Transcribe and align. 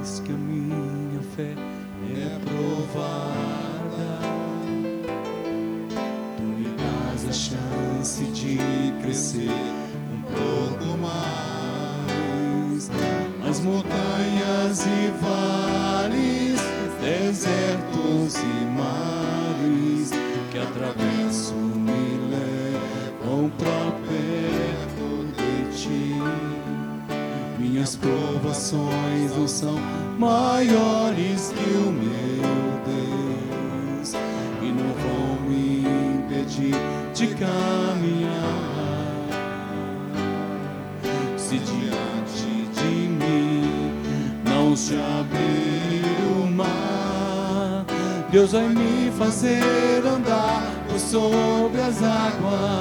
que 0.00 0.32
a 0.32 0.34
minha 0.34 1.20
fé 1.36 1.52
é 1.52 2.38
provada, 2.46 4.18
tu 6.38 6.42
me 6.42 6.74
dás 6.74 7.28
a 7.28 7.32
chance 7.32 8.24
de 8.24 8.58
crescer 9.02 9.50
um 10.14 10.22
pouco 10.22 10.96
mais. 10.96 12.90
As 13.46 13.60
montanhas 13.60 14.86
e 14.86 15.12
vales, 15.20 16.60
desertos 17.02 18.36
e 18.36 18.64
mares 18.74 20.12
que 20.50 20.58
atravesso 20.58 21.09
Deus 48.40 48.52
vai 48.52 48.68
me 48.70 49.10
fazer 49.18 49.62
andar 50.02 50.62
por 50.88 50.98
sobre 50.98 51.78
as 51.78 52.02
águas, 52.02 52.79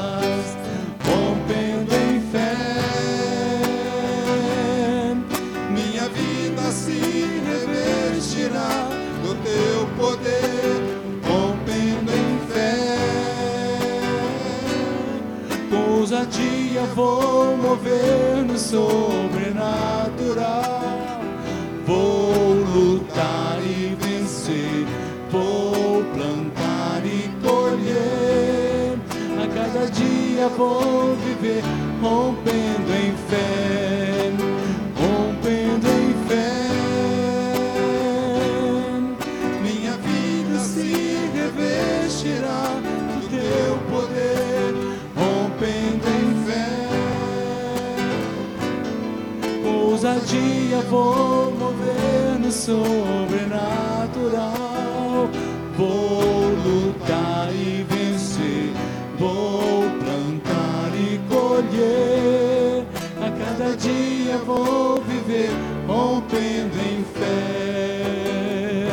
sobrenatural. 52.69 55.29
Vou 55.75 56.53
lutar 56.65 57.49
e 57.51 57.83
vencer, 57.89 58.71
vou 59.17 59.89
plantar 60.03 60.91
e 60.93 61.19
colher. 61.27 62.85
A 63.25 63.27
cada 63.43 63.75
dia 63.75 64.37
vou 64.45 65.01
viver 65.01 65.49
rompendo 65.87 66.77
em 66.77 67.03
fé. 67.17 68.85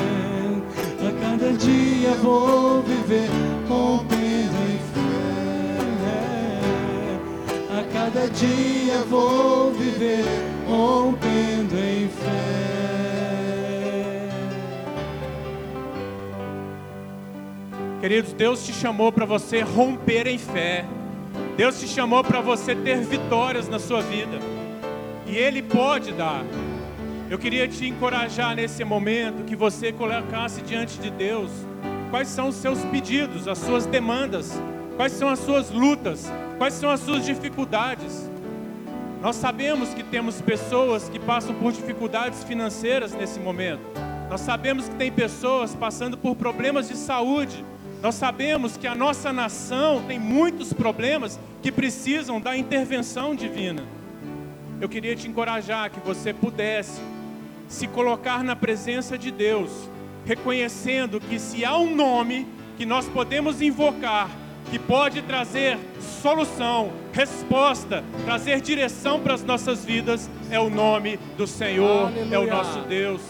A 1.06 1.10
cada 1.20 1.52
dia 1.52 2.14
vou 2.22 2.82
viver 2.82 3.28
rompendo 3.68 4.56
em 4.72 4.78
fé. 4.94 5.10
A 7.78 7.80
cada 7.92 8.24
dia 8.30 9.04
vou 9.10 9.70
viver 9.72 10.24
rompendo 10.66 11.76
em 11.76 12.08
fé. 12.08 12.55
Queridos, 18.06 18.32
Deus 18.34 18.64
te 18.64 18.72
chamou 18.72 19.10
para 19.10 19.24
você 19.24 19.62
romper 19.62 20.28
em 20.28 20.38
fé. 20.38 20.84
Deus 21.56 21.80
te 21.80 21.88
chamou 21.88 22.22
para 22.22 22.40
você 22.40 22.72
ter 22.72 23.00
vitórias 23.00 23.68
na 23.68 23.80
sua 23.80 24.00
vida. 24.00 24.38
E 25.26 25.36
Ele 25.36 25.60
pode 25.60 26.12
dar. 26.12 26.44
Eu 27.28 27.36
queria 27.36 27.66
te 27.66 27.84
encorajar 27.84 28.54
nesse 28.54 28.84
momento 28.84 29.42
que 29.42 29.56
você 29.56 29.90
colocasse 29.90 30.62
diante 30.62 31.00
de 31.00 31.10
Deus 31.10 31.50
quais 32.08 32.28
são 32.28 32.46
os 32.46 32.54
seus 32.54 32.78
pedidos, 32.84 33.48
as 33.48 33.58
suas 33.58 33.86
demandas, 33.86 34.52
quais 34.94 35.10
são 35.10 35.28
as 35.28 35.40
suas 35.40 35.72
lutas, 35.72 36.32
quais 36.58 36.74
são 36.74 36.90
as 36.90 37.00
suas 37.00 37.26
dificuldades. 37.26 38.30
Nós 39.20 39.34
sabemos 39.34 39.92
que 39.92 40.04
temos 40.04 40.40
pessoas 40.40 41.08
que 41.08 41.18
passam 41.18 41.56
por 41.56 41.72
dificuldades 41.72 42.44
financeiras 42.44 43.12
nesse 43.12 43.40
momento. 43.40 43.82
Nós 44.30 44.42
sabemos 44.42 44.88
que 44.88 44.94
tem 44.94 45.10
pessoas 45.10 45.74
passando 45.74 46.16
por 46.16 46.36
problemas 46.36 46.88
de 46.88 46.96
saúde. 46.96 47.64
Nós 48.06 48.14
sabemos 48.14 48.76
que 48.76 48.86
a 48.86 48.94
nossa 48.94 49.32
nação 49.32 50.00
tem 50.06 50.16
muitos 50.16 50.72
problemas 50.72 51.40
que 51.60 51.72
precisam 51.72 52.40
da 52.40 52.56
intervenção 52.56 53.34
divina. 53.34 53.82
Eu 54.80 54.88
queria 54.88 55.16
te 55.16 55.26
encorajar 55.26 55.90
que 55.90 55.98
você 55.98 56.32
pudesse 56.32 57.00
se 57.66 57.88
colocar 57.88 58.44
na 58.44 58.54
presença 58.54 59.18
de 59.18 59.32
Deus, 59.32 59.90
reconhecendo 60.24 61.18
que 61.18 61.36
se 61.36 61.64
há 61.64 61.76
um 61.76 61.96
nome 61.96 62.46
que 62.78 62.86
nós 62.86 63.08
podemos 63.08 63.60
invocar, 63.60 64.30
que 64.70 64.78
pode 64.78 65.20
trazer 65.22 65.76
solução, 66.22 66.92
resposta, 67.12 68.04
trazer 68.24 68.60
direção 68.60 69.18
para 69.18 69.34
as 69.34 69.42
nossas 69.42 69.84
vidas, 69.84 70.30
é 70.48 70.60
o 70.60 70.70
nome 70.70 71.18
do 71.36 71.44
Senhor, 71.44 72.12
é 72.30 72.38
o 72.38 72.42
Aleluia. 72.42 72.54
nosso 72.54 72.78
Deus. 72.82 73.20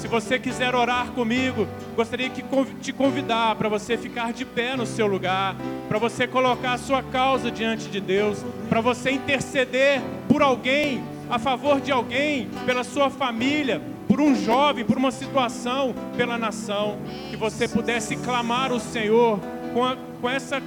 Se 0.00 0.08
você 0.08 0.38
quiser 0.38 0.74
orar 0.74 1.08
comigo, 1.08 1.68
gostaria 1.94 2.30
de 2.30 2.42
conv- 2.42 2.72
te 2.80 2.90
convidar 2.92 3.54
para 3.56 3.68
você 3.68 3.98
ficar 3.98 4.32
de 4.32 4.44
pé 4.46 4.74
no 4.74 4.86
seu 4.86 5.06
lugar, 5.06 5.54
para 5.88 5.98
você 5.98 6.26
colocar 6.26 6.72
a 6.72 6.78
sua 6.78 7.02
causa 7.02 7.50
diante 7.50 7.88
de 7.88 8.00
Deus, 8.00 8.42
para 8.68 8.80
você 8.80 9.10
interceder 9.10 10.00
por 10.26 10.40
alguém, 10.40 11.02
a 11.28 11.38
favor 11.38 11.80
de 11.82 11.92
alguém, 11.92 12.48
pela 12.64 12.82
sua 12.82 13.10
família, 13.10 13.80
por 14.08 14.20
um 14.20 14.34
jovem, 14.34 14.84
por 14.86 14.96
uma 14.96 15.10
situação, 15.10 15.94
pela 16.16 16.38
nação, 16.38 16.98
que 17.30 17.36
você 17.36 17.68
pudesse 17.68 18.16
clamar 18.16 18.72
o 18.72 18.80
Senhor 18.80 19.38
com, 19.74 19.84
a- 19.84 19.96
com 20.20 20.28
essa 20.30 20.62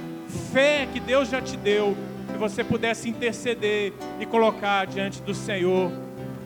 fé 0.52 0.86
que 0.92 1.00
Deus 1.00 1.28
já 1.28 1.42
te 1.42 1.56
deu, 1.56 1.96
que 2.32 2.38
você 2.38 2.62
pudesse 2.62 3.08
interceder 3.10 3.92
e 4.20 4.24
colocar 4.26 4.86
diante 4.86 5.20
do 5.20 5.34
Senhor, 5.34 5.90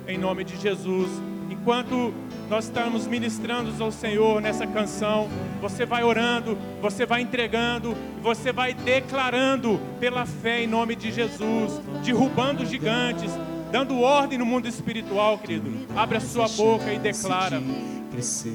em 0.09 0.17
nome 0.17 0.43
de 0.43 0.57
Jesus. 0.57 1.09
Enquanto 1.51 2.13
nós 2.49 2.65
estamos 2.65 3.07
ministrando 3.07 3.73
ao 3.83 3.93
Senhor 3.93 4.41
nessa 4.41 4.67
canção, 4.67 5.29
você 5.61 5.85
vai 5.85 6.03
orando, 6.03 6.57
você 6.81 7.05
vai 7.05 7.21
entregando, 7.21 7.95
você 8.23 8.53
vai 8.53 8.73
declarando 8.73 9.79
pela 10.01 10.25
fé 10.25 10.63
em 10.63 10.67
nome 10.67 10.97
de 10.97 11.13
Jesus, 11.13 11.81
derrubando 12.03 12.65
gigantes, 12.65 13.31
dando 13.71 14.01
ordem 14.01 14.39
no 14.39 14.47
mundo 14.47 14.67
espiritual, 14.67 15.39
querido. 15.39 15.87
Abre 15.95 16.17
a 16.17 16.21
sua 16.21 16.49
boca 16.49 16.93
e 16.93 16.99
declara. 16.99 17.63
Crescer 18.11 18.55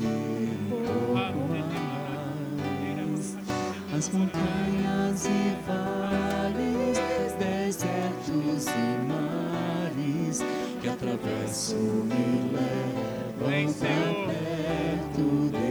as 3.96 4.10
montanhas 4.10 5.26
e 5.26 5.56
vales, 5.68 6.98
desertos 7.38 8.66
e 8.68 8.98
mares 9.08 10.44
que 10.82 10.90
atravesso 10.90 11.76
me 11.76 12.52
levam 12.52 13.13
Vem, 13.48 13.68
Senhor. 13.70 14.28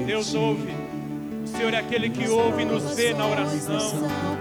Deus 0.06 0.34
ouve. 0.34 0.72
O 1.44 1.46
Senhor 1.46 1.74
é 1.74 1.78
aquele 1.78 2.10
que 2.10 2.28
ouve 2.28 2.62
e 2.62 2.64
nos 2.64 2.94
vê 2.94 3.14
na 3.14 3.26
oração. 3.26 3.78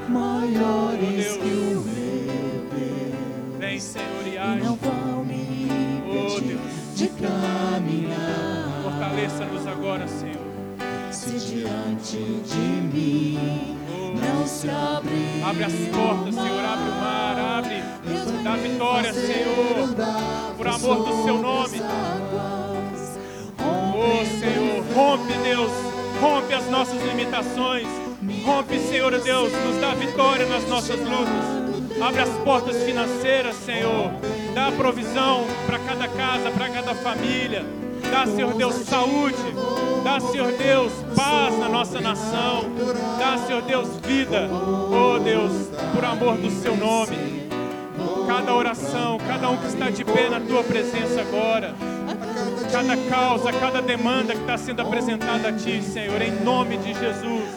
Maiores 0.10 1.02
Oh, 1.04 1.16
Deus. 1.16 1.38
que 1.38 1.50
o 1.50 1.82
meu 1.82 3.60
Vem, 3.60 3.80
Senhor, 3.80 4.28
e 4.28 4.38
age. 4.38 4.64
não 4.64 4.76
vão 4.76 5.24
me 5.26 5.68
Oh, 6.08 6.38
impedir 6.38 6.58
de 6.96 7.08
caminhar. 7.08 8.82
Fortaleça-nos 8.84 9.68
agora, 9.68 10.08
Senhor. 10.08 10.42
Se 11.12 11.32
diante 11.32 12.18
de 12.18 12.58
mim 12.58 13.78
não 14.16 14.48
se 14.48 14.70
abrir 14.70 15.44
Abre 15.46 15.64
as 15.66 15.74
portas, 15.74 16.36
Senhor. 16.36 16.66
Abre 16.66 16.90
o 16.90 16.96
mar, 17.02 17.40
abre. 17.60 17.82
Dá 18.44 18.56
vitória, 18.56 19.14
Senhor. 19.14 19.96
Por 20.58 20.68
amor 20.68 20.98
do 21.06 21.24
seu 21.24 21.38
nome. 21.42 21.82
Oh, 23.64 24.26
Senhor, 24.40 24.84
rompe, 24.94 25.34
Deus. 25.44 25.72
Rompe 26.22 26.54
as 26.54 26.70
nossas 26.70 27.02
limitações. 27.04 27.88
Rompe, 28.46 28.80
Senhor 28.80 29.12
Deus, 29.20 29.52
nos 29.52 29.82
dá 29.82 29.94
vitória 29.94 30.46
nas 30.46 30.68
nossas 30.68 31.00
lutas. 31.00 31.62
Abre 32.02 32.22
as 32.22 32.30
portas 32.44 32.84
financeiras, 32.84 33.56
Senhor. 33.56 34.12
Dá 34.54 34.72
provisão 34.72 35.46
para 35.66 35.80
cada 35.80 36.08
casa, 36.08 36.52
para 36.52 36.70
cada 36.70 36.96
família. 36.96 37.66
Dá, 38.12 38.26
Senhor 38.26 38.54
Deus, 38.54 38.76
saúde. 38.76 39.36
Dá, 40.04 40.20
Senhor 40.20 40.52
Deus, 40.52 40.92
paz 41.16 41.58
na 41.58 41.70
nossa 41.70 42.02
nação. 42.02 42.66
Dá, 43.18 43.38
Senhor 43.46 43.62
Deus, 43.62 43.88
vida. 44.04 44.50
Oh 44.52 45.20
Deus, 45.20 45.70
por 45.94 46.04
amor 46.04 46.38
do 46.38 46.50
seu 46.50 46.76
nome. 46.76 47.50
Cada 48.28 48.54
oração, 48.56 49.18
cada 49.28 49.50
um 49.50 49.58
que 49.58 49.68
está 49.68 49.90
de 49.90 50.04
pé 50.04 50.30
na 50.30 50.40
tua 50.40 50.64
presença 50.64 51.22
agora. 51.22 51.76
Cada 52.72 52.96
causa, 53.10 53.52
cada 53.52 53.82
demanda 53.82 54.34
que 54.34 54.42
está 54.42 54.58
sendo 54.58 54.82
apresentada 54.82 55.50
a 55.50 55.54
ti, 55.54 55.82
Senhor, 55.82 56.22
em 56.22 56.32
nome 56.44 56.78
de 56.78 56.94
Jesus. 56.94 57.50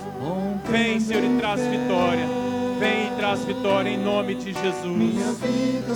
Vem, 0.68 0.98
Senhor, 0.98 1.22
e 1.22 1.38
traz 1.38 1.60
vitória. 1.60 2.26
Vem 2.80 3.06
e 3.06 3.16
traz 3.16 3.44
vitória 3.44 3.88
em 3.88 3.98
nome 3.98 4.34
de 4.34 4.52
Jesus. 4.52 5.40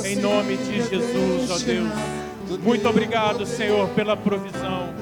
Em 0.04 0.16
nome 0.16 0.56
de 0.56 0.82
Jesus, 0.82 1.50
ó 1.50 1.58
Deus. 1.58 2.60
Muito 2.62 2.88
obrigado, 2.88 3.44
Senhor, 3.44 3.88
pela 3.90 4.16
provisão. 4.16 4.94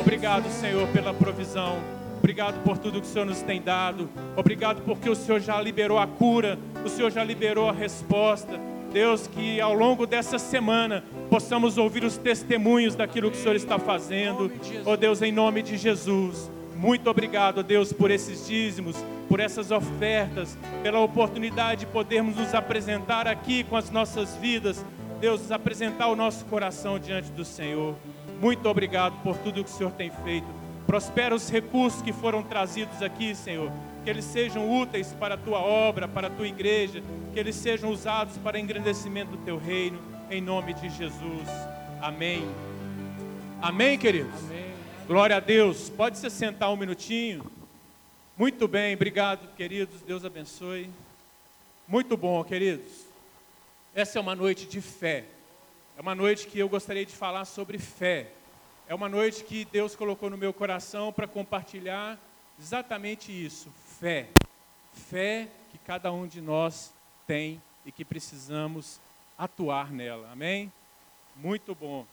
Obrigado, 0.00 0.50
Senhor, 0.50 0.88
pela 0.88 1.14
provisão. 1.14 1.78
Obrigado 2.18 2.62
por 2.62 2.76
tudo 2.76 3.00
que 3.00 3.06
o 3.06 3.10
Senhor 3.10 3.24
nos 3.24 3.40
tem 3.40 3.62
dado. 3.62 4.08
Obrigado 4.36 4.82
porque 4.82 5.08
o 5.08 5.14
Senhor 5.14 5.40
já 5.40 5.60
liberou 5.60 5.98
a 5.98 6.06
cura, 6.06 6.58
o 6.84 6.88
Senhor 6.88 7.10
já 7.10 7.24
liberou 7.24 7.68
a 7.68 7.72
resposta. 7.72 8.60
Deus, 8.92 9.26
que 9.26 9.60
ao 9.60 9.74
longo 9.74 10.06
dessa 10.06 10.38
semana 10.38 11.04
possamos 11.28 11.78
ouvir 11.78 12.04
os 12.04 12.16
testemunhos 12.16 12.94
daquilo 12.94 13.30
que 13.30 13.38
o 13.38 13.40
Senhor 13.40 13.56
está 13.56 13.78
fazendo. 13.78 14.50
Oh 14.84 14.96
Deus, 14.96 15.22
em 15.22 15.32
nome 15.32 15.62
de 15.62 15.76
Jesus. 15.76 16.50
Muito 16.76 17.08
obrigado, 17.10 17.62
Deus, 17.62 17.92
por 17.92 18.10
esses 18.10 18.46
dízimos, 18.46 18.96
por 19.28 19.38
essas 19.38 19.70
ofertas, 19.70 20.56
pela 20.82 20.98
oportunidade 21.00 21.80
de 21.80 21.86
podermos 21.86 22.36
nos 22.36 22.54
apresentar 22.54 23.26
aqui 23.26 23.64
com 23.64 23.76
as 23.76 23.90
nossas 23.90 24.34
vidas 24.36 24.84
Deus, 25.20 25.52
apresentar 25.52 26.06
o 26.06 26.16
nosso 26.16 26.46
coração 26.46 26.98
diante 26.98 27.30
do 27.32 27.44
Senhor. 27.44 27.94
Muito 28.40 28.66
obrigado 28.66 29.22
por 29.22 29.36
tudo 29.36 29.62
que 29.62 29.70
o 29.70 29.72
Senhor 29.72 29.92
tem 29.92 30.10
feito. 30.24 30.46
Prospera 30.86 31.34
os 31.34 31.50
recursos 31.50 32.00
que 32.00 32.10
foram 32.10 32.42
trazidos 32.42 33.02
aqui, 33.02 33.34
Senhor. 33.34 33.70
Que 34.04 34.10
eles 34.10 34.24
sejam 34.24 34.70
úteis 34.80 35.12
para 35.12 35.34
a 35.34 35.38
tua 35.38 35.58
obra, 35.58 36.08
para 36.08 36.26
a 36.26 36.30
tua 36.30 36.48
igreja. 36.48 37.02
Que 37.32 37.40
eles 37.40 37.56
sejam 37.56 37.90
usados 37.90 38.36
para 38.38 38.58
engrandecimento 38.58 39.32
do 39.32 39.44
teu 39.44 39.58
reino. 39.58 39.98
Em 40.30 40.40
nome 40.40 40.74
de 40.74 40.88
Jesus. 40.88 41.48
Amém. 42.00 42.42
Amém, 43.60 43.98
queridos? 43.98 44.34
Amém. 44.44 44.74
Glória 45.06 45.36
a 45.36 45.40
Deus. 45.40 45.90
Pode 45.90 46.18
se 46.18 46.30
sentar 46.30 46.70
um 46.72 46.76
minutinho. 46.76 47.44
Muito 48.38 48.66
bem, 48.66 48.94
obrigado, 48.94 49.54
queridos. 49.54 50.00
Deus 50.00 50.24
abençoe. 50.24 50.88
Muito 51.86 52.16
bom, 52.16 52.42
queridos. 52.42 53.04
Essa 53.94 54.18
é 54.18 54.22
uma 54.22 54.34
noite 54.34 54.66
de 54.66 54.80
fé. 54.80 55.24
É 55.98 56.00
uma 56.00 56.14
noite 56.14 56.46
que 56.46 56.58
eu 56.58 56.68
gostaria 56.68 57.04
de 57.04 57.12
falar 57.12 57.44
sobre 57.44 57.76
fé. 57.76 58.28
É 58.88 58.94
uma 58.94 59.08
noite 59.08 59.44
que 59.44 59.66
Deus 59.66 59.94
colocou 59.94 60.30
no 60.30 60.38
meu 60.38 60.52
coração 60.52 61.12
para 61.12 61.26
compartilhar 61.26 62.18
exatamente 62.58 63.30
isso: 63.30 63.68
fé. 64.00 64.30
Fé 64.94 65.48
que 65.70 65.76
cada 65.76 66.10
um 66.10 66.26
de 66.26 66.40
nós 66.40 66.92
tem 67.26 67.62
e 67.84 67.92
que 67.92 68.02
precisamos 68.02 68.98
atuar 69.36 69.92
nela. 69.92 70.30
Amém? 70.32 70.72
Muito 71.36 71.74
bom. 71.74 72.06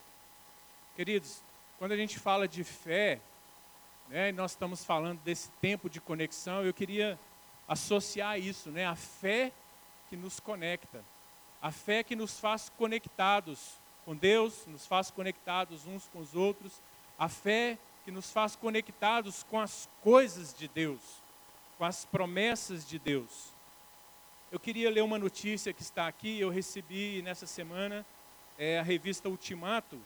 Queridos, 0.97 1.41
quando 1.79 1.93
a 1.93 1.97
gente 1.97 2.19
fala 2.19 2.45
de 2.45 2.63
fé, 2.65 3.21
né, 4.09 4.33
nós 4.33 4.51
estamos 4.51 4.83
falando 4.83 5.19
desse 5.21 5.49
tempo 5.61 5.89
de 5.89 6.01
conexão, 6.01 6.61
eu 6.61 6.73
queria 6.73 7.17
associar 7.67 8.37
isso, 8.37 8.69
né, 8.69 8.85
a 8.85 8.95
fé 8.95 9.53
que 10.09 10.17
nos 10.17 10.41
conecta. 10.41 11.01
A 11.61 11.71
fé 11.71 12.03
que 12.03 12.17
nos 12.17 12.37
faz 12.37 12.69
conectados 12.77 13.75
com 14.03 14.13
Deus, 14.13 14.65
nos 14.67 14.85
faz 14.85 15.09
conectados 15.09 15.85
uns 15.85 16.05
com 16.11 16.19
os 16.19 16.35
outros. 16.35 16.81
A 17.17 17.29
fé 17.29 17.77
que 18.03 18.11
nos 18.11 18.29
faz 18.29 18.57
conectados 18.57 19.43
com 19.43 19.59
as 19.59 19.89
coisas 20.01 20.53
de 20.53 20.67
Deus, 20.67 21.01
com 21.77 21.85
as 21.85 22.05
promessas 22.05 22.87
de 22.87 22.97
Deus. 22.97 23.53
Eu 24.51 24.59
queria 24.59 24.89
ler 24.89 25.01
uma 25.01 25.19
notícia 25.19 25.73
que 25.73 25.81
está 25.81 26.07
aqui, 26.07 26.39
eu 26.39 26.49
recebi 26.49 27.21
nessa 27.21 27.45
semana 27.45 28.05
é, 28.57 28.79
a 28.79 28.83
revista 28.83 29.29
Ultimato. 29.29 29.99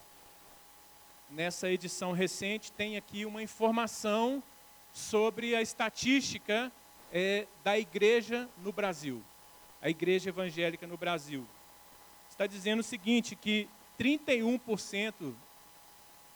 Nessa 1.30 1.70
edição 1.70 2.12
recente 2.12 2.72
tem 2.72 2.98
aqui 2.98 3.26
uma 3.26 3.42
informação 3.42 4.44
sobre 4.92 5.56
a 5.56 5.62
estatística 5.62 6.72
é, 7.14 7.48
da 7.64 7.78
igreja 7.78 8.50
no 8.58 8.72
Brasil 8.72 9.24
a 9.82 9.90
igreja 9.90 10.30
evangélica 10.30 10.86
no 10.86 10.96
Brasil. 10.96 11.46
Está 12.30 12.46
dizendo 12.46 12.82
o 12.82 12.84
seguinte, 12.84 13.36
que 13.36 13.68
31% 14.00 15.34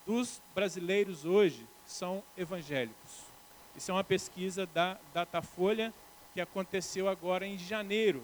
dos 0.05 0.41
brasileiros 0.53 1.25
hoje 1.25 1.65
são 1.85 2.23
evangélicos. 2.35 3.34
Isso 3.75 3.91
é 3.91 3.93
uma 3.93 4.03
pesquisa 4.03 4.65
da 4.65 4.97
Datafolha 5.13 5.93
que 6.33 6.41
aconteceu 6.41 7.07
agora 7.07 7.45
em 7.45 7.57
janeiro. 7.57 8.23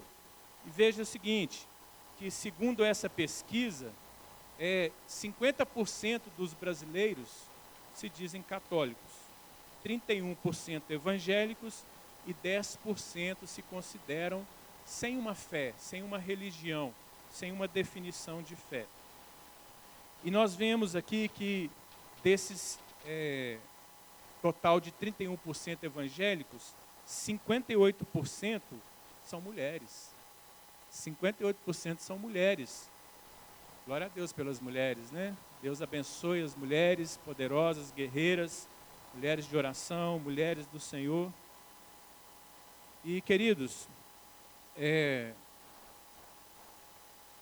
E 0.65 0.69
veja 0.69 1.01
o 1.01 1.05
seguinte, 1.05 1.67
que 2.17 2.29
segundo 2.29 2.83
essa 2.83 3.09
pesquisa, 3.09 3.91
é, 4.59 4.91
50% 5.09 6.21
dos 6.37 6.53
brasileiros 6.53 7.27
se 7.93 8.07
dizem 8.09 8.41
católicos, 8.41 9.11
31% 9.83 10.83
evangélicos 10.89 11.83
e 12.27 12.33
10% 12.33 13.47
se 13.47 13.61
consideram 13.63 14.45
sem 14.85 15.17
uma 15.17 15.33
fé, 15.33 15.73
sem 15.77 16.03
uma 16.03 16.17
religião, 16.17 16.93
sem 17.31 17.51
uma 17.51 17.67
definição 17.67 18.41
de 18.41 18.55
fé. 18.55 18.85
E 20.23 20.29
nós 20.29 20.53
vemos 20.53 20.95
aqui 20.95 21.27
que 21.29 21.71
desses 22.23 22.77
é, 23.05 23.57
total 24.41 24.79
de 24.79 24.91
31% 24.91 25.83
evangélicos, 25.83 26.73
58% 27.07 28.61
são 29.23 29.41
mulheres. 29.41 30.11
58% 30.91 31.99
são 31.99 32.17
mulheres. 32.17 32.89
Glória 33.85 34.07
a 34.07 34.09
Deus 34.09 34.31
pelas 34.33 34.59
mulheres, 34.59 35.11
né? 35.11 35.35
Deus 35.61 35.81
abençoe 35.81 36.41
as 36.41 36.55
mulheres 36.55 37.17
poderosas, 37.17 37.91
guerreiras, 37.91 38.67
mulheres 39.13 39.47
de 39.47 39.55
oração, 39.55 40.19
mulheres 40.19 40.65
do 40.67 40.79
Senhor. 40.79 41.31
E 43.03 43.21
queridos, 43.21 43.87
é, 44.77 45.33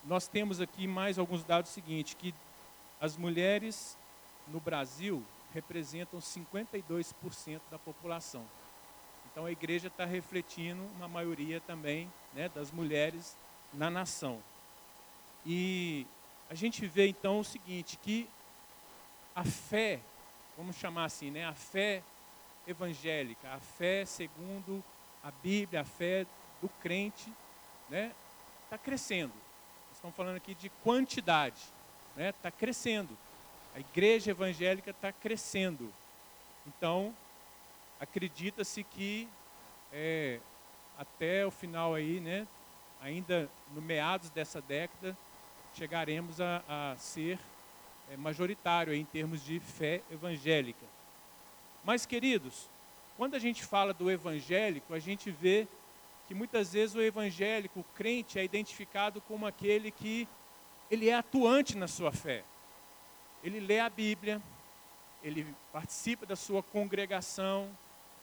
nós 0.05 0.27
temos 0.27 0.61
aqui 0.61 0.87
mais 0.87 1.19
alguns 1.19 1.43
dados 1.43 1.71
seguintes, 1.71 2.13
que 2.13 2.33
as 2.99 3.17
mulheres 3.17 3.97
no 4.47 4.59
Brasil 4.59 5.23
representam 5.53 6.19
52% 6.19 7.61
da 7.69 7.79
população. 7.79 8.45
Então 9.31 9.45
a 9.45 9.51
igreja 9.51 9.87
está 9.87 10.05
refletindo 10.05 10.81
uma 10.95 11.07
maioria 11.07 11.61
também 11.61 12.11
né, 12.33 12.49
das 12.49 12.71
mulheres 12.71 13.37
na 13.73 13.89
nação. 13.89 14.41
E 15.45 16.05
a 16.49 16.55
gente 16.55 16.85
vê 16.87 17.07
então 17.07 17.39
o 17.39 17.43
seguinte, 17.43 17.97
que 17.97 18.27
a 19.35 19.43
fé, 19.43 19.99
vamos 20.57 20.75
chamar 20.75 21.05
assim, 21.05 21.31
né, 21.31 21.45
a 21.45 21.53
fé 21.53 22.03
evangélica, 22.67 23.53
a 23.53 23.59
fé 23.59 24.05
segundo 24.05 24.83
a 25.23 25.31
Bíblia, 25.31 25.81
a 25.81 25.85
fé 25.85 26.25
do 26.61 26.69
crente 26.81 27.31
né, 27.89 28.11
está 28.63 28.77
crescendo. 28.77 29.33
Estamos 29.93 30.15
falando 30.15 30.37
aqui 30.37 30.55
de 30.55 30.69
quantidade, 30.83 31.59
está 32.09 32.21
né, 32.21 32.31
tá 32.31 32.51
crescendo. 32.51 33.17
A 33.75 33.79
igreja 33.79 34.31
evangélica 34.31 34.91
está 34.91 35.11
crescendo. 35.11 35.93
Então, 36.67 37.13
acredita-se 37.99 38.83
que 38.83 39.27
é, 39.91 40.39
até 40.97 41.45
o 41.45 41.51
final 41.51 41.93
aí, 41.93 42.19
né, 42.19 42.47
ainda 43.01 43.49
no 43.73 43.81
meados 43.81 44.29
dessa 44.29 44.61
década, 44.61 45.17
chegaremos 45.73 46.41
a, 46.41 46.63
a 46.67 46.95
ser 46.97 47.39
é, 48.11 48.17
majoritário 48.17 48.93
em 48.93 49.05
termos 49.05 49.43
de 49.43 49.59
fé 49.59 50.01
evangélica. 50.11 50.85
Mas, 51.83 52.05
queridos, 52.05 52.69
quando 53.17 53.35
a 53.35 53.39
gente 53.39 53.63
fala 53.63 53.93
do 53.93 54.09
evangélico, 54.09 54.93
a 54.93 54.99
gente 54.99 55.31
vê 55.31 55.67
que 56.27 56.35
muitas 56.35 56.73
vezes 56.73 56.95
o 56.95 57.01
evangélico, 57.01 57.79
o 57.79 57.83
crente, 57.95 58.37
é 58.37 58.43
identificado 58.43 59.19
como 59.21 59.45
aquele 59.45 59.91
que 59.91 60.27
ele 60.91 61.09
é 61.09 61.15
atuante 61.15 61.77
na 61.77 61.87
sua 61.87 62.11
fé. 62.11 62.43
Ele 63.43 63.59
lê 63.59 63.79
a 63.79 63.89
Bíblia, 63.89 64.41
ele 65.23 65.45
participa 65.71 66.25
da 66.25 66.35
sua 66.35 66.61
congregação, 66.61 67.69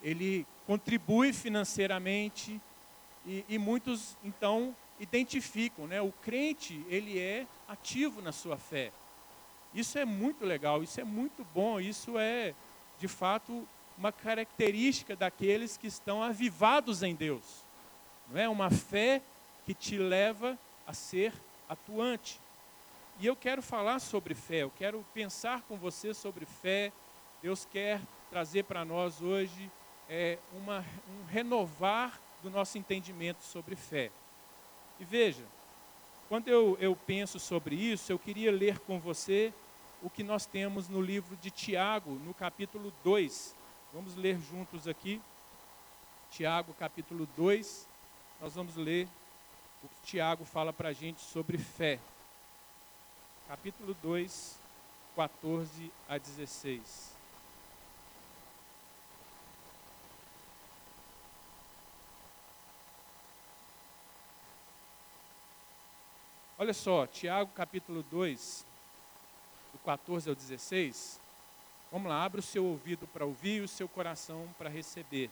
ele 0.03 0.47
contribui 0.67 1.33
financeiramente 1.33 2.61
e, 3.25 3.45
e 3.49 3.59
muitos 3.59 4.17
então 4.23 4.75
identificam, 4.99 5.87
né? 5.87 6.01
O 6.01 6.13
crente 6.13 6.85
ele 6.89 7.19
é 7.19 7.47
ativo 7.69 8.23
na 8.23 8.33
sua 8.33 8.57
fé. 8.57 8.93
Isso 9.75 9.99
é 9.99 10.05
muito 10.05 10.45
legal, 10.45 10.83
isso 10.83 11.01
é 11.01 11.05
muito 11.05 11.47
bom, 11.55 11.81
isso 11.81 12.19
é 12.19 12.55
de 12.99 13.09
fato 13.09 13.67
uma 13.99 14.13
característica 14.13 15.17
daqueles 15.17 15.77
que 15.77 15.87
estão 15.87 16.23
avivados 16.23 17.03
em 17.03 17.15
Deus. 17.15 17.65
Não 18.31 18.41
é 18.41 18.49
uma 18.49 18.71
fé 18.71 19.23
que 19.65 19.75
te 19.75 19.99
leva 19.99 20.59
a 20.87 20.93
ser 20.93 21.33
atuante. 21.69 22.41
E 23.19 23.27
eu 23.27 23.35
quero 23.35 23.63
falar 23.63 23.99
sobre 23.99 24.35
fé, 24.35 24.57
eu 24.57 24.71
quero 24.71 25.03
pensar 25.15 25.63
com 25.63 25.79
você 25.79 26.13
sobre 26.13 26.45
fé. 26.45 26.93
Deus 27.43 27.65
quer 27.65 27.99
trazer 28.29 28.65
para 28.65 28.85
nós 28.85 29.23
hoje 29.23 29.71
é, 30.07 30.39
uma, 30.53 30.85
um 31.09 31.25
renovar 31.25 32.21
do 32.43 32.51
nosso 32.51 32.77
entendimento 32.77 33.43
sobre 33.43 33.75
fé. 33.75 34.11
E 35.01 35.05
veja, 35.05 35.45
quando 36.29 36.49
eu, 36.49 36.77
eu 36.79 36.95
penso 36.95 37.39
sobre 37.39 37.75
isso, 37.75 38.13
eu 38.13 38.19
queria 38.19 38.53
ler 38.53 38.81
com 38.81 39.01
você 39.01 39.51
o 40.03 40.11
que 40.11 40.23
nós 40.23 40.45
temos 40.45 40.87
no 40.87 41.01
livro 41.01 41.37
de 41.37 41.51
Tiago, 41.51 42.11
no 42.23 42.35
capítulo 42.35 42.93
2. 43.03 43.55
Vamos 43.95 44.15
ler 44.15 44.39
juntos 44.39 44.87
aqui. 44.87 45.23
Tiago, 46.31 46.75
capítulo 46.75 47.27
2. 47.35 47.89
Nós 48.43 48.55
vamos 48.55 48.77
ler 48.77 49.09
o 49.83 49.89
que 49.89 50.03
Tiago 50.03 50.45
fala 50.45 50.71
para 50.71 50.91
a 50.91 50.93
gente 50.93 51.23
sobre 51.23 51.57
fé 51.57 51.99
capítulo 53.49 53.95
2, 54.03 54.59
14 55.15 55.93
a 56.09 56.19
16. 56.19 57.15
Olha 66.59 66.75
só, 66.75 67.07
Tiago 67.07 67.53
capítulo 67.55 68.03
2, 68.03 68.67
do 69.73 69.79
14 69.79 70.29
ao 70.29 70.35
16. 70.35 71.21
Vamos 71.93 72.09
lá, 72.09 72.25
abre 72.25 72.41
o 72.41 72.43
seu 72.43 72.65
ouvido 72.65 73.07
para 73.07 73.25
ouvir 73.25 73.59
e 73.59 73.61
o 73.61 73.69
seu 73.69 73.89
coração 73.89 74.49
para 74.59 74.69
receber. 74.69 75.31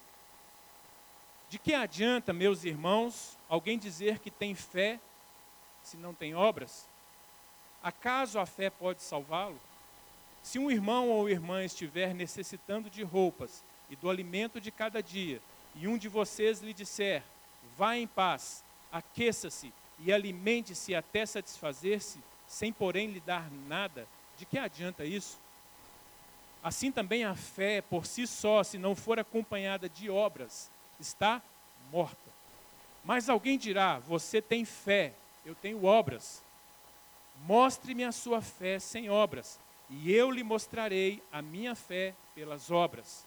De 1.49 1.59
que 1.59 1.73
adianta, 1.73 2.31
meus 2.31 2.63
irmãos, 2.63 3.37
alguém 3.49 3.77
dizer 3.77 4.19
que 4.19 4.31
tem 4.31 4.55
fé 4.55 5.01
se 5.83 5.97
não 5.97 6.13
tem 6.13 6.33
obras? 6.33 6.94
Acaso 7.85 8.39
a 8.39 8.47
fé 8.47 8.71
pode 8.71 9.03
salvá-lo? 9.03 9.61
Se 10.41 10.57
um 10.57 10.71
irmão 10.71 11.07
ou 11.07 11.29
irmã 11.29 11.63
estiver 11.63 12.15
necessitando 12.15 12.89
de 12.89 13.03
roupas 13.03 13.63
e 13.91 13.95
do 13.95 14.09
alimento 14.09 14.59
de 14.59 14.71
cada 14.71 15.03
dia, 15.03 15.39
e 15.75 15.87
um 15.87 15.95
de 15.95 16.09
vocês 16.09 16.61
lhe 16.61 16.73
disser: 16.73 17.21
Vá 17.77 17.95
em 17.95 18.07
paz, 18.07 18.63
aqueça-se 18.91 19.71
e 19.99 20.11
alimente-se 20.11 20.95
até 20.95 21.27
satisfazer-se, 21.27 22.17
sem 22.47 22.73
porém 22.73 23.11
lhe 23.11 23.19
dar 23.19 23.51
nada, 23.51 24.07
de 24.35 24.47
que 24.47 24.57
adianta 24.57 25.05
isso? 25.05 25.39
Assim 26.63 26.91
também 26.91 27.23
a 27.23 27.35
fé, 27.35 27.83
por 27.83 28.07
si 28.07 28.25
só, 28.25 28.63
se 28.63 28.79
não 28.79 28.95
for 28.95 29.19
acompanhada 29.19 29.87
de 29.87 30.09
obras, 30.09 30.71
está 30.99 31.39
morta. 31.91 32.31
Mas 33.03 33.29
alguém 33.29 33.59
dirá: 33.59 33.99
Você 33.99 34.41
tem 34.41 34.65
fé, 34.65 35.13
eu 35.45 35.53
tenho 35.53 35.85
obras. 35.85 36.43
Mostre-me 37.43 38.03
a 38.03 38.11
sua 38.11 38.41
fé 38.41 38.79
sem 38.79 39.09
obras, 39.09 39.59
e 39.89 40.11
eu 40.11 40.31
lhe 40.31 40.43
mostrarei 40.43 41.21
a 41.31 41.41
minha 41.41 41.75
fé 41.75 42.15
pelas 42.33 42.71
obras. 42.71 43.25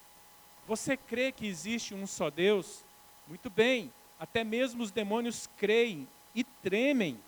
Você 0.66 0.96
crê 0.96 1.32
que 1.32 1.46
existe 1.46 1.94
um 1.94 2.06
só 2.06 2.30
Deus? 2.30 2.84
Muito 3.26 3.48
bem, 3.48 3.92
até 4.18 4.42
mesmo 4.42 4.82
os 4.82 4.90
demônios 4.90 5.48
creem 5.56 6.08
e 6.34 6.44
tremem. 6.44 7.18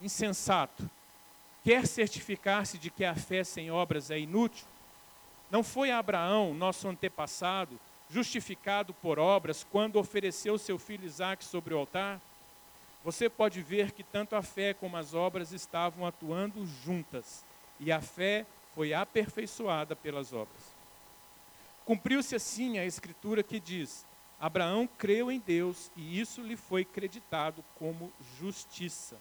Insensato. 0.00 0.88
Quer 1.62 1.86
certificar-se 1.86 2.78
de 2.78 2.90
que 2.90 3.04
a 3.04 3.14
fé 3.14 3.42
sem 3.42 3.70
obras 3.70 4.10
é 4.10 4.18
inútil? 4.18 4.66
Não 5.50 5.62
foi 5.62 5.90
Abraão, 5.90 6.54
nosso 6.54 6.88
antepassado, 6.88 7.78
justificado 8.08 8.94
por 8.94 9.18
obras 9.18 9.64
quando 9.64 9.96
ofereceu 9.96 10.58
seu 10.58 10.78
filho 10.78 11.04
Isaque 11.04 11.44
sobre 11.44 11.74
o 11.74 11.78
altar? 11.78 12.20
Você 13.06 13.30
pode 13.30 13.62
ver 13.62 13.92
que 13.92 14.02
tanto 14.02 14.34
a 14.34 14.42
fé 14.42 14.74
como 14.74 14.96
as 14.96 15.14
obras 15.14 15.52
estavam 15.52 16.04
atuando 16.04 16.66
juntas, 16.66 17.44
e 17.78 17.92
a 17.92 18.00
fé 18.00 18.44
foi 18.74 18.92
aperfeiçoada 18.92 19.94
pelas 19.94 20.32
obras. 20.32 20.74
Cumpriu-se 21.84 22.34
assim 22.34 22.80
a 22.80 22.84
escritura 22.84 23.44
que 23.44 23.60
diz: 23.60 24.04
Abraão 24.40 24.88
creu 24.98 25.30
em 25.30 25.38
Deus 25.38 25.88
e 25.94 26.18
isso 26.18 26.42
lhe 26.42 26.56
foi 26.56 26.84
creditado 26.84 27.64
como 27.78 28.12
justiça. 28.40 29.16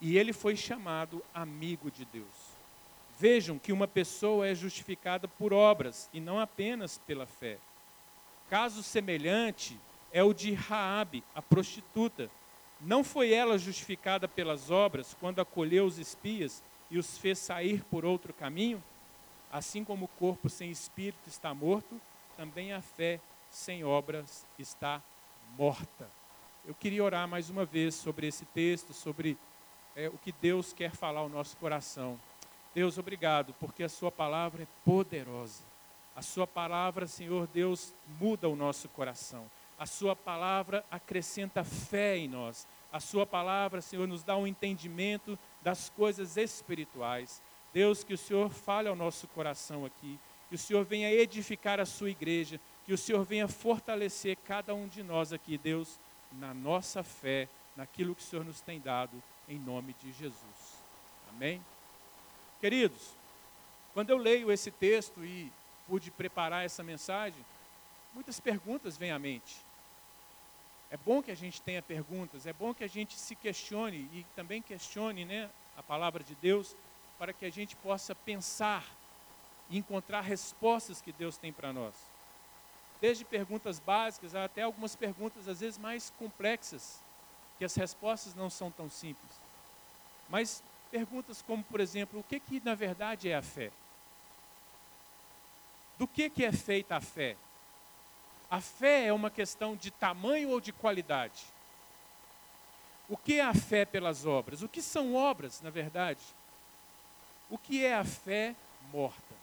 E 0.00 0.18
ele 0.18 0.32
foi 0.32 0.56
chamado 0.56 1.22
amigo 1.32 1.92
de 1.92 2.04
Deus. 2.04 2.26
Vejam 3.20 3.56
que 3.56 3.72
uma 3.72 3.86
pessoa 3.86 4.48
é 4.48 4.54
justificada 4.54 5.28
por 5.28 5.52
obras 5.52 6.10
e 6.12 6.18
não 6.18 6.40
apenas 6.40 6.98
pela 6.98 7.24
fé. 7.24 7.56
Caso 8.48 8.82
semelhante 8.82 9.78
é 10.12 10.24
o 10.24 10.34
de 10.34 10.52
Raabe, 10.54 11.22
a 11.32 11.40
prostituta, 11.40 12.28
não 12.80 13.04
foi 13.04 13.32
ela 13.32 13.58
justificada 13.58 14.26
pelas 14.26 14.70
obras 14.70 15.14
quando 15.20 15.40
acolheu 15.40 15.84
os 15.84 15.98
espias 15.98 16.62
e 16.90 16.98
os 16.98 17.18
fez 17.18 17.38
sair 17.38 17.84
por 17.84 18.04
outro 18.04 18.32
caminho? 18.32 18.82
Assim 19.52 19.84
como 19.84 20.06
o 20.06 20.08
corpo 20.08 20.48
sem 20.48 20.70
espírito 20.70 21.28
está 21.28 21.52
morto, 21.52 22.00
também 22.36 22.72
a 22.72 22.80
fé 22.80 23.20
sem 23.50 23.84
obras 23.84 24.46
está 24.58 25.02
morta. 25.58 26.08
Eu 26.64 26.74
queria 26.74 27.04
orar 27.04 27.26
mais 27.26 27.50
uma 27.50 27.64
vez 27.64 27.94
sobre 27.94 28.26
esse 28.26 28.44
texto, 28.46 28.94
sobre 28.94 29.36
é, 29.96 30.08
o 30.08 30.16
que 30.18 30.32
Deus 30.32 30.72
quer 30.72 30.92
falar 30.92 31.20
ao 31.20 31.28
nosso 31.28 31.56
coração. 31.56 32.18
Deus, 32.74 32.96
obrigado, 32.96 33.54
porque 33.58 33.82
a 33.82 33.88
Sua 33.88 34.10
palavra 34.10 34.62
é 34.62 34.66
poderosa. 34.84 35.62
A 36.14 36.22
Sua 36.22 36.46
palavra, 36.46 37.06
Senhor 37.06 37.46
Deus, 37.48 37.92
muda 38.18 38.48
o 38.48 38.56
nosso 38.56 38.88
coração. 38.88 39.50
A 39.80 39.86
Sua 39.86 40.14
palavra 40.14 40.84
acrescenta 40.90 41.64
fé 41.64 42.18
em 42.18 42.28
nós. 42.28 42.68
A 42.92 43.00
Sua 43.00 43.24
palavra, 43.24 43.80
Senhor, 43.80 44.06
nos 44.06 44.22
dá 44.22 44.36
um 44.36 44.46
entendimento 44.46 45.38
das 45.62 45.88
coisas 45.88 46.36
espirituais. 46.36 47.40
Deus, 47.72 48.04
que 48.04 48.12
o 48.12 48.18
Senhor 48.18 48.50
fale 48.50 48.88
ao 48.88 48.94
nosso 48.94 49.26
coração 49.28 49.86
aqui. 49.86 50.20
Que 50.50 50.54
o 50.54 50.58
Senhor 50.58 50.84
venha 50.84 51.10
edificar 51.10 51.80
a 51.80 51.86
Sua 51.86 52.10
igreja. 52.10 52.60
Que 52.84 52.92
o 52.92 52.98
Senhor 52.98 53.24
venha 53.24 53.48
fortalecer 53.48 54.36
cada 54.44 54.74
um 54.74 54.86
de 54.86 55.02
nós 55.02 55.32
aqui, 55.32 55.56
Deus, 55.56 55.98
na 56.32 56.52
nossa 56.52 57.02
fé, 57.02 57.48
naquilo 57.74 58.14
que 58.14 58.20
o 58.20 58.24
Senhor 58.26 58.44
nos 58.44 58.60
tem 58.60 58.78
dado, 58.78 59.22
em 59.48 59.58
nome 59.58 59.94
de 60.02 60.12
Jesus. 60.12 60.82
Amém? 61.30 61.58
Queridos, 62.60 63.16
quando 63.94 64.10
eu 64.10 64.18
leio 64.18 64.52
esse 64.52 64.70
texto 64.70 65.24
e 65.24 65.50
pude 65.88 66.10
preparar 66.10 66.66
essa 66.66 66.82
mensagem, 66.82 67.42
muitas 68.12 68.38
perguntas 68.38 68.98
vêm 68.98 69.10
à 69.10 69.18
mente. 69.18 69.69
É 70.90 70.96
bom 70.96 71.22
que 71.22 71.30
a 71.30 71.36
gente 71.36 71.62
tenha 71.62 71.80
perguntas, 71.80 72.46
é 72.46 72.52
bom 72.52 72.74
que 72.74 72.82
a 72.82 72.88
gente 72.88 73.16
se 73.16 73.36
questione 73.36 74.08
e 74.12 74.26
também 74.34 74.60
questione 74.60 75.24
né, 75.24 75.48
a 75.76 75.82
palavra 75.82 76.22
de 76.24 76.34
Deus 76.34 76.74
para 77.16 77.32
que 77.32 77.44
a 77.44 77.50
gente 77.50 77.76
possa 77.76 78.12
pensar 78.14 78.84
e 79.68 79.78
encontrar 79.78 80.22
respostas 80.22 81.00
que 81.00 81.12
Deus 81.12 81.36
tem 81.36 81.52
para 81.52 81.72
nós. 81.72 81.94
Desde 83.00 83.24
perguntas 83.24 83.78
básicas 83.78 84.34
até 84.34 84.62
algumas 84.62 84.96
perguntas 84.96 85.46
às 85.46 85.60
vezes 85.60 85.78
mais 85.78 86.10
complexas, 86.18 87.00
que 87.56 87.64
as 87.64 87.74
respostas 87.76 88.34
não 88.34 88.50
são 88.50 88.70
tão 88.70 88.90
simples. 88.90 89.30
Mas 90.28 90.62
perguntas 90.90 91.40
como, 91.40 91.62
por 91.62 91.78
exemplo, 91.78 92.18
o 92.18 92.24
que 92.24 92.40
que 92.40 92.60
na 92.64 92.74
verdade 92.74 93.30
é 93.30 93.36
a 93.36 93.42
fé? 93.42 93.70
Do 95.98 96.08
que 96.08 96.28
que 96.28 96.44
é 96.44 96.50
feita 96.50 96.96
a 96.96 97.00
fé? 97.00 97.36
A 98.50 98.60
fé 98.60 99.06
é 99.06 99.12
uma 99.12 99.30
questão 99.30 99.76
de 99.76 99.90
tamanho 99.90 100.50
ou 100.50 100.60
de 100.60 100.72
qualidade? 100.72 101.44
O 103.08 103.16
que 103.16 103.38
é 103.38 103.42
a 103.42 103.54
fé 103.54 103.84
pelas 103.84 104.26
obras? 104.26 104.62
O 104.62 104.68
que 104.68 104.82
são 104.82 105.14
obras, 105.14 105.60
na 105.60 105.70
verdade? 105.70 106.20
O 107.48 107.56
que 107.56 107.84
é 107.84 107.94
a 107.94 108.04
fé 108.04 108.56
morta? 108.92 109.34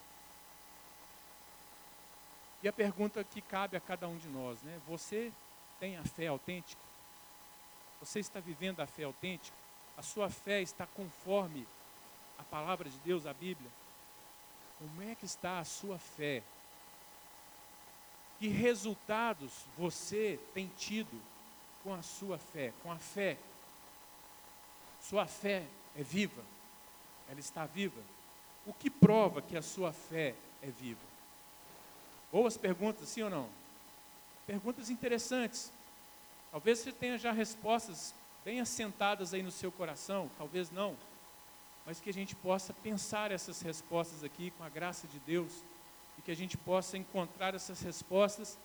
E 2.61 2.67
a 2.67 2.73
pergunta 2.73 3.23
que 3.23 3.41
cabe 3.41 3.77
a 3.77 3.79
cada 3.79 4.07
um 4.07 4.17
de 4.17 4.27
nós, 4.27 4.61
né? 4.61 4.79
Você 4.87 5.31
tem 5.79 5.95
a 5.95 6.03
fé 6.03 6.27
autêntica? 6.27 6.81
Você 7.99 8.19
está 8.19 8.39
vivendo 8.39 8.81
a 8.81 8.87
fé 8.87 9.03
autêntica? 9.03 9.55
A 9.97 10.01
sua 10.01 10.29
fé 10.29 10.61
está 10.61 10.85
conforme 10.85 11.65
a 12.37 12.43
palavra 12.43 12.89
de 12.89 12.97
Deus, 12.99 13.25
a 13.25 13.33
Bíblia? 13.33 13.69
Como 14.79 15.01
é 15.01 15.15
que 15.15 15.25
está 15.25 15.59
a 15.59 15.65
sua 15.65 15.97
fé 15.97 16.43
que 18.39 18.47
resultados 18.47 19.51
você 19.77 20.39
tem 20.53 20.71
tido 20.77 21.21
com 21.83 21.93
a 21.93 22.01
sua 22.01 22.37
fé, 22.37 22.73
com 22.83 22.91
a 22.91 22.97
fé? 22.97 23.37
Sua 25.01 25.25
fé 25.25 25.65
é 25.95 26.03
viva? 26.03 26.43
Ela 27.29 27.39
está 27.39 27.65
viva? 27.65 28.01
O 28.65 28.73
que 28.73 28.89
prova 28.89 29.41
que 29.41 29.57
a 29.57 29.61
sua 29.61 29.91
fé 29.91 30.35
é 30.61 30.67
viva? 30.67 30.99
Boas 32.31 32.57
perguntas, 32.57 33.09
sim 33.09 33.23
ou 33.23 33.29
não? 33.29 33.49
Perguntas 34.45 34.89
interessantes. 34.89 35.71
Talvez 36.51 36.79
você 36.79 36.91
tenha 36.91 37.17
já 37.17 37.31
respostas 37.31 38.13
bem 38.43 38.59
assentadas 38.59 39.33
aí 39.33 39.43
no 39.43 39.51
seu 39.51 39.71
coração, 39.71 40.29
talvez 40.37 40.71
não, 40.71 40.95
mas 41.85 41.99
que 41.99 42.09
a 42.09 42.13
gente 42.13 42.35
possa 42.35 42.73
pensar 42.73 43.31
essas 43.31 43.61
respostas 43.61 44.23
aqui 44.23 44.51
com 44.51 44.63
a 44.63 44.69
graça 44.69 45.07
de 45.07 45.19
Deus 45.19 45.63
e 46.17 46.21
que 46.21 46.31
a 46.31 46.35
gente 46.35 46.57
possa 46.57 46.97
encontrar 46.97 47.55
essas 47.55 47.81
respostas 47.81 48.57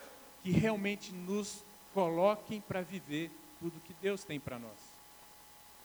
que 0.42 0.50
realmente 0.50 1.12
nos 1.12 1.64
coloquem 1.94 2.60
para 2.60 2.82
viver 2.82 3.30
tudo 3.60 3.80
que 3.80 3.94
Deus 3.94 4.24
tem 4.24 4.40
para 4.40 4.58
nós. 4.58 4.78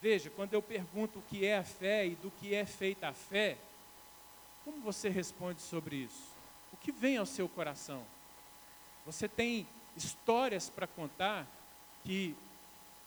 Veja, 0.02 0.30
quando 0.30 0.54
eu 0.54 0.62
pergunto 0.62 1.20
o 1.20 1.24
que 1.24 1.46
é 1.46 1.58
a 1.58 1.64
fé 1.64 2.06
e 2.06 2.16
do 2.16 2.32
que 2.32 2.54
é 2.54 2.66
feita 2.66 3.10
a 3.10 3.14
fé, 3.14 3.58
como 4.64 4.80
você 4.82 5.10
responde 5.10 5.62
sobre 5.62 5.96
isso? 5.96 6.36
O 6.72 6.78
que 6.78 6.92
vem 6.92 7.18
ao 7.18 7.26
seu 7.26 7.48
coração? 7.48 8.04
Você 9.06 9.28
tem 9.28 9.68
histórias 9.96 10.70
para 10.70 10.86
contar 10.86 11.48
que 12.04 12.36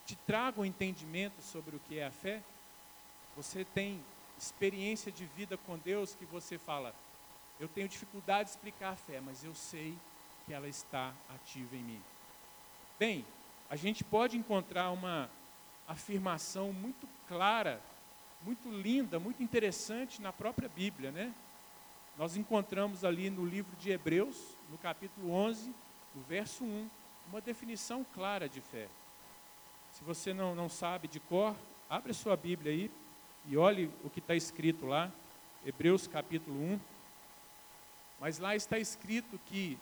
te 0.07 0.17
tragam 0.27 0.65
entendimento 0.65 1.41
sobre 1.43 1.77
o 1.77 1.81
que 1.81 1.99
é 1.99 2.07
a 2.07 2.11
fé? 2.11 2.43
Você 3.37 3.65
tem 3.65 4.03
experiência 4.37 5.13
de 5.13 5.25
vida 5.27 5.57
com 5.59 5.79
Deus 5.79 6.15
que 6.15 6.25
você 6.25 6.59
fala, 6.59 6.95
eu 7.61 7.69
tenho 7.69 7.89
dificuldade 7.89 8.45
de 8.45 8.51
explicar 8.57 8.95
a 8.95 8.97
fé, 8.97 9.21
mas 9.21 9.45
eu 9.45 9.55
sei 9.55 9.97
que 10.47 10.53
ela 10.53 10.67
está 10.67 11.13
ativa 11.29 11.77
em 11.77 11.83
mim. 11.83 12.03
Bem, 12.99 13.25
a 13.69 13.77
gente 13.77 14.03
pode 14.03 14.37
encontrar 14.37 14.91
uma 14.91 15.31
afirmação 15.87 16.73
muito 16.73 17.07
clara, 17.29 17.81
muito 18.43 18.71
linda, 18.71 19.21
muito 19.21 19.43
interessante 19.43 20.23
na 20.23 20.33
própria 20.33 20.69
Bíblia, 20.69 21.13
né? 21.13 21.35
Nós 22.17 22.37
encontramos 22.37 23.05
ali 23.05 23.29
no 23.29 23.45
livro 23.45 23.77
de 23.77 23.91
Hebreus, 23.91 24.57
no 24.71 24.79
capítulo 24.79 25.31
11, 25.31 25.73
no 26.15 26.23
verso 26.23 26.65
1, 26.65 26.89
uma 27.29 27.41
definição 27.41 28.05
clara 28.15 28.49
de 28.49 28.61
fé. 28.61 28.89
Se 29.93 30.03
você 30.03 30.33
não, 30.33 30.55
não 30.55 30.69
sabe 30.69 31.09
de 31.09 31.21
cor, 31.21 31.55
abre 31.89 32.15
sua 32.15 32.37
Bíblia 32.37 32.73
aí 32.73 32.91
e 33.47 33.57
olhe 33.57 33.91
o 34.03 34.11
que 34.11 34.19
está 34.19 34.35
escrito 34.35 34.87
lá, 34.87 35.11
Hebreus 35.65 36.07
capítulo 36.07 36.59
1. 36.59 36.81
Mas 38.21 38.39
lá 38.39 38.55
está 38.55 38.79
escrito 38.79 39.41
que 39.47 39.79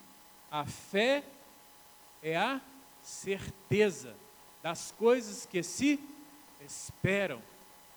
a 0.50 0.64
fé 0.64 1.25
é 2.23 2.37
a 2.37 2.61
certeza 3.02 4.14
das 4.62 4.92
coisas 4.92 5.45
que 5.45 5.62
se 5.62 5.99
esperam 6.61 7.42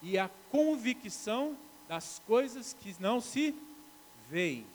e 0.01 0.17
a 0.17 0.29
convicção 0.49 1.55
das 1.87 2.19
coisas 2.25 2.73
que 2.73 2.95
não 2.99 3.21
se 3.21 3.55
veem. 4.29 4.65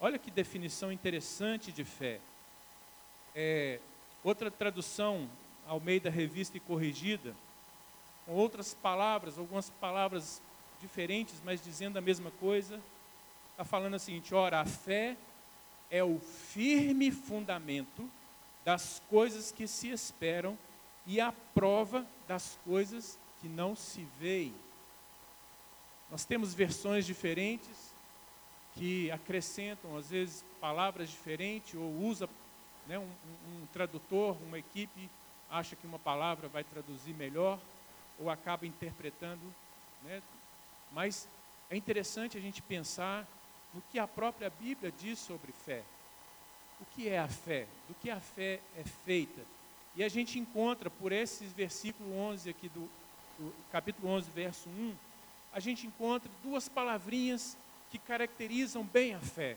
Olha 0.00 0.18
que 0.18 0.30
definição 0.30 0.92
interessante 0.92 1.72
de 1.72 1.84
fé. 1.84 2.20
É, 3.34 3.80
outra 4.22 4.50
tradução, 4.50 5.28
ao 5.66 5.80
meio 5.80 6.00
da 6.00 6.10
revista 6.10 6.56
e 6.56 6.60
corrigida, 6.60 7.34
com 8.24 8.32
outras 8.34 8.74
palavras, 8.74 9.38
algumas 9.38 9.70
palavras 9.70 10.40
diferentes, 10.80 11.40
mas 11.44 11.62
dizendo 11.62 11.96
a 11.96 12.00
mesma 12.00 12.30
coisa, 12.32 12.80
está 13.58 13.64
falando 13.64 13.94
o 13.94 13.98
seguinte: 13.98 14.32
ora, 14.32 14.60
a 14.60 14.64
fé 14.64 15.16
é 15.90 16.04
o 16.04 16.20
firme 16.20 17.10
fundamento 17.10 18.08
das 18.64 19.02
coisas 19.10 19.50
que 19.50 19.66
se 19.66 19.88
esperam 19.88 20.56
e 21.04 21.20
a 21.20 21.32
prova 21.54 22.06
das 22.28 22.56
coisas 22.64 23.18
que 23.40 23.48
não 23.48 23.74
se 23.74 24.06
veem. 24.20 24.54
Nós 26.08 26.24
temos 26.24 26.54
versões 26.54 27.04
diferentes 27.04 27.92
que 28.74 29.10
acrescentam, 29.10 29.96
às 29.96 30.10
vezes, 30.10 30.44
palavras 30.60 31.10
diferentes 31.10 31.74
ou 31.74 31.90
usa 32.00 32.28
né, 32.86 32.96
um, 32.96 33.02
um, 33.02 33.62
um 33.62 33.66
tradutor, 33.72 34.36
uma 34.46 34.58
equipe 34.58 35.10
acha 35.50 35.74
que 35.74 35.86
uma 35.86 35.98
palavra 35.98 36.46
vai 36.46 36.62
traduzir 36.62 37.12
melhor 37.14 37.58
ou 38.20 38.30
acaba 38.30 38.66
interpretando. 38.66 39.42
Né? 40.04 40.22
Mas 40.92 41.26
é 41.68 41.76
interessante 41.76 42.38
a 42.38 42.40
gente 42.40 42.62
pensar 42.62 43.26
no 43.74 43.82
que 43.90 43.98
a 43.98 44.06
própria 44.08 44.50
Bíblia 44.50 44.92
diz 44.92 45.18
sobre 45.18 45.52
fé 45.52 45.82
o 46.80 46.84
que 46.94 47.08
é 47.08 47.18
a 47.18 47.28
fé, 47.28 47.66
do 47.88 47.94
que 47.94 48.10
a 48.10 48.20
fé 48.20 48.60
é 48.76 48.84
feita. 49.04 49.40
E 49.96 50.04
a 50.04 50.08
gente 50.08 50.38
encontra 50.38 50.88
por 50.88 51.12
esses 51.12 51.52
versículo 51.52 52.16
11 52.16 52.50
aqui 52.50 52.68
do, 52.68 52.88
do 53.38 53.52
capítulo 53.72 54.08
11, 54.10 54.30
verso 54.30 54.68
1, 54.68 54.94
a 55.52 55.60
gente 55.60 55.86
encontra 55.86 56.30
duas 56.42 56.68
palavrinhas 56.68 57.56
que 57.90 57.98
caracterizam 57.98 58.84
bem 58.84 59.14
a 59.14 59.20
fé. 59.20 59.56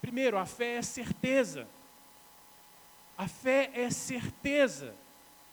Primeiro, 0.00 0.38
a 0.38 0.46
fé 0.46 0.76
é 0.76 0.82
certeza. 0.82 1.68
A 3.18 3.28
fé 3.28 3.70
é 3.74 3.90
certeza. 3.90 4.94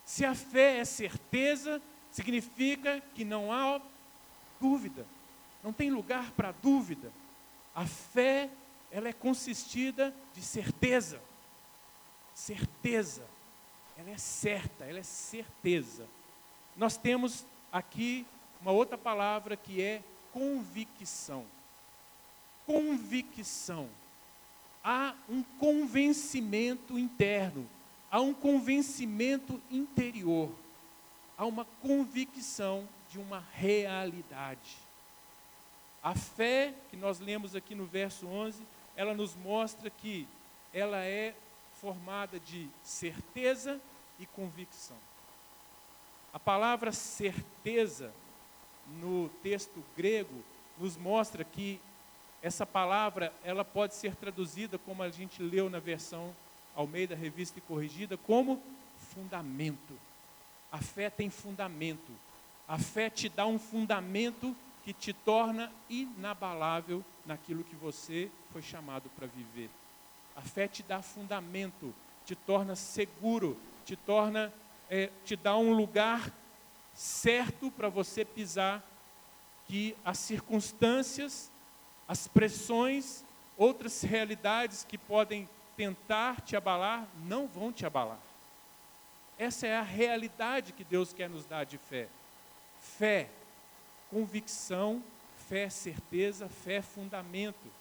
Se 0.06 0.24
a 0.24 0.34
fé 0.34 0.78
é 0.78 0.86
certeza, 0.86 1.82
significa 2.12 3.02
que 3.14 3.26
não 3.26 3.52
há 3.52 3.82
dúvida. 4.62 5.06
Não 5.64 5.74
tem 5.74 5.92
lugar 5.92 6.32
para 6.32 6.52
dúvida. 6.52 7.12
A 7.74 7.86
fé 7.86 8.50
ela 8.92 9.08
é 9.08 9.14
consistida 9.14 10.14
de 10.34 10.42
certeza. 10.42 11.22
Certeza. 12.34 13.26
Ela 13.98 14.12
é 14.12 14.18
certa, 14.18 14.86
ela 14.86 15.00
é 15.00 15.04
certeza. 15.04 16.08
Nós 16.76 16.98
temos 16.98 17.46
aqui 17.72 18.26
uma 18.62 18.72
outra 18.72 18.98
palavra 18.98 19.56
que 19.58 19.82
é 19.82 20.02
convicção. 20.32 21.46
Convicção. 22.66 23.90
Há 24.84 25.14
um 25.28 25.44
convencimento 25.44 26.98
interno, 26.98 27.70
há 28.10 28.22
um 28.22 28.34
convencimento 28.34 29.62
interior, 29.70 30.50
há 31.38 31.46
uma 31.46 31.66
convicção 31.82 32.88
de 33.10 33.20
uma 33.20 33.44
realidade. 33.54 34.78
A 36.02 36.16
fé 36.16 36.74
que 36.90 36.98
nós 36.98 37.20
lemos 37.20 37.56
aqui 37.56 37.76
no 37.76 37.86
verso 37.86 38.28
11 38.28 38.66
ela 38.96 39.14
nos 39.14 39.36
mostra 39.36 39.90
que 39.90 40.28
ela 40.74 41.04
é 41.04 41.34
formada 41.80 42.40
de 42.40 42.68
certeza 42.84 43.80
e 44.20 44.26
convicção. 44.26 44.98
A 46.34 46.40
palavra 46.40 46.92
certeza 46.92 48.14
no 49.00 49.30
texto 49.42 49.84
grego 49.96 50.44
nos 50.78 50.98
mostra 50.98 51.44
que 51.44 51.80
essa 52.42 52.66
palavra 52.66 53.34
ela 53.44 53.64
pode 53.66 53.96
ser 53.96 54.16
traduzida 54.16 54.78
como 54.78 55.02
a 55.02 55.10
gente 55.10 55.42
leu 55.42 55.70
na 55.70 55.80
versão 55.80 56.36
Almeida 56.76 57.16
Revista 57.16 57.60
e 57.60 57.62
Corrigida 57.62 58.18
como 58.18 58.62
fundamento. 59.14 59.98
A 60.72 60.80
fé 60.80 61.10
tem 61.10 61.30
fundamento. 61.30 62.12
A 62.68 62.78
fé 62.78 63.10
te 63.10 63.28
dá 63.28 63.46
um 63.46 63.58
fundamento 63.58 64.56
que 64.90 64.94
te 64.94 65.14
torna 65.14 65.72
inabalável 65.88 67.06
naquilo 67.24 67.64
que 67.64 67.76
você 67.76 68.32
foi 68.52 68.60
chamado 68.64 69.08
para 69.12 69.28
viver. 69.28 69.70
A 70.36 70.42
fé 70.42 70.68
te 70.68 70.82
dá 70.82 71.00
fundamento, 71.00 71.94
te 72.26 72.34
torna 72.34 72.76
seguro, 72.76 73.56
te 73.86 73.96
torna, 73.96 74.52
é, 74.90 75.12
te 75.24 75.36
dá 75.36 75.56
um 75.56 75.74
lugar 75.74 76.34
certo 76.92 77.70
para 77.70 77.88
você 77.88 78.26
pisar, 78.26 78.84
que 79.68 79.96
as 80.04 80.18
circunstâncias, 80.18 81.52
as 82.08 82.28
pressões, 82.28 83.24
outras 83.56 84.02
realidades 84.02 84.84
que 84.84 84.98
podem 84.98 85.48
tentar 85.78 86.42
te 86.42 86.56
abalar, 86.56 87.08
não 87.28 87.48
vão 87.48 87.72
te 87.72 87.86
abalar. 87.86 88.20
Essa 89.38 89.68
é 89.68 89.78
a 89.78 89.84
realidade 89.84 90.74
que 90.74 90.84
Deus 90.84 91.14
quer 91.14 91.30
nos 91.30 91.46
dar 91.46 91.64
de 91.64 91.78
fé. 91.78 92.08
Fé, 92.82 93.30
convicção, 94.10 95.04
fé, 95.48 95.70
certeza, 95.70 96.48
fé, 96.50 96.82
fundamento 96.82 97.80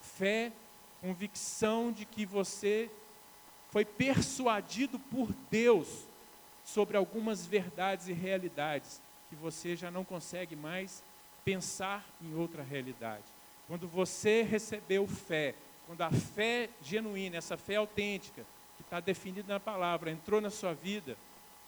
fé, 0.00 0.52
convicção 1.00 1.92
de 1.92 2.04
que 2.04 2.24
você 2.24 2.90
foi 3.70 3.84
persuadido 3.84 4.98
por 4.98 5.32
Deus 5.50 6.06
sobre 6.64 6.96
algumas 6.96 7.46
verdades 7.46 8.08
e 8.08 8.12
realidades 8.12 9.00
que 9.28 9.36
você 9.36 9.76
já 9.76 9.90
não 9.90 10.04
consegue 10.04 10.56
mais 10.56 11.02
pensar 11.44 12.04
em 12.20 12.34
outra 12.34 12.62
realidade. 12.62 13.24
Quando 13.66 13.86
você 13.86 14.42
recebeu 14.42 15.06
fé, 15.06 15.54
quando 15.86 16.02
a 16.02 16.10
fé 16.10 16.70
genuína, 16.82 17.36
essa 17.36 17.56
fé 17.56 17.76
autêntica, 17.76 18.44
que 18.76 18.82
está 18.82 19.00
definida 19.00 19.52
na 19.52 19.60
palavra, 19.60 20.10
entrou 20.10 20.40
na 20.40 20.50
sua 20.50 20.72
vida, 20.72 21.16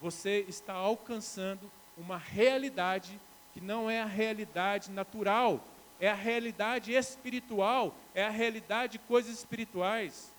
você 0.01 0.45
está 0.49 0.73
alcançando 0.73 1.71
uma 1.97 2.17
realidade 2.17 3.21
que 3.53 3.61
não 3.61 3.91
é 3.91 4.01
a 4.01 4.07
realidade 4.07 4.91
natural 4.91 5.61
é 6.01 6.09
a 6.09 6.15
realidade 6.15 6.93
espiritual, 6.93 7.95
é 8.15 8.25
a 8.25 8.31
realidade 8.31 8.93
de 8.93 8.99
coisas 9.01 9.37
espirituais. 9.39 10.33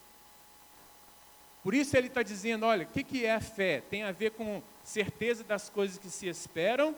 Por 1.64 1.76
isso 1.76 1.96
ele 1.96 2.08
está 2.08 2.24
dizendo: 2.24 2.66
olha, 2.66 2.84
o 2.84 2.90
que, 2.90 3.04
que 3.04 3.26
é 3.26 3.36
a 3.36 3.40
fé? 3.40 3.82
Tem 3.82 4.02
a 4.02 4.12
ver 4.12 4.32
com 4.32 4.62
certeza 4.84 5.44
das 5.44 5.70
coisas 5.70 6.00
que 6.00 6.10
se 6.10 6.28
esperam 6.28 6.96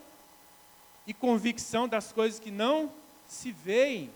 e 1.06 1.14
convicção 1.14 1.88
das 1.88 2.14
coisas 2.14 2.40
que 2.40 2.50
não 2.50 2.90
se 3.28 3.52
veem. 3.52 4.10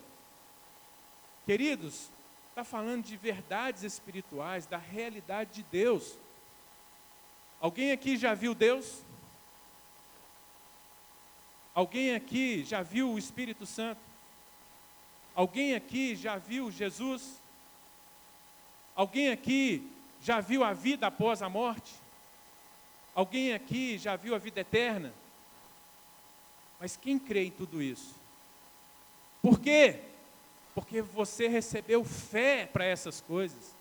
Queridos, 1.46 2.10
está 2.50 2.64
falando 2.64 3.04
de 3.04 3.18
verdades 3.18 3.84
espirituais, 3.84 4.66
da 4.66 4.78
realidade 4.78 5.56
de 5.56 5.64
Deus. 5.64 6.18
Alguém 7.60 7.92
aqui 7.92 8.16
já 8.16 8.34
viu 8.34 8.56
Deus? 8.56 9.04
Alguém 11.78 12.16
aqui 12.16 12.64
já 12.64 12.82
viu 12.82 13.12
o 13.12 13.20
Espírito 13.20 13.64
Santo? 13.64 14.02
Alguém 15.36 15.76
aqui 15.76 16.16
já 16.16 16.36
viu 16.36 16.72
Jesus? 16.72 17.40
Alguém 18.96 19.30
aqui 19.30 19.88
já 20.20 20.42
viu 20.42 20.64
a 20.64 20.74
vida 20.74 21.06
após 21.06 21.44
a 21.44 21.48
morte? 21.48 21.94
Alguém 23.14 23.54
aqui 23.54 23.96
já 24.00 24.16
viu 24.16 24.34
a 24.34 24.40
vida 24.40 24.62
eterna? 24.62 25.14
Mas 26.80 26.98
quem 26.98 27.20
crê 27.20 27.46
em 27.46 27.52
tudo 27.52 27.80
isso? 27.80 28.16
Por 29.40 29.60
quê? 29.60 30.02
Porque 30.74 31.00
você 31.00 31.48
recebeu 31.48 32.04
fé 32.04 32.66
para 32.66 32.86
essas 32.86 33.22
coisas. 33.22 33.76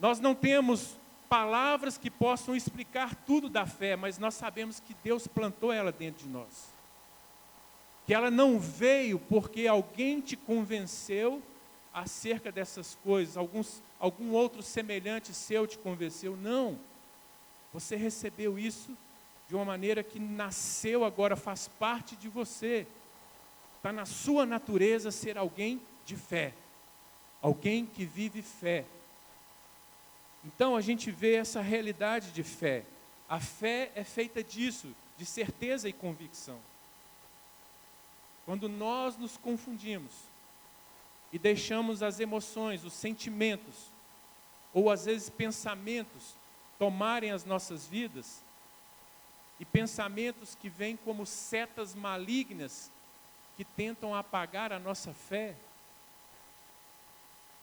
Nós 0.00 0.20
não 0.20 0.34
temos 0.34 0.96
palavras 1.28 1.98
que 1.98 2.10
possam 2.10 2.54
explicar 2.56 3.14
tudo 3.14 3.48
da 3.48 3.66
fé, 3.66 3.96
mas 3.96 4.18
nós 4.18 4.34
sabemos 4.34 4.80
que 4.80 4.94
Deus 5.02 5.26
plantou 5.26 5.72
ela 5.72 5.92
dentro 5.92 6.24
de 6.24 6.28
nós. 6.28 6.68
Que 8.06 8.14
ela 8.14 8.30
não 8.30 8.58
veio 8.58 9.18
porque 9.18 9.66
alguém 9.66 10.20
te 10.20 10.36
convenceu 10.36 11.42
acerca 11.92 12.52
dessas 12.52 12.94
coisas, 13.02 13.36
alguns, 13.36 13.82
algum 13.98 14.32
outro 14.32 14.62
semelhante 14.62 15.32
seu 15.32 15.66
te 15.66 15.78
convenceu. 15.78 16.36
Não. 16.36 16.78
Você 17.72 17.96
recebeu 17.96 18.58
isso 18.58 18.96
de 19.48 19.54
uma 19.54 19.64
maneira 19.64 20.02
que 20.02 20.18
nasceu 20.18 21.04
agora, 21.04 21.36
faz 21.36 21.68
parte 21.68 22.16
de 22.16 22.28
você. 22.28 22.86
Está 23.76 23.92
na 23.92 24.04
sua 24.04 24.44
natureza 24.44 25.10
ser 25.10 25.38
alguém 25.38 25.80
de 26.04 26.16
fé, 26.16 26.52
alguém 27.40 27.86
que 27.86 28.04
vive 28.04 28.42
fé. 28.42 28.84
Então 30.46 30.76
a 30.76 30.80
gente 30.80 31.10
vê 31.10 31.34
essa 31.34 31.60
realidade 31.60 32.30
de 32.30 32.44
fé. 32.44 32.84
A 33.28 33.40
fé 33.40 33.90
é 33.96 34.04
feita 34.04 34.44
disso, 34.44 34.94
de 35.18 35.26
certeza 35.26 35.88
e 35.88 35.92
convicção. 35.92 36.60
Quando 38.44 38.68
nós 38.68 39.16
nos 39.16 39.36
confundimos 39.36 40.12
e 41.32 41.38
deixamos 41.38 42.00
as 42.00 42.20
emoções, 42.20 42.84
os 42.84 42.92
sentimentos, 42.92 43.90
ou 44.72 44.88
às 44.88 45.06
vezes 45.06 45.28
pensamentos, 45.28 46.36
tomarem 46.78 47.32
as 47.32 47.44
nossas 47.44 47.84
vidas, 47.84 48.40
e 49.58 49.64
pensamentos 49.64 50.54
que 50.54 50.68
vêm 50.68 50.96
como 50.96 51.26
setas 51.26 51.94
malignas 51.94 52.90
que 53.56 53.64
tentam 53.64 54.14
apagar 54.14 54.72
a 54.72 54.78
nossa 54.78 55.12
fé, 55.12 55.56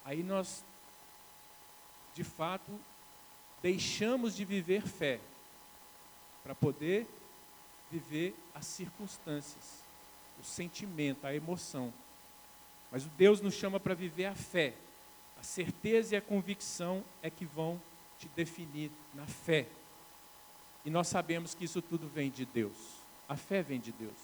aí 0.03 0.21
nós 0.21 0.65
de 2.13 2.23
fato, 2.23 2.71
deixamos 3.61 4.35
de 4.35 4.45
viver 4.45 4.81
fé 4.83 5.19
para 6.43 6.53
poder 6.53 7.07
viver 7.89 8.35
as 8.53 8.65
circunstâncias, 8.65 9.83
o 10.39 10.43
sentimento, 10.43 11.25
a 11.25 11.33
emoção. 11.33 11.93
Mas 12.91 13.05
o 13.05 13.09
Deus 13.09 13.41
nos 13.41 13.53
chama 13.53 13.79
para 13.79 13.93
viver 13.93 14.25
a 14.25 14.35
fé. 14.35 14.73
A 15.39 15.43
certeza 15.43 16.15
e 16.15 16.17
a 16.17 16.21
convicção 16.21 17.03
é 17.21 17.29
que 17.29 17.45
vão 17.45 17.81
te 18.19 18.27
definir 18.29 18.91
na 19.13 19.25
fé. 19.25 19.67
E 20.85 20.89
nós 20.89 21.07
sabemos 21.07 21.53
que 21.53 21.65
isso 21.65 21.81
tudo 21.81 22.07
vem 22.07 22.29
de 22.29 22.45
Deus. 22.45 22.77
A 23.27 23.35
fé 23.35 23.61
vem 23.61 23.79
de 23.79 23.91
Deus. 23.91 24.17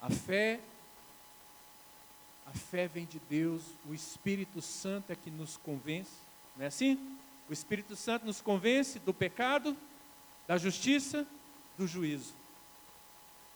A 0.00 0.08
fé 0.08 0.60
a 2.48 2.52
fé 2.56 2.88
vem 2.88 3.04
de 3.04 3.20
Deus, 3.28 3.62
o 3.86 3.92
Espírito 3.92 4.62
Santo 4.62 5.12
é 5.12 5.16
que 5.16 5.30
nos 5.30 5.58
convence, 5.58 6.12
não 6.56 6.64
é 6.64 6.68
assim? 6.68 6.98
O 7.48 7.52
Espírito 7.52 7.94
Santo 7.94 8.24
nos 8.24 8.40
convence 8.40 8.98
do 8.98 9.12
pecado, 9.12 9.76
da 10.46 10.56
justiça, 10.56 11.26
do 11.76 11.86
juízo. 11.86 12.32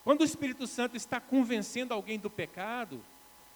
Quando 0.03 0.21
o 0.21 0.23
Espírito 0.23 0.67
Santo 0.67 0.95
está 0.95 1.19
convencendo 1.19 1.93
alguém 1.93 2.19
do 2.19 2.29
pecado, 2.29 3.01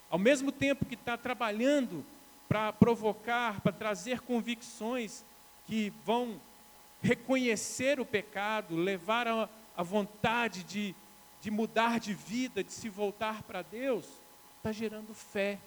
ao 0.10 0.17
mesmo 0.17 0.52
tempo 0.52 0.86
que 0.86 0.95
está 0.95 1.15
trabalhando 1.15 2.04
para 2.47 2.73
provocar, 2.73 3.62
para 3.62 3.71
trazer 3.71 4.21
convicções 4.21 5.23
que 5.67 5.93
vão 6.04 6.39
reconhecer 7.02 8.00
o 8.00 8.06
pecado, 8.06 8.76
levar 8.76 9.28
a, 9.28 9.47
a 9.76 9.84
vontade 9.84 10.63
de, 10.63 10.95
de 11.41 11.52
mudar 11.52 12.00
de 12.00 12.13
vida, 12.13 12.63
de 12.63 12.71
se 12.71 12.89
voltar 12.89 13.43
para 13.43 13.62
Deus, 13.62 14.08
está 14.67 14.71
gerando 14.71 15.13
fé. 15.13 15.60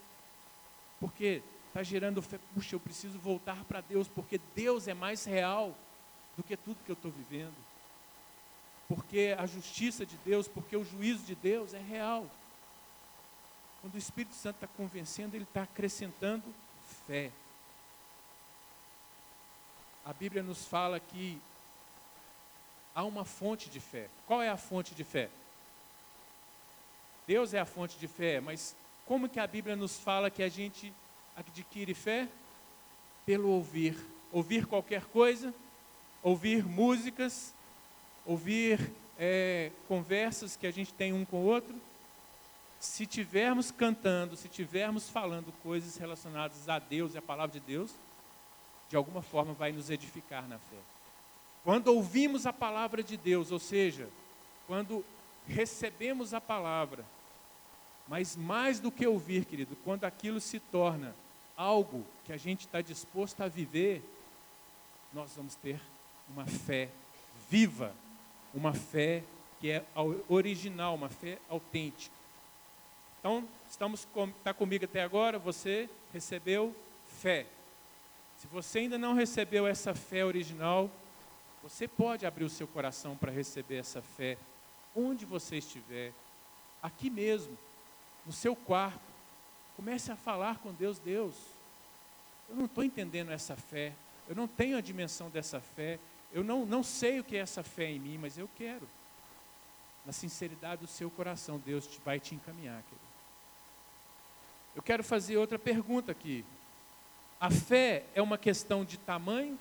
Porque 0.98 1.42
está 1.68 1.82
gerando 1.82 2.20
fé, 2.20 2.38
puxa, 2.54 2.74
eu 2.74 2.80
preciso 2.80 3.18
voltar 3.18 3.64
para 3.64 3.80
Deus, 3.80 4.08
porque 4.08 4.38
Deus 4.54 4.88
é 4.88 4.94
mais 4.94 5.24
real 5.24 5.74
do 6.36 6.42
que 6.42 6.56
tudo 6.56 6.84
que 6.84 6.90
eu 6.90 6.94
estou 6.94 7.10
vivendo. 7.10 7.54
Porque 8.88 9.34
a 9.38 9.46
justiça 9.46 10.04
de 10.04 10.16
Deus, 10.18 10.46
porque 10.48 10.76
o 10.76 10.84
juízo 10.84 11.24
de 11.24 11.34
Deus 11.34 11.72
é 11.72 11.80
real. 11.80 12.26
Quando 13.80 13.94
o 13.94 13.98
Espírito 13.98 14.34
Santo 14.34 14.56
está 14.56 14.66
convencendo, 14.66 15.36
ele 15.36 15.44
está 15.44 15.62
acrescentando 15.62 16.44
fé. 17.06 17.30
A 20.04 20.12
Bíblia 20.12 20.42
nos 20.42 20.66
fala 20.66 20.98
que 21.00 21.40
há 22.94 23.04
uma 23.04 23.24
fonte 23.24 23.70
de 23.70 23.80
fé. 23.80 24.08
Qual 24.26 24.42
é 24.42 24.50
a 24.50 24.56
fonte 24.56 24.94
de 24.94 25.04
fé? 25.04 25.30
Deus 27.26 27.54
é 27.54 27.60
a 27.60 27.64
fonte 27.64 27.96
de 27.96 28.08
fé, 28.08 28.40
mas 28.40 28.74
como 29.10 29.28
que 29.28 29.40
a 29.40 29.46
Bíblia 29.48 29.74
nos 29.74 29.98
fala 29.98 30.30
que 30.30 30.40
a 30.40 30.48
gente 30.48 30.94
adquire 31.34 31.94
fé? 31.94 32.28
Pelo 33.26 33.48
ouvir. 33.48 33.98
Ouvir 34.30 34.66
qualquer 34.66 35.04
coisa, 35.06 35.52
ouvir 36.22 36.64
músicas, 36.64 37.52
ouvir 38.24 38.92
é, 39.18 39.72
conversas 39.88 40.54
que 40.54 40.64
a 40.64 40.70
gente 40.70 40.94
tem 40.94 41.12
um 41.12 41.24
com 41.24 41.38
o 41.38 41.46
outro. 41.46 41.74
Se 42.78 43.04
tivermos 43.04 43.72
cantando, 43.72 44.36
se 44.36 44.48
tivermos 44.48 45.10
falando 45.10 45.52
coisas 45.60 45.96
relacionadas 45.96 46.68
a 46.68 46.78
Deus 46.78 47.12
e 47.12 47.18
a 47.18 47.22
palavra 47.22 47.58
de 47.58 47.66
Deus, 47.66 47.90
de 48.88 48.94
alguma 48.94 49.22
forma 49.22 49.52
vai 49.54 49.72
nos 49.72 49.90
edificar 49.90 50.46
na 50.46 50.58
fé. 50.58 50.78
Quando 51.64 51.88
ouvimos 51.88 52.46
a 52.46 52.52
palavra 52.52 53.02
de 53.02 53.16
Deus, 53.16 53.50
ou 53.50 53.58
seja, 53.58 54.08
quando 54.68 55.04
recebemos 55.48 56.32
a 56.32 56.40
palavra, 56.40 57.04
mas 58.10 58.34
mais 58.34 58.80
do 58.80 58.90
que 58.90 59.06
ouvir, 59.06 59.44
querido, 59.44 59.76
quando 59.84 60.02
aquilo 60.02 60.40
se 60.40 60.58
torna 60.58 61.14
algo 61.56 62.04
que 62.24 62.32
a 62.32 62.36
gente 62.36 62.62
está 62.62 62.80
disposto 62.80 63.40
a 63.40 63.46
viver, 63.46 64.02
nós 65.12 65.30
vamos 65.36 65.54
ter 65.54 65.80
uma 66.28 66.44
fé 66.44 66.88
viva, 67.48 67.94
uma 68.52 68.74
fé 68.74 69.22
que 69.60 69.70
é 69.70 69.84
original, 70.28 70.96
uma 70.96 71.08
fé 71.08 71.38
autêntica. 71.48 72.12
Então, 73.20 73.46
estamos 73.70 74.08
está 74.38 74.52
comigo 74.52 74.86
até 74.86 75.04
agora, 75.04 75.38
você 75.38 75.88
recebeu 76.12 76.74
fé. 77.20 77.46
Se 78.38 78.48
você 78.48 78.80
ainda 78.80 78.98
não 78.98 79.14
recebeu 79.14 79.68
essa 79.68 79.94
fé 79.94 80.24
original, 80.24 80.90
você 81.62 81.86
pode 81.86 82.26
abrir 82.26 82.42
o 82.42 82.50
seu 82.50 82.66
coração 82.66 83.16
para 83.16 83.30
receber 83.30 83.76
essa 83.76 84.02
fé 84.02 84.36
onde 84.96 85.24
você 85.24 85.58
estiver, 85.58 86.12
aqui 86.82 87.08
mesmo 87.08 87.56
no 88.26 88.32
seu 88.32 88.54
quarto, 88.54 89.00
comece 89.76 90.12
a 90.12 90.16
falar 90.16 90.58
com 90.58 90.72
Deus, 90.72 90.98
Deus, 90.98 91.34
eu 92.48 92.56
não 92.56 92.66
estou 92.66 92.84
entendendo 92.84 93.30
essa 93.30 93.56
fé, 93.56 93.94
eu 94.28 94.34
não 94.34 94.46
tenho 94.46 94.76
a 94.76 94.80
dimensão 94.80 95.30
dessa 95.30 95.60
fé, 95.60 95.98
eu 96.32 96.44
não, 96.44 96.64
não 96.64 96.82
sei 96.82 97.20
o 97.20 97.24
que 97.24 97.36
é 97.36 97.40
essa 97.40 97.62
fé 97.62 97.90
em 97.90 97.98
mim, 97.98 98.18
mas 98.18 98.38
eu 98.38 98.48
quero. 98.56 98.88
Na 100.04 100.12
sinceridade 100.12 100.82
do 100.82 100.86
seu 100.86 101.10
coração, 101.10 101.58
Deus 101.58 101.86
te, 101.86 102.00
vai 102.04 102.20
te 102.20 102.34
encaminhar, 102.34 102.82
querido. 102.82 103.10
Eu 104.74 104.82
quero 104.82 105.02
fazer 105.02 105.36
outra 105.36 105.58
pergunta 105.58 106.12
aqui. 106.12 106.44
A 107.40 107.50
fé 107.50 108.04
é 108.14 108.22
uma 108.22 108.38
questão 108.38 108.84
de 108.84 108.98
tamanho? 108.98 109.58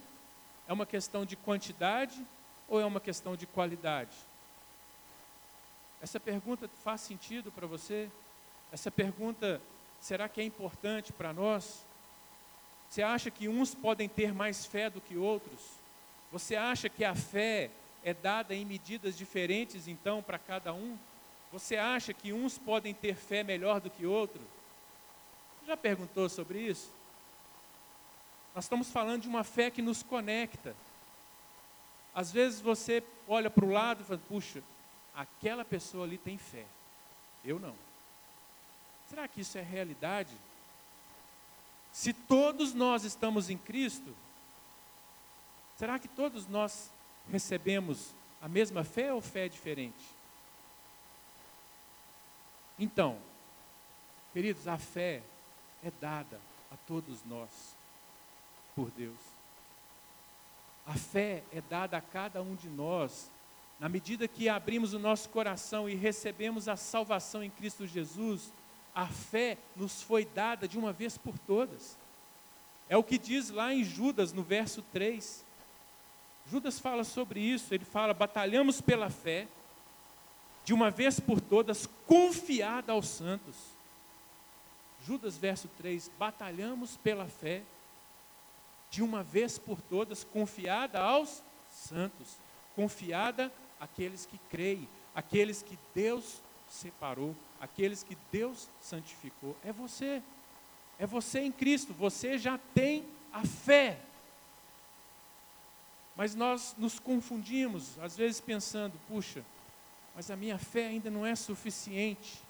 É 0.68 0.74
uma 0.74 0.86
questão 0.86 1.26
de 1.26 1.36
quantidade? 1.36 2.24
Ou 2.68 2.80
é 2.80 2.86
uma 2.86 3.00
questão 3.00 3.36
de 3.36 3.48
qualidade? 3.48 4.16
Essa 6.02 6.20
pergunta 6.20 6.70
faz 6.84 7.02
sentido 7.02 7.52
para 7.52 7.66
você? 7.66 8.10
Essa 8.72 8.92
pergunta, 8.92 9.62
será 10.00 10.30
que 10.30 10.40
é 10.40 10.44
importante 10.44 11.12
para 11.12 11.34
nós? 11.34 11.86
Você 12.90 13.02
acha 13.02 13.30
que 13.30 13.48
uns 13.48 13.74
podem 13.74 14.08
ter 14.08 14.34
mais 14.34 14.66
fé 14.66 14.90
do 14.90 15.02
que 15.02 15.18
outros? 15.18 15.60
Você 16.32 16.56
acha 16.56 16.90
que 16.90 17.04
a 17.04 17.16
fé 17.16 17.72
é 18.04 18.14
dada 18.14 18.56
em 18.56 18.66
medidas 18.66 19.18
diferentes, 19.18 19.88
então, 19.88 20.22
para 20.22 20.40
cada 20.40 20.74
um? 20.74 20.98
Você 21.52 21.76
acha 21.76 22.14
que 22.14 22.32
uns 22.32 22.58
podem 22.58 22.94
ter 22.94 23.16
fé 23.16 23.44
melhor 23.44 23.80
do 23.80 23.90
que 23.90 24.06
outros? 24.06 24.44
Já 25.66 25.76
perguntou 25.76 26.30
sobre 26.30 26.60
isso? 26.60 26.92
Nós 28.54 28.66
estamos 28.66 28.90
falando 28.92 29.24
de 29.24 29.28
uma 29.28 29.44
fé 29.44 29.70
que 29.70 29.82
nos 29.82 30.04
conecta. 30.04 30.76
Às 32.14 32.32
vezes 32.32 32.60
você 32.60 33.04
olha 33.28 33.50
para 33.50 33.66
o 33.66 33.72
lado 33.72 34.02
e 34.02 34.06
fala, 34.06 34.20
puxa, 34.28 34.64
aquela 35.16 35.64
pessoa 35.64 36.06
ali 36.06 36.18
tem 36.18 36.38
fé. 36.38 36.66
Eu 37.44 37.60
não. 37.60 37.76
Será 39.10 39.28
que 39.28 39.42
isso 39.42 39.58
é 39.58 39.62
realidade? 39.62 40.36
Se 41.92 42.14
todos 42.14 42.74
nós 42.74 43.04
estamos 43.04 43.50
em 43.50 43.58
Cristo, 43.58 44.16
será 45.78 45.98
que 45.98 46.08
todos 46.08 46.48
nós 46.48 46.92
recebemos 47.32 48.14
a 48.42 48.48
mesma 48.48 48.84
fé 48.84 49.12
ou 49.12 49.22
fé 49.22 49.50
diferente? 49.50 50.06
Então, 52.78 53.20
queridos, 54.32 54.68
a 54.68 54.78
fé 54.78 55.24
é 55.84 55.92
dada 56.00 56.40
a 56.72 56.78
todos 56.88 57.24
nós 57.26 57.50
por 58.76 58.92
Deus. 58.92 59.20
A 60.86 60.94
fé 60.94 61.44
é 61.52 61.62
dada 61.62 61.98
a 61.98 62.02
cada 62.02 62.42
um 62.42 62.56
de 62.56 62.70
nós 62.70 63.30
Na 63.80 63.88
medida 63.88 64.28
que 64.28 64.50
abrimos 64.50 64.94
o 64.94 65.00
nosso 65.00 65.30
coração 65.30 65.90
e 65.90 65.96
recebemos 65.96 66.68
a 66.68 66.76
salvação 66.76 67.42
em 67.42 67.50
Cristo 67.50 67.88
Jesus, 67.88 68.52
a 68.94 69.08
fé 69.08 69.58
nos 69.76 70.02
foi 70.02 70.26
dada 70.26 70.68
de 70.68 70.78
uma 70.78 70.92
vez 70.92 71.18
por 71.18 71.38
todas. 71.40 71.98
É 72.88 72.98
o 72.98 73.04
que 73.04 73.18
diz 73.18 73.50
lá 73.50 73.74
em 73.74 73.84
Judas, 73.84 74.34
no 74.34 74.44
verso 74.44 74.82
3. 74.92 75.46
Judas 76.50 76.80
fala 76.80 77.04
sobre 77.04 77.40
isso, 77.40 77.74
ele 77.74 77.86
fala: 77.86 78.14
batalhamos 78.14 78.82
pela 78.82 79.10
fé, 79.10 79.48
de 80.66 80.74
uma 80.74 80.90
vez 80.90 81.20
por 81.20 81.40
todas, 81.40 81.88
confiada 82.08 82.92
aos 82.92 83.08
santos. 83.08 83.56
Judas, 85.06 85.38
verso 85.38 85.70
3: 85.78 86.10
batalhamos 86.18 86.98
pela 86.98 87.28
fé, 87.28 87.62
de 88.90 89.04
uma 89.04 89.24
vez 89.24 89.58
por 89.60 89.80
todas, 89.82 90.24
confiada 90.24 91.00
aos 91.00 91.42
santos, 91.72 92.38
confiada 92.76 93.52
àqueles 93.80 94.26
que 94.26 94.38
creem, 94.50 94.90
aqueles 95.14 95.62
que 95.62 95.78
Deus 95.94 96.42
separou, 96.68 97.36
aqueles 97.60 98.04
que 98.04 98.18
Deus 98.32 98.68
santificou. 98.82 99.56
É 99.64 99.72
você, 99.72 100.22
é 100.98 101.06
você 101.06 101.40
em 101.42 101.52
Cristo, 101.52 101.94
você 101.94 102.38
já 102.38 102.58
tem 102.74 103.06
a 103.32 103.46
fé. 103.46 104.00
Mas 106.16 106.36
nós 106.36 106.76
nos 106.78 107.00
confundimos, 107.00 107.98
às 108.00 108.18
vezes 108.18 108.42
pensando, 108.42 109.00
puxa, 109.08 109.44
mas 110.16 110.30
a 110.30 110.36
minha 110.36 110.58
fé 110.58 110.88
ainda 110.88 111.10
não 111.10 111.26
é 111.26 111.36
suficiente, 111.36 112.42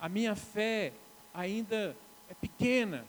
a 0.00 0.08
minha 0.08 0.34
fé 0.34 0.92
ainda 1.32 1.96
é 2.28 2.34
pequena, 2.34 3.06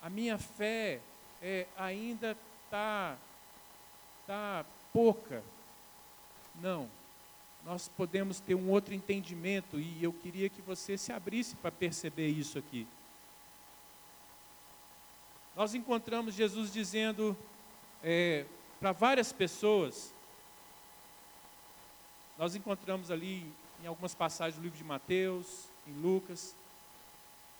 a 0.00 0.08
minha 0.08 0.38
fé 0.38 1.00
é, 1.42 1.66
ainda 1.76 2.36
está 2.64 3.16
tá 4.26 4.64
pouca. 4.92 5.42
Não, 6.60 6.88
nós 7.64 7.88
podemos 7.88 8.40
ter 8.40 8.54
um 8.54 8.70
outro 8.70 8.94
entendimento 8.94 9.78
e 9.78 10.02
eu 10.02 10.12
queria 10.12 10.48
que 10.48 10.60
você 10.62 10.98
se 10.98 11.12
abrisse 11.12 11.56
para 11.56 11.70
perceber 11.70 12.28
isso 12.28 12.58
aqui. 12.58 12.86
Nós 15.56 15.74
encontramos 15.74 16.34
Jesus 16.34 16.72
dizendo 16.72 17.36
é, 18.02 18.44
para 18.78 18.92
várias 18.92 19.32
pessoas, 19.32 20.12
nós 22.38 22.54
encontramos 22.54 23.10
ali 23.10 23.50
em 23.82 23.86
algumas 23.86 24.14
passagens 24.14 24.56
do 24.56 24.62
livro 24.62 24.76
de 24.76 24.84
Mateus, 24.84 25.68
em 25.86 25.92
Lucas, 25.92 26.54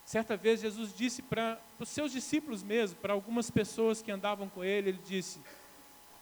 Certa 0.04 0.36
vez 0.36 0.60
Jesus 0.60 0.94
disse 0.94 1.22
para 1.22 1.58
os 1.78 1.88
seus 1.88 2.12
discípulos 2.12 2.62
mesmo, 2.62 2.96
para 2.96 3.14
algumas 3.14 3.50
pessoas 3.50 4.02
que 4.02 4.12
andavam 4.12 4.48
com 4.48 4.62
ele, 4.62 4.90
ele 4.90 5.00
disse: 5.04 5.40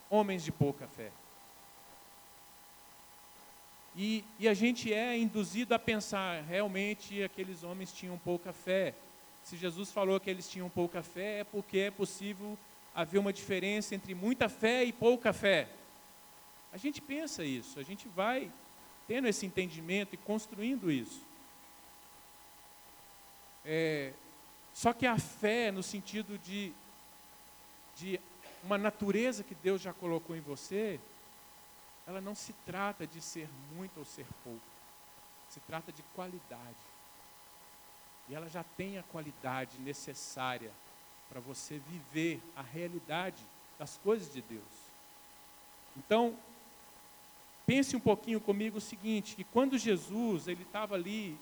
homens 0.08 0.44
de 0.44 0.52
pouca 0.52 0.86
fé. 0.86 1.10
E, 3.94 4.24
e, 4.38 4.48
a 4.48 4.54
gente 4.54 4.92
é 4.92 5.16
induzido 5.18 5.74
a 5.74 5.78
pensar, 5.78 6.42
realmente 6.44 7.22
aqueles 7.22 7.62
homens 7.62 7.92
tinham 7.92 8.16
pouca 8.16 8.52
fé. 8.52 8.94
Se 9.44 9.56
Jesus 9.56 9.90
falou 9.90 10.18
que 10.18 10.30
eles 10.30 10.48
tinham 10.48 10.70
pouca 10.70 11.02
fé, 11.02 11.40
é 11.40 11.44
porque 11.44 11.78
é 11.78 11.90
possível 11.90 12.56
haver 12.94 13.18
uma 13.18 13.32
diferença 13.32 13.94
entre 13.94 14.14
muita 14.14 14.48
fé 14.48 14.84
e 14.84 14.92
pouca 14.92 15.32
fé. 15.32 15.68
A 16.72 16.78
gente 16.78 17.02
pensa 17.02 17.44
isso, 17.44 17.78
a 17.78 17.82
gente 17.82 18.08
vai 18.08 18.50
tendo 19.06 19.28
esse 19.28 19.44
entendimento 19.44 20.14
e 20.14 20.18
construindo 20.18 20.90
isso. 20.90 21.20
É, 23.64 24.12
só 24.72 24.92
que 24.92 25.06
a 25.06 25.18
fé, 25.18 25.70
no 25.70 25.82
sentido 25.82 26.38
de, 26.38 26.72
de 27.96 28.18
uma 28.64 28.78
natureza 28.78 29.44
que 29.44 29.54
Deus 29.54 29.82
já 29.82 29.92
colocou 29.92 30.34
em 30.34 30.40
você, 30.40 30.98
ela 32.06 32.20
não 32.20 32.34
se 32.34 32.52
trata 32.66 33.06
de 33.06 33.20
ser 33.20 33.48
muito 33.74 33.98
ou 33.98 34.04
ser 34.04 34.26
pouco. 34.42 34.60
Se 35.48 35.60
trata 35.60 35.92
de 35.92 36.02
qualidade. 36.14 36.92
E 38.28 38.34
ela 38.34 38.48
já 38.48 38.64
tem 38.76 38.98
a 38.98 39.02
qualidade 39.04 39.78
necessária 39.78 40.70
para 41.28 41.40
você 41.40 41.78
viver 41.88 42.40
a 42.56 42.62
realidade 42.62 43.42
das 43.78 43.98
coisas 43.98 44.32
de 44.32 44.42
Deus. 44.42 44.62
Então, 45.96 46.36
pense 47.66 47.96
um 47.96 48.00
pouquinho 48.00 48.40
comigo 48.40 48.78
o 48.78 48.80
seguinte, 48.80 49.36
que 49.36 49.44
quando 49.44 49.78
Jesus, 49.78 50.48
ele 50.48 50.62
estava 50.62 50.94
ali 50.94 51.38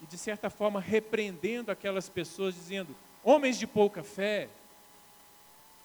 e 0.00 0.06
de 0.06 0.16
certa 0.16 0.48
forma 0.48 0.80
repreendendo 0.80 1.70
aquelas 1.70 2.08
pessoas, 2.08 2.54
dizendo: 2.54 2.94
homens 3.22 3.58
de 3.58 3.66
pouca 3.66 4.02
fé. 4.02 4.48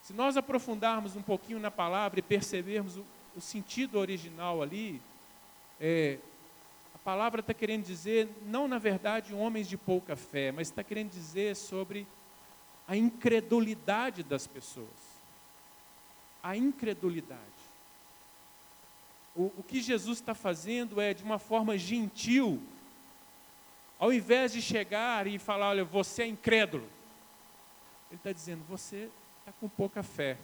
Se 0.02 0.12
nós 0.12 0.36
aprofundarmos 0.36 1.16
um 1.16 1.22
pouquinho 1.22 1.58
na 1.58 1.70
palavra 1.70 2.18
e 2.18 2.22
percebermos 2.22 2.96
o, 2.96 3.04
o 3.36 3.40
sentido 3.40 3.98
original 3.98 4.62
ali, 4.62 5.00
é, 5.80 6.18
a 6.94 6.98
palavra 6.98 7.40
está 7.40 7.52
querendo 7.52 7.84
dizer, 7.84 8.28
não 8.46 8.68
na 8.68 8.78
verdade 8.78 9.34
homens 9.34 9.68
de 9.68 9.76
pouca 9.76 10.16
fé, 10.16 10.52
mas 10.52 10.68
está 10.68 10.82
querendo 10.82 11.10
dizer 11.10 11.56
sobre 11.56 12.06
a 12.86 12.96
incredulidade 12.96 14.22
das 14.22 14.46
pessoas. 14.46 14.88
A 16.42 16.56
incredulidade. 16.56 17.40
O, 19.34 19.52
o 19.58 19.64
que 19.66 19.80
Jesus 19.80 20.18
está 20.18 20.34
fazendo 20.34 21.00
é, 21.00 21.12
de 21.12 21.24
uma 21.24 21.38
forma 21.38 21.76
gentil, 21.76 22.62
ao 23.98 24.12
invés 24.12 24.52
de 24.52 24.62
chegar 24.62 25.26
e 25.26 25.38
falar, 25.38 25.70
olha, 25.70 25.84
você 25.84 26.22
é 26.22 26.26
incrédulo, 26.26 26.88
ele 28.10 28.20
está 28.20 28.32
dizendo, 28.32 28.62
você 28.68 29.10
está 29.40 29.52
com 29.58 29.68
pouca 29.68 30.02
fé. 30.02 30.38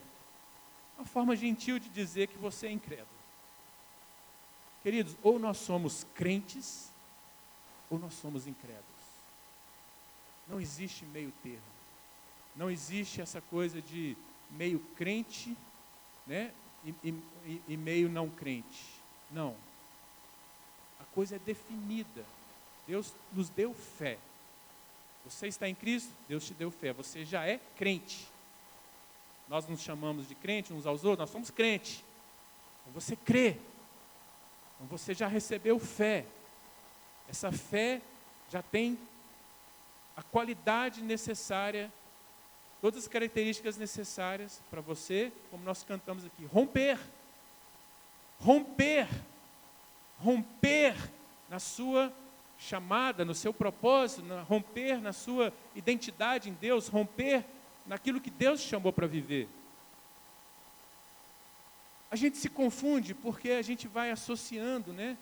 Uma 1.01 1.07
forma 1.07 1.35
gentil 1.35 1.79
de 1.79 1.89
dizer 1.89 2.27
que 2.27 2.37
você 2.37 2.67
é 2.67 2.71
incrédulo. 2.71 3.07
Queridos, 4.83 5.17
ou 5.23 5.39
nós 5.39 5.57
somos 5.57 6.05
crentes, 6.13 6.91
ou 7.89 7.97
nós 7.97 8.13
somos 8.13 8.45
incrédulos. 8.45 8.85
Não 10.47 10.61
existe 10.61 11.03
meio 11.05 11.33
termo. 11.41 11.63
Não 12.55 12.69
existe 12.69 13.19
essa 13.19 13.41
coisa 13.41 13.81
de 13.81 14.15
meio 14.51 14.77
crente 14.95 15.57
né, 16.27 16.53
e, 16.85 16.93
e, 17.03 17.61
e 17.67 17.77
meio 17.77 18.07
não 18.07 18.29
crente. 18.29 18.85
Não. 19.31 19.55
A 20.99 21.03
coisa 21.15 21.37
é 21.37 21.39
definida. 21.39 22.23
Deus 22.85 23.11
nos 23.33 23.49
deu 23.49 23.73
fé. 23.73 24.19
Você 25.25 25.47
está 25.47 25.67
em 25.67 25.73
Cristo, 25.73 26.13
Deus 26.29 26.45
te 26.45 26.53
deu 26.53 26.69
fé. 26.69 26.93
Você 26.93 27.25
já 27.25 27.43
é 27.43 27.59
crente. 27.75 28.30
Nós 29.51 29.67
nos 29.67 29.81
chamamos 29.81 30.29
de 30.29 30.33
crente 30.33 30.71
uns 30.71 30.85
aos 30.85 31.03
outros, 31.03 31.19
nós 31.19 31.29
somos 31.29 31.51
crente. 31.51 32.05
Então 32.81 32.93
você 32.93 33.17
crê. 33.17 33.57
Então 34.75 34.87
você 34.87 35.13
já 35.13 35.27
recebeu 35.27 35.77
fé. 35.77 36.25
Essa 37.27 37.51
fé 37.51 38.01
já 38.49 38.61
tem 38.61 38.97
a 40.15 40.23
qualidade 40.23 41.01
necessária, 41.01 41.91
todas 42.79 43.03
as 43.03 43.09
características 43.09 43.75
necessárias 43.75 44.61
para 44.69 44.79
você, 44.79 45.33
como 45.49 45.65
nós 45.65 45.83
cantamos 45.83 46.23
aqui, 46.23 46.45
romper. 46.45 46.97
Romper. 48.39 49.05
Romper 50.17 50.95
na 51.49 51.59
sua 51.59 52.13
chamada, 52.57 53.25
no 53.25 53.35
seu 53.35 53.53
propósito, 53.53 54.23
romper 54.47 55.01
na 55.01 55.11
sua 55.11 55.51
identidade 55.75 56.49
em 56.49 56.53
Deus, 56.53 56.87
romper 56.87 57.45
naquilo 57.85 58.21
que 58.21 58.29
Deus 58.29 58.61
chamou 58.61 58.91
para 58.93 59.07
viver. 59.07 59.47
A 62.09 62.15
gente 62.15 62.37
se 62.37 62.49
confunde 62.49 63.13
porque 63.13 63.51
a 63.51 63.61
gente 63.61 63.87
vai 63.87 64.11
associando, 64.11 64.91
né? 64.91 65.17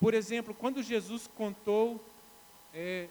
Por 0.00 0.14
exemplo, 0.14 0.54
quando 0.54 0.82
Jesus 0.82 1.28
contou, 1.36 2.02
é, 2.74 3.08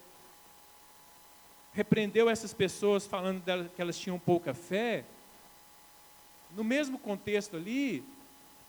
repreendeu 1.72 2.28
essas 2.28 2.52
pessoas 2.52 3.06
falando 3.06 3.42
que 3.74 3.80
elas 3.80 3.98
tinham 3.98 4.18
pouca 4.18 4.52
fé, 4.52 5.04
no 6.50 6.64
mesmo 6.64 6.98
contexto 6.98 7.56
ali, 7.56 8.02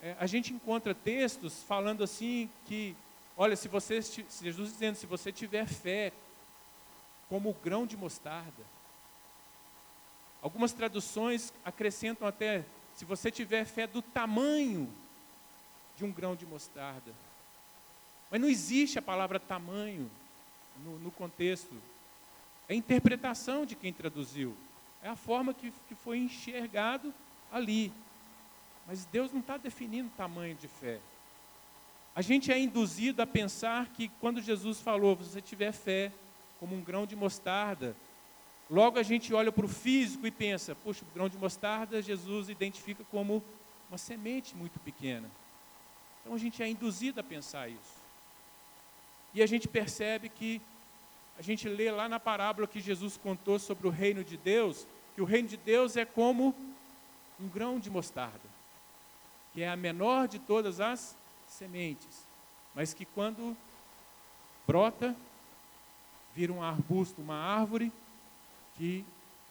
é, 0.01 0.15
a 0.19 0.27
gente 0.27 0.53
encontra 0.53 0.93
textos 0.93 1.63
falando 1.63 2.03
assim 2.03 2.47
que 2.67 2.95
Olha, 3.37 3.55
se 3.55 3.67
você, 3.67 4.01
Jesus 4.01 4.71
dizendo, 4.71 4.95
se 4.95 5.05
você 5.05 5.31
tiver 5.31 5.65
fé 5.65 6.11
como 7.29 7.49
o 7.49 7.53
grão 7.53 7.87
de 7.87 7.95
mostarda. 7.97 8.63
Algumas 10.41 10.73
traduções 10.73 11.53
acrescentam 11.63 12.27
até, 12.27 12.65
se 12.95 13.05
você 13.05 13.29
tiver 13.29 13.65
fé 13.65 13.85
do 13.85 14.01
tamanho 14.01 14.91
de 15.95 16.03
um 16.03 16.11
grão 16.11 16.35
de 16.35 16.45
mostarda. 16.45 17.13
Mas 18.29 18.41
não 18.41 18.49
existe 18.49 18.97
a 18.97 19.01
palavra 19.01 19.39
tamanho 19.39 20.09
no, 20.83 20.97
no 20.99 21.11
contexto. 21.11 21.75
É 22.67 22.73
a 22.73 22.75
interpretação 22.75 23.65
de 23.65 23.75
quem 23.75 23.93
traduziu. 23.93 24.55
É 25.03 25.09
a 25.09 25.15
forma 25.15 25.53
que, 25.53 25.71
que 25.87 25.95
foi 25.95 26.17
enxergado 26.17 27.13
ali. 27.51 27.91
Mas 28.87 29.05
Deus 29.05 29.31
não 29.31 29.41
está 29.41 29.57
definindo 29.57 30.09
tamanho 30.17 30.55
de 30.55 30.67
fé. 30.67 30.99
A 32.15 32.21
gente 32.21 32.51
é 32.51 32.59
induzido 32.59 33.21
a 33.21 33.27
pensar 33.27 33.87
que 33.89 34.09
quando 34.19 34.41
Jesus 34.41 34.81
falou, 34.81 35.17
se 35.17 35.29
você 35.29 35.41
tiver 35.41 35.71
fé 35.71 36.11
como 36.59 36.75
um 36.75 36.81
grão 36.81 37.05
de 37.05 37.15
mostarda, 37.15 37.95
logo 38.71 38.97
a 38.97 39.03
gente 39.03 39.33
olha 39.33 39.51
para 39.51 39.65
o 39.65 39.69
físico 39.69 40.25
e 40.25 40.31
pensa, 40.31 40.73
puxa, 40.73 41.03
o 41.03 41.13
grão 41.13 41.27
de 41.27 41.37
mostarda 41.37 42.01
Jesus 42.01 42.47
identifica 42.47 43.03
como 43.11 43.43
uma 43.89 43.97
semente 43.97 44.55
muito 44.55 44.79
pequena. 44.79 45.29
Então 46.21 46.33
a 46.33 46.37
gente 46.37 46.63
é 46.63 46.69
induzido 46.69 47.19
a 47.19 47.23
pensar 47.23 47.67
isso. 47.67 48.01
E 49.33 49.43
a 49.43 49.45
gente 49.45 49.67
percebe 49.67 50.29
que 50.29 50.61
a 51.37 51.41
gente 51.41 51.67
lê 51.67 51.91
lá 51.91 52.07
na 52.07 52.19
parábola 52.19 52.67
que 52.67 52.79
Jesus 52.79 53.17
contou 53.17 53.59
sobre 53.59 53.87
o 53.87 53.91
reino 53.91 54.23
de 54.23 54.37
Deus, 54.37 54.87
que 55.15 55.21
o 55.21 55.25
reino 55.25 55.49
de 55.49 55.57
Deus 55.57 55.97
é 55.97 56.05
como 56.05 56.55
um 57.39 57.47
grão 57.49 57.79
de 57.79 57.89
mostarda, 57.89 58.49
que 59.53 59.61
é 59.61 59.69
a 59.69 59.75
menor 59.75 60.27
de 60.27 60.39
todas 60.39 60.79
as 60.79 61.15
sementes, 61.47 62.25
mas 62.73 62.93
que 62.93 63.03
quando 63.03 63.57
brota, 64.65 65.15
vira 66.33 66.53
um 66.53 66.63
arbusto, 66.63 67.21
uma 67.21 67.35
árvore, 67.35 67.91
que 68.75 69.05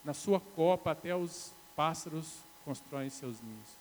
na 0.05 0.15
sua 0.15 0.41
copa 0.41 0.91
até 0.91 1.15
os 1.15 1.53
pássaros 1.77 2.39
constroem 2.65 3.11
seus 3.11 3.41
ninhos. 3.41 3.81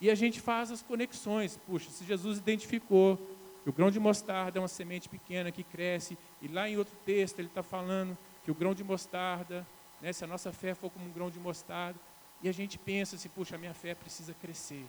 E 0.00 0.10
a 0.10 0.14
gente 0.14 0.40
faz 0.40 0.70
as 0.70 0.82
conexões. 0.82 1.58
Puxa, 1.66 1.90
se 1.90 2.04
Jesus 2.04 2.38
identificou 2.38 3.16
que 3.62 3.68
o 3.68 3.72
grão 3.72 3.90
de 3.90 4.00
mostarda 4.00 4.58
é 4.58 4.62
uma 4.62 4.68
semente 4.68 5.08
pequena 5.08 5.52
que 5.52 5.62
cresce, 5.62 6.16
e 6.40 6.48
lá 6.48 6.68
em 6.68 6.78
outro 6.78 6.96
texto 7.04 7.38
ele 7.38 7.48
está 7.48 7.62
falando 7.62 8.16
que 8.44 8.50
o 8.50 8.54
grão 8.54 8.74
de 8.74 8.82
mostarda, 8.82 9.66
né, 10.00 10.12
se 10.12 10.24
a 10.24 10.26
nossa 10.26 10.50
fé 10.52 10.74
for 10.74 10.90
como 10.90 11.04
um 11.04 11.12
grão 11.12 11.30
de 11.30 11.38
mostarda, 11.38 11.98
e 12.42 12.48
a 12.48 12.52
gente 12.52 12.78
pensa 12.78 13.16
assim, 13.16 13.28
puxa, 13.28 13.56
a 13.56 13.58
minha 13.58 13.74
fé 13.74 13.94
precisa 13.94 14.34
crescer. 14.40 14.86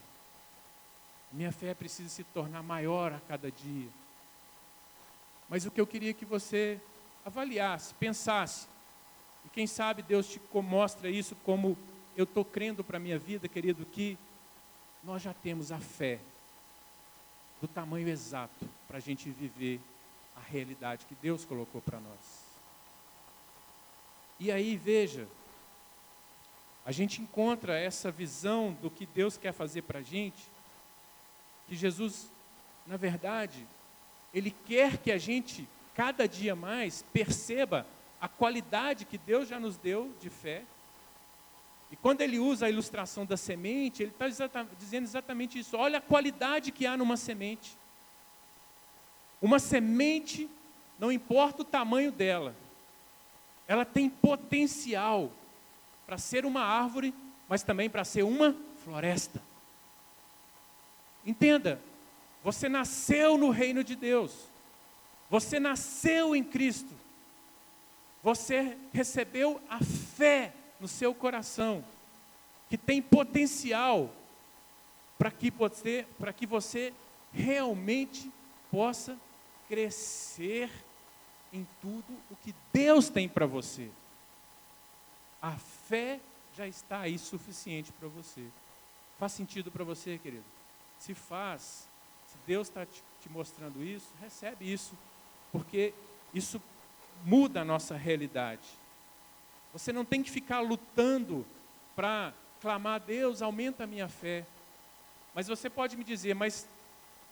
Minha 1.33 1.51
fé 1.51 1.73
precisa 1.73 2.07
se 2.07 2.23
tornar 2.23 2.63
maior 2.63 3.11
a 3.11 3.19
cada 3.19 3.51
dia. 3.51 3.89
Mas 5.49 5.65
o 5.65 5.71
que 5.71 5.81
eu 5.81 5.87
queria 5.87 6.13
que 6.13 6.23
você 6.23 6.79
avaliasse, 7.25 7.93
pensasse, 7.95 8.67
e 9.45 9.49
quem 9.49 9.67
sabe 9.67 10.01
Deus 10.01 10.27
te 10.27 10.41
mostra 10.53 11.09
isso 11.09 11.35
como 11.43 11.77
eu 12.15 12.23
estou 12.23 12.43
crendo 12.43 12.83
para 12.83 12.97
a 12.97 12.99
minha 12.99 13.17
vida, 13.17 13.47
querido, 13.47 13.85
que 13.85 14.17
nós 15.03 15.21
já 15.21 15.33
temos 15.33 15.71
a 15.71 15.79
fé 15.79 16.19
do 17.61 17.67
tamanho 17.67 18.07
exato 18.07 18.67
para 18.87 18.97
a 18.97 19.01
gente 19.01 19.29
viver 19.29 19.79
a 20.35 20.39
realidade 20.39 21.05
que 21.05 21.15
Deus 21.15 21.45
colocou 21.45 21.81
para 21.81 21.99
nós. 21.99 22.51
E 24.39 24.51
aí, 24.51 24.75
veja, 24.75 25.27
a 26.85 26.91
gente 26.91 27.21
encontra 27.21 27.77
essa 27.77 28.09
visão 28.09 28.75
do 28.81 28.89
que 28.89 29.05
Deus 29.05 29.37
quer 29.37 29.53
fazer 29.53 29.83
para 29.83 29.99
a 29.99 30.03
gente, 30.03 30.41
que 31.67 31.75
Jesus, 31.75 32.31
na 32.87 32.97
verdade, 32.97 33.67
Ele 34.33 34.51
quer 34.65 34.97
que 34.97 35.11
a 35.11 35.17
gente, 35.17 35.67
cada 35.93 36.27
dia 36.27 36.55
mais, 36.55 37.03
perceba 37.13 37.85
a 38.21 38.27
qualidade 38.27 39.03
que 39.03 39.17
Deus 39.17 39.47
já 39.49 39.59
nos 39.59 39.75
deu 39.77 40.13
de 40.19 40.29
fé, 40.29 40.63
e 41.91 41.95
quando 41.97 42.21
ele 42.21 42.39
usa 42.39 42.67
a 42.67 42.69
ilustração 42.69 43.25
da 43.25 43.35
semente, 43.35 44.01
ele 44.01 44.13
está 44.17 44.65
dizendo 44.79 45.03
exatamente 45.03 45.59
isso. 45.59 45.75
Olha 45.75 45.97
a 45.97 46.01
qualidade 46.01 46.71
que 46.71 46.85
há 46.85 46.95
numa 46.95 47.17
semente. 47.17 47.75
Uma 49.41 49.59
semente, 49.59 50.49
não 50.97 51.11
importa 51.11 51.63
o 51.63 51.65
tamanho 51.65 52.11
dela, 52.11 52.55
ela 53.67 53.83
tem 53.83 54.09
potencial 54.09 55.31
para 56.05 56.17
ser 56.17 56.45
uma 56.45 56.61
árvore, 56.61 57.13
mas 57.49 57.61
também 57.61 57.89
para 57.89 58.05
ser 58.05 58.23
uma 58.23 58.55
floresta. 58.85 59.41
Entenda, 61.25 61.81
você 62.43 62.69
nasceu 62.69 63.37
no 63.37 63.49
reino 63.49 63.83
de 63.83 63.95
Deus, 63.95 64.33
você 65.29 65.59
nasceu 65.59 66.35
em 66.35 66.43
Cristo, 66.43 67.00
você 68.23 68.77
recebeu 68.93 69.61
a 69.69 69.79
fé 69.83 70.53
no 70.79 70.87
seu 70.87 71.13
coração 71.13 71.83
que 72.69 72.77
tem 72.77 73.01
potencial 73.01 74.09
para 75.17 75.31
que 75.31 75.51
você, 75.51 76.07
que 76.37 76.45
você 76.45 76.93
realmente 77.31 78.31
possa 78.71 79.17
crescer 79.67 80.69
em 81.51 81.67
tudo 81.81 82.13
o 82.29 82.35
que 82.37 82.55
Deus 82.71 83.09
tem 83.09 83.27
para 83.27 83.45
você. 83.45 83.89
A 85.41 85.51
fé 85.51 86.19
já 86.55 86.67
está 86.67 87.01
aí 87.01 87.17
suficiente 87.17 87.91
para 87.91 88.07
você. 88.07 88.45
Faz 89.19 89.33
sentido 89.33 89.71
para 89.71 89.83
você, 89.83 90.17
querido? 90.17 90.43
Se 90.97 91.13
faz, 91.13 91.87
se 92.27 92.37
Deus 92.45 92.67
está 92.69 92.85
te, 92.85 93.03
te 93.21 93.29
mostrando 93.29 93.83
isso, 93.83 94.07
recebe 94.19 94.71
isso, 94.71 94.97
porque 95.51 95.93
isso 96.33 96.61
muda 97.23 97.61
a 97.61 97.65
nossa 97.65 97.95
realidade. 97.95 98.67
Você 99.73 99.93
não 99.93 100.03
tem 100.03 100.21
que 100.21 100.29
ficar 100.29 100.59
lutando 100.59 101.45
para 101.95 102.33
clamar 102.61 102.95
a 102.95 102.99
Deus, 102.99 103.41
aumenta 103.41 103.83
a 103.83 103.87
minha 103.87 104.07
fé. 104.07 104.45
Mas 105.33 105.47
você 105.47 105.69
pode 105.69 105.95
me 105.95 106.03
dizer, 106.03 106.35
mas 106.35 106.67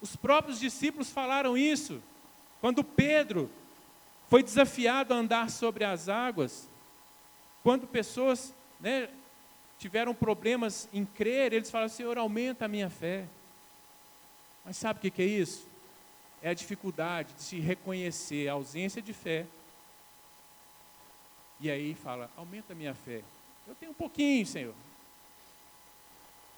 os 0.02 0.15
próprios 0.15 0.60
discípulos 0.60 1.10
falaram 1.10 1.58
isso. 1.58 2.02
Quando 2.62 2.84
Pedro 2.84 3.49
foi 4.28 4.41
desafiado 4.41 5.13
a 5.13 5.17
andar 5.17 5.49
sobre 5.49 5.84
as 5.84 6.08
águas, 6.08 6.69
quando 7.62 7.88
pessoas 7.88 8.54
né, 8.80 9.10
tiveram 9.78 10.13
problemas 10.13 10.88
em 10.93 11.06
crer, 11.06 11.52
eles 11.52 11.69
falaram: 11.69 11.89
Senhor, 11.89 12.17
aumenta 12.17 12.65
a 12.65 12.69
minha 12.69 12.89
fé. 12.89 13.25
Mas 14.63 14.78
sabe 14.78 14.99
o 14.99 15.12
que 15.12 15.21
é 15.21 15.25
isso? 15.25 15.67
É 16.41 16.49
a 16.49 16.54
dificuldade 16.54 17.34
de 17.34 17.41
se 17.41 17.60
reconhecer 17.60 18.47
a 18.47 18.54
ausência 18.54 19.02
de 19.02 19.13
fé 19.13 19.45
e 21.60 21.69
aí 21.69 21.93
fala: 21.93 22.30
aumenta 22.36 22.74
a 22.74 22.76
minha 22.76 22.93
fé. 22.93 23.24
Eu 23.67 23.76
tenho 23.76 23.91
um 23.91 23.95
pouquinho, 23.95 24.45
Senhor. 24.45 24.74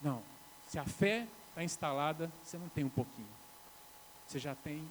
Não. 0.01 0.23
Se 0.67 0.79
a 0.79 0.85
fé 0.85 1.27
está 1.49 1.63
instalada, 1.63 2.31
você 2.43 2.57
não 2.57 2.69
tem 2.69 2.83
um 2.83 2.89
pouquinho. 2.89 3.27
Você 4.25 4.39
já 4.39 4.55
tem 4.55 4.87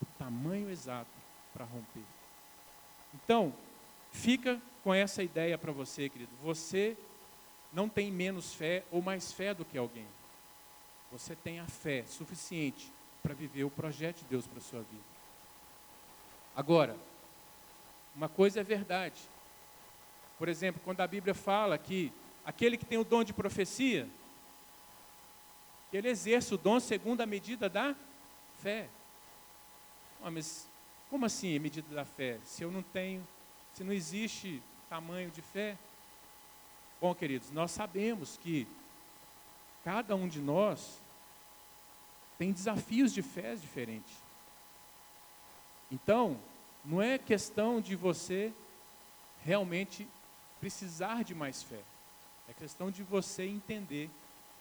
o 0.00 0.06
tamanho 0.18 0.70
exato 0.70 1.10
para 1.52 1.64
romper. 1.64 2.02
Então, 3.14 3.52
fica 4.10 4.60
com 4.82 4.94
essa 4.94 5.22
ideia 5.22 5.58
para 5.58 5.72
você, 5.72 6.08
querido. 6.08 6.32
Você 6.42 6.96
não 7.72 7.88
tem 7.88 8.10
menos 8.10 8.54
fé 8.54 8.84
ou 8.90 9.02
mais 9.02 9.32
fé 9.32 9.52
do 9.52 9.64
que 9.64 9.76
alguém. 9.76 10.06
Você 11.12 11.36
tem 11.36 11.60
a 11.60 11.66
fé 11.66 12.04
suficiente 12.06 12.90
para 13.22 13.34
viver 13.34 13.64
o 13.64 13.70
projeto 13.70 14.18
de 14.18 14.24
Deus 14.24 14.46
para 14.46 14.58
a 14.58 14.62
sua 14.62 14.80
vida. 14.80 15.04
Agora, 16.56 16.96
uma 18.14 18.28
coisa 18.28 18.60
é 18.60 18.64
verdade. 18.64 19.20
Por 20.38 20.48
exemplo, 20.48 20.80
quando 20.84 21.00
a 21.00 21.06
Bíblia 21.06 21.34
fala 21.34 21.76
que 21.76 22.12
aquele 22.44 22.76
que 22.76 22.84
tem 22.84 22.96
o 22.96 23.04
dom 23.04 23.24
de 23.24 23.32
profecia, 23.32 24.08
ele 25.92 26.08
exerce 26.08 26.54
o 26.54 26.58
dom 26.58 26.78
segundo 26.78 27.20
a 27.20 27.26
medida 27.26 27.68
da 27.68 27.94
fé. 28.62 28.88
Ah, 30.22 30.30
mas 30.30 30.68
como 31.10 31.26
assim 31.26 31.56
a 31.56 31.60
medida 31.60 31.92
da 31.94 32.04
fé? 32.04 32.38
Se 32.44 32.62
eu 32.62 32.70
não 32.70 32.82
tenho, 32.82 33.26
se 33.74 33.82
não 33.82 33.92
existe 33.92 34.62
tamanho 34.88 35.30
de 35.30 35.42
fé? 35.42 35.76
Bom, 37.00 37.14
queridos, 37.14 37.50
nós 37.50 37.70
sabemos 37.70 38.36
que 38.36 38.66
cada 39.84 40.14
um 40.14 40.28
de 40.28 40.40
nós 40.40 41.00
tem 42.36 42.52
desafios 42.52 43.12
de 43.12 43.22
fé 43.22 43.54
diferentes. 43.54 44.12
Então, 45.90 46.38
não 46.84 47.00
é 47.00 47.18
questão 47.18 47.80
de 47.80 47.96
você 47.96 48.52
realmente 49.44 50.06
precisar 50.60 51.24
de 51.24 51.34
mais 51.34 51.62
fé. 51.62 51.80
É 52.48 52.52
questão 52.52 52.90
de 52.90 53.02
você 53.02 53.44
entender 53.44 54.10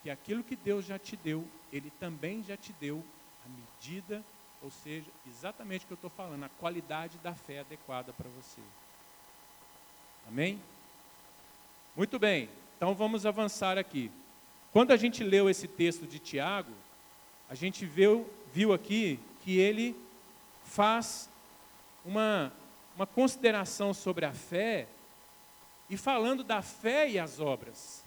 que 0.03 0.09
aquilo 0.09 0.43
que 0.43 0.55
Deus 0.55 0.85
já 0.85 0.99
te 0.99 1.15
deu, 1.15 1.45
Ele 1.71 1.91
também 1.99 2.43
já 2.43 2.55
te 2.57 2.73
deu 2.73 3.03
a 3.45 3.49
medida, 3.49 4.23
ou 4.61 4.71
seja, 4.71 5.07
exatamente 5.27 5.85
o 5.85 5.87
que 5.87 5.93
eu 5.93 5.95
estou 5.95 6.09
falando, 6.09 6.43
a 6.43 6.49
qualidade 6.49 7.17
da 7.19 7.33
fé 7.33 7.59
adequada 7.59 8.11
para 8.13 8.27
você. 8.29 8.61
Amém? 10.27 10.59
Muito 11.95 12.19
bem, 12.19 12.49
então 12.75 12.93
vamos 12.93 13.25
avançar 13.25 13.77
aqui. 13.77 14.11
Quando 14.71 14.91
a 14.91 14.97
gente 14.97 15.23
leu 15.23 15.49
esse 15.49 15.67
texto 15.67 16.05
de 16.05 16.19
Tiago, 16.19 16.71
a 17.49 17.55
gente 17.55 17.85
viu, 17.85 18.29
viu 18.53 18.73
aqui 18.73 19.19
que 19.43 19.57
ele 19.57 19.95
faz 20.65 21.29
uma, 22.05 22.51
uma 22.95 23.07
consideração 23.07 23.93
sobre 23.93 24.25
a 24.25 24.33
fé 24.33 24.87
e 25.89 25.97
falando 25.97 26.43
da 26.43 26.61
fé 26.61 27.09
e 27.09 27.19
as 27.19 27.39
obras. 27.39 28.03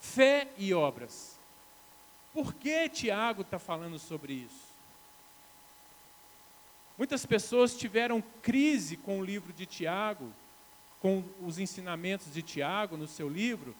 Fé 0.00 0.48
e 0.56 0.72
obras. 0.74 1.36
Por 2.32 2.52
que 2.54 2.88
Tiago 2.88 3.42
está 3.42 3.58
falando 3.58 3.98
sobre 3.98 4.34
isso? 4.34 4.66
Muitas 6.98 7.26
pessoas 7.26 7.76
tiveram 7.76 8.22
crise 8.42 8.96
com 8.96 9.20
o 9.20 9.24
livro 9.24 9.52
de 9.52 9.66
Tiago, 9.66 10.32
com 11.00 11.22
os 11.42 11.58
ensinamentos 11.58 12.32
de 12.32 12.42
Tiago 12.42 12.96
no 12.96 13.06
seu 13.06 13.28
livro, 13.28 13.74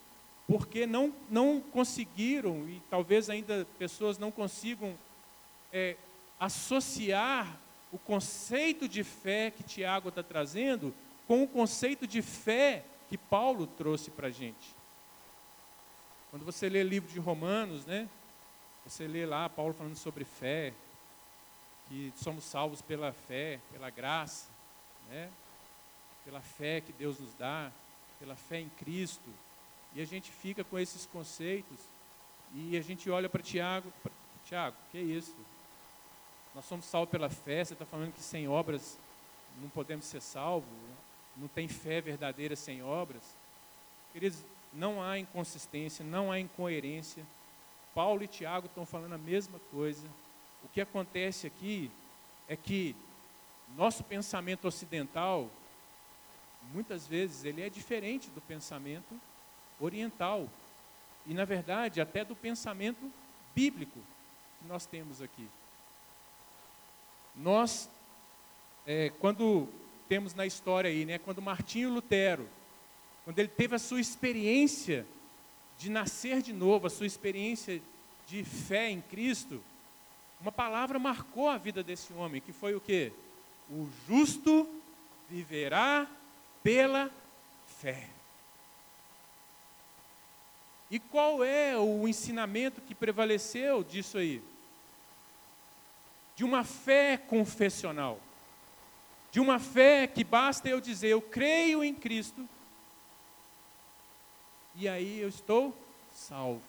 porque 0.47 0.87
não, 0.87 1.13
não 1.31 1.61
conseguiram, 1.61 2.69
e 2.69 2.81
talvez 2.91 3.29
ainda 3.29 3.67
pessoas 3.79 4.19
não 4.19 4.31
consigam 4.31 4.97
é, 5.73 5.97
associar 6.39 7.59
o 7.91 7.99
conceito 7.99 8.89
de 8.89 9.03
fé 9.03 9.51
que 9.51 9.63
Tiago 9.63 10.11
está 10.11 10.23
trazendo 10.23 10.95
com 11.27 11.43
o 11.43 11.49
conceito 11.49 12.07
de 12.07 12.21
fé 12.21 12.85
que 13.09 13.17
Paulo 13.17 13.67
trouxe 13.67 14.11
para 14.11 14.29
a 14.29 14.31
gente. 14.31 14.75
Quando 16.31 16.45
você 16.45 16.69
lê 16.69 16.83
o 16.83 16.89
livro 16.89 17.11
de 17.11 17.19
Romanos, 17.19 17.87
né? 17.87 18.09
Você 18.85 19.07
lê 19.07 19.27
lá 19.27 19.49
Paulo 19.49 19.75
falando 19.75 19.97
sobre 19.97 20.25
fé, 20.25 20.73
que 21.89 22.13
somos 22.17 22.45
salvos 22.45 22.83
pela 22.83 23.13
fé, 23.13 23.61
pela 23.73 23.91
graça, 23.91 24.49
né? 25.09 25.31
pela 26.25 26.41
fé 26.41 26.81
que 26.81 26.93
Deus 26.93 27.19
nos 27.21 27.33
dá, 27.35 27.71
pela 28.19 28.35
fé 28.35 28.61
em 28.61 28.69
Cristo. 28.71 29.31
E 29.95 30.03
a 30.03 30.05
gente 30.05 30.31
fica 30.31 30.65
com 30.65 30.79
esses 30.79 31.07
conceitos 31.07 31.79
e 32.55 32.77
a 32.77 32.83
gente 32.83 33.09
olha 33.09 33.29
para 33.29 33.43
Tiago, 33.43 33.93
Tiago, 34.45 34.77
que 34.91 34.99
é 34.99 35.03
isso? 35.03 35.35
Nós 36.55 36.65
somos 36.65 36.85
salvos 36.85 37.11
pela 37.11 37.31
fé, 37.31 37.65
você 37.65 37.73
está 37.75 37.87
falando 37.87 38.13
que 38.13 38.21
sem 38.21 38.49
obras 38.49 38.99
não 39.61 39.69
podemos 39.69 40.05
ser 40.05 40.21
salvos, 40.21 40.69
não 41.37 41.49
tem 41.49 41.69
fé 41.69 42.01
verdadeira 42.01 42.57
sem 42.57 42.83
obras. 42.83 43.23
Queridos, 44.13 44.43
não 44.73 45.03
há 45.03 45.19
inconsistência, 45.19 46.05
não 46.05 46.33
há 46.33 46.41
incoerência. 46.41 47.25
Paulo 47.95 48.23
e 48.23 48.29
Tiago 48.29 48.67
estão 48.67 48.87
falando 48.87 49.15
a 49.15 49.19
mesma 49.19 49.59
coisa. 49.71 50.07
O 50.65 50.69
que 50.69 50.81
acontece 50.81 51.47
aqui 51.47 51.91
é 52.49 52.57
que 52.57 52.95
nosso 53.75 54.05
pensamento 54.05 54.69
ocidental, 54.69 55.51
muitas 56.73 57.07
vezes, 57.07 57.45
ele 57.45 57.63
é 57.63 57.69
diferente 57.69 58.31
do 58.31 58.41
pensamento 58.41 59.19
oriental. 59.81 60.49
E, 61.27 61.35
na 61.35 61.45
verdade, 61.45 62.01
até 62.01 62.25
do 62.25 62.37
pensamento 62.37 63.11
bíblico 63.55 63.99
que 64.61 64.69
nós 64.69 64.87
temos 64.87 65.21
aqui. 65.21 65.49
Nós, 67.35 67.91
é, 68.87 69.11
quando 69.19 69.69
temos 70.09 70.35
na 70.35 70.47
história 70.47 70.91
aí, 70.91 71.05
né, 71.05 71.19
quando 71.19 71.43
Martinho 71.43 71.91
Lutero, 71.93 72.49
quando 73.25 73.39
ele 73.39 73.49
teve 73.49 73.75
a 73.75 73.79
sua 73.79 74.01
experiência 74.01 75.07
de 75.79 75.91
nascer 75.91 76.43
de 76.43 76.53
novo, 76.53 76.87
a 76.87 76.91
sua 76.91 77.07
experiência 77.07 77.83
de 78.27 78.45
fé 78.45 78.91
em 78.91 79.01
Cristo, 79.01 79.63
uma 80.41 80.53
palavra 80.53 80.99
marcou 80.99 81.49
a 81.49 81.59
vida 81.59 81.83
desse 81.83 82.13
homem, 82.13 82.41
que 82.41 82.53
foi 82.53 82.75
o 82.75 82.81
quê? 82.81 83.13
O 83.71 83.89
justo 84.07 84.69
viverá 85.29 86.07
pela 86.63 87.11
fé. 87.81 88.09
E 90.91 90.99
qual 90.99 91.43
é 91.43 91.77
o 91.77 92.07
ensinamento 92.07 92.81
que 92.81 92.95
prevaleceu 92.95 93.83
disso 93.83 94.19
aí? 94.19 94.41
De 96.37 96.45
uma 96.45 96.63
fé 96.63 97.17
confessional. 97.17 98.21
De 99.31 99.41
uma 99.41 99.59
fé 99.59 100.07
que 100.07 100.25
basta 100.25 100.69
eu 100.69 100.81
dizer, 100.81 101.09
eu 101.09 101.21
creio 101.21 101.85
em 101.85 101.95
Cristo, 101.95 102.49
e 104.75 104.89
aí 104.89 105.21
eu 105.21 105.29
estou 105.29 105.77
salvo. 106.13 106.63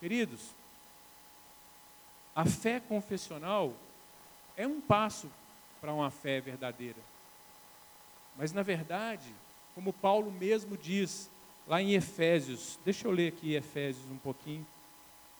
Queridos, 0.00 0.50
a 2.34 2.44
fé 2.44 2.80
confessional 2.80 3.74
é 4.56 4.66
um 4.66 4.80
passo 4.80 5.30
para 5.80 5.92
uma 5.92 6.10
fé 6.10 6.40
verdadeira. 6.40 6.98
Mas, 8.36 8.52
na 8.52 8.62
verdade, 8.62 9.32
como 9.74 9.92
Paulo 9.92 10.30
mesmo 10.30 10.76
diz 10.76 11.30
lá 11.66 11.80
em 11.80 11.94
Efésios, 11.94 12.78
deixa 12.84 13.06
eu 13.06 13.12
ler 13.12 13.32
aqui 13.32 13.54
Efésios 13.54 14.10
um 14.10 14.18
pouquinho, 14.18 14.66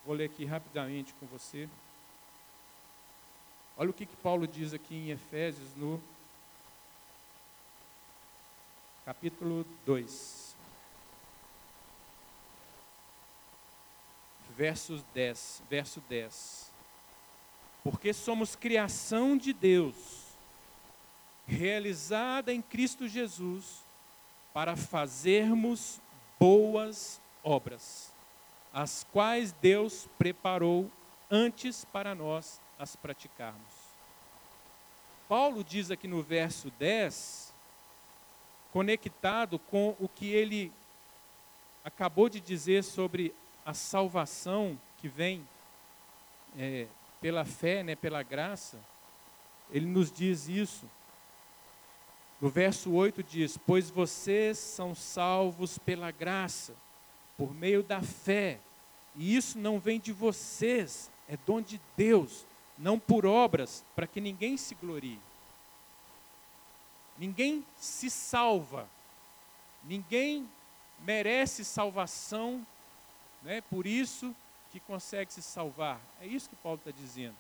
vou 0.05 0.15
ler 0.15 0.27
aqui 0.27 0.45
rapidamente 0.45 1.13
com 1.15 1.27
você. 1.27 1.69
Olha 3.77 3.91
o 3.91 3.95
que, 3.95 4.07
que 4.07 4.17
Paulo 4.17 4.47
diz 4.47 4.73
aqui 4.73 4.95
em 4.95 5.11
Efésios, 5.11 5.75
no 5.77 6.03
capítulo 9.05 9.67
2. 9.85 10.55
Versos 14.57 15.03
10, 15.15 15.63
verso 15.69 16.01
10 16.09 16.75
porque 17.85 18.15
somos 18.15 18.57
criação 18.57 19.37
de 19.37 19.53
Deus, 19.53 19.95
realizada 21.47 22.51
em 22.51 22.63
Cristo 22.63 23.07
Jesus, 23.07 23.85
para 24.55 24.75
fazermos 24.75 26.01
boas 26.41 27.21
obras, 27.43 28.11
as 28.73 29.05
quais 29.13 29.53
Deus 29.53 30.09
preparou 30.17 30.91
antes 31.31 31.85
para 31.85 32.15
nós 32.15 32.59
as 32.79 32.97
praticarmos. 32.97 33.85
Paulo 35.29 35.65
diz 35.65 35.91
aqui 35.91 36.07
no 36.07 36.23
verso 36.23 36.71
10, 36.79 37.53
conectado 38.73 39.59
com 39.59 39.97
o 39.99 40.09
que 40.09 40.29
ele 40.29 40.73
acabou 41.85 42.29
de 42.29 42.41
dizer 42.41 42.83
sobre 42.85 43.35
a 43.65 43.73
salvação 43.73 44.79
que 44.99 45.09
vem 45.09 45.47
é, 46.59 46.87
pela 47.21 47.45
fé, 47.45 47.83
né, 47.83 47.97
pela 47.97 48.23
graça, 48.23 48.79
ele 49.71 49.87
nos 49.87 50.13
diz 50.13 50.49
isso. 50.49 50.89
No 52.41 52.51
verso 52.51 52.93
8 52.93 53.23
diz: 53.23 53.57
Pois 53.57 53.89
vocês 53.91 54.59
são 54.59 54.95
salvos 54.95 55.79
pela 55.79 56.11
graça, 56.11 56.75
por 57.37 57.55
meio 57.55 57.83
da 57.83 58.03
fé, 58.03 58.61
e 59.17 59.35
isso 59.35 59.59
não 59.59 59.79
vem 59.79 59.99
de 59.99 60.13
vocês, 60.13 61.11
é 61.29 61.37
dom 61.47 61.61
de 61.61 61.81
Deus, 61.97 62.45
não 62.77 62.99
por 62.99 63.25
obras, 63.25 63.85
para 63.95 64.07
que 64.07 64.21
ninguém 64.21 64.57
se 64.57 64.75
glorie. 64.75 65.21
Ninguém 67.17 67.65
se 67.77 68.11
salva, 68.11 68.89
ninguém 69.85 70.49
merece 71.01 71.65
salvação, 71.65 72.67
né? 73.43 73.61
por 73.71 73.87
isso 73.87 74.35
que 74.73 74.81
consegue 74.81 75.33
se 75.33 75.43
salvar. 75.43 76.01
É 76.21 76.27
isso 76.27 76.49
que 76.49 76.57
Paulo 76.57 76.79
está 76.79 76.91
dizendo. 76.91 77.37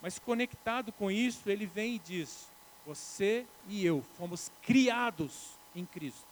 Mas 0.00 0.18
conectado 0.18 0.92
com 0.92 1.10
isso, 1.10 1.50
ele 1.50 1.66
vem 1.66 1.96
e 1.96 1.98
diz: 1.98 2.48
Você 2.86 3.44
e 3.68 3.84
eu 3.84 4.02
fomos 4.16 4.50
criados 4.62 5.50
em 5.74 5.84
Cristo. 5.84 6.26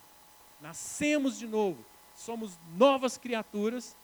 Nascemos 0.61 1.39
de 1.39 1.47
novo. 1.47 1.85
Somos 2.15 2.59
novas 2.75 3.19
criaturas 3.19 3.95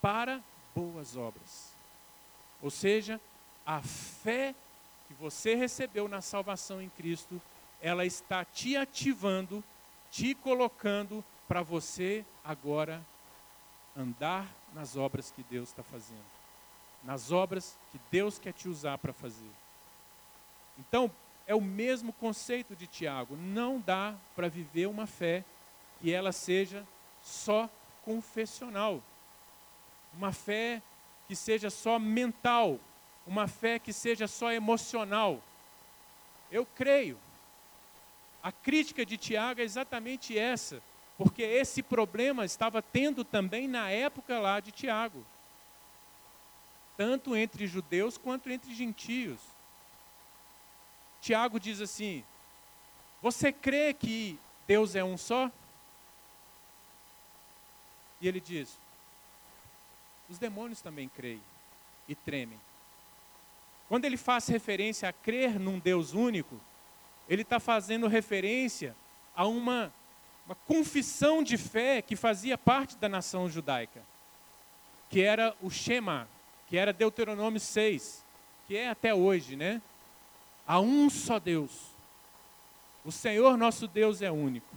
para 0.00 0.40
boas 0.74 1.16
obras. 1.16 1.74
Ou 2.62 2.70
seja, 2.70 3.20
a 3.70 3.80
fé 3.82 4.52
que 5.06 5.14
você 5.14 5.54
recebeu 5.54 6.08
na 6.08 6.20
salvação 6.20 6.82
em 6.82 6.88
Cristo, 6.88 7.40
ela 7.80 8.04
está 8.04 8.44
te 8.44 8.76
ativando, 8.76 9.62
te 10.10 10.34
colocando 10.34 11.24
para 11.46 11.62
você 11.62 12.24
agora 12.44 13.00
andar 13.96 14.44
nas 14.74 14.96
obras 14.96 15.30
que 15.30 15.44
Deus 15.44 15.68
está 15.68 15.84
fazendo, 15.84 16.24
nas 17.04 17.30
obras 17.30 17.78
que 17.92 18.00
Deus 18.10 18.40
quer 18.40 18.52
te 18.52 18.68
usar 18.68 18.98
para 18.98 19.12
fazer. 19.12 19.50
Então, 20.76 21.08
é 21.46 21.54
o 21.54 21.60
mesmo 21.60 22.12
conceito 22.14 22.74
de 22.74 22.88
Tiago. 22.88 23.36
Não 23.36 23.78
dá 23.78 24.16
para 24.34 24.48
viver 24.48 24.86
uma 24.86 25.06
fé 25.06 25.44
que 26.00 26.12
ela 26.12 26.32
seja 26.32 26.84
só 27.22 27.70
confessional, 28.04 29.00
uma 30.12 30.32
fé 30.32 30.82
que 31.28 31.36
seja 31.36 31.70
só 31.70 31.96
mental, 31.96 32.80
uma 33.30 33.46
fé 33.46 33.78
que 33.78 33.92
seja 33.92 34.26
só 34.26 34.50
emocional. 34.50 35.40
Eu 36.50 36.66
creio. 36.66 37.16
A 38.42 38.50
crítica 38.50 39.06
de 39.06 39.16
Tiago 39.16 39.60
é 39.60 39.64
exatamente 39.64 40.36
essa 40.36 40.82
porque 41.16 41.42
esse 41.42 41.80
problema 41.80 42.44
estava 42.44 42.82
tendo 42.82 43.22
também 43.22 43.68
na 43.68 43.88
época 43.88 44.40
lá 44.40 44.58
de 44.58 44.72
Tiago, 44.72 45.24
tanto 46.96 47.36
entre 47.36 47.66
judeus 47.68 48.18
quanto 48.18 48.50
entre 48.50 48.74
gentios. 48.74 49.38
Tiago 51.20 51.60
diz 51.60 51.80
assim: 51.80 52.24
Você 53.22 53.52
crê 53.52 53.94
que 53.94 54.40
Deus 54.66 54.96
é 54.96 55.04
um 55.04 55.16
só? 55.16 55.52
E 58.20 58.26
ele 58.26 58.40
diz: 58.40 58.76
Os 60.28 60.38
demônios 60.38 60.80
também 60.80 61.08
creem 61.08 61.42
e 62.08 62.14
tremem. 62.14 62.58
Quando 63.90 64.06
ele 64.06 64.16
faz 64.16 64.48
referência 64.48 65.06
a 65.06 65.12
crer 65.12 65.60
num 65.60 65.78
Deus 65.78 66.14
único, 66.14 66.58
ele 67.28 67.42
está 67.42 67.60
fazendo 67.60 68.06
referência 68.06 68.96
a 69.36 69.46
uma 69.46 69.92
uma 70.50 70.56
confissão 70.66 71.44
de 71.44 71.56
fé 71.56 72.02
que 72.02 72.16
fazia 72.16 72.58
parte 72.58 72.96
da 72.96 73.08
nação 73.08 73.48
judaica, 73.48 74.02
que 75.08 75.20
era 75.20 75.54
o 75.62 75.70
Shema, 75.70 76.28
que 76.66 76.76
era 76.76 76.92
Deuteronômio 76.92 77.60
6, 77.60 78.24
que 78.66 78.76
é 78.76 78.88
até 78.88 79.14
hoje, 79.14 79.54
né? 79.54 79.80
Há 80.66 80.80
um 80.80 81.08
só 81.08 81.38
Deus. 81.38 81.94
O 83.04 83.12
Senhor 83.12 83.56
nosso 83.56 83.86
Deus 83.86 84.22
é 84.22 84.30
único. 84.32 84.76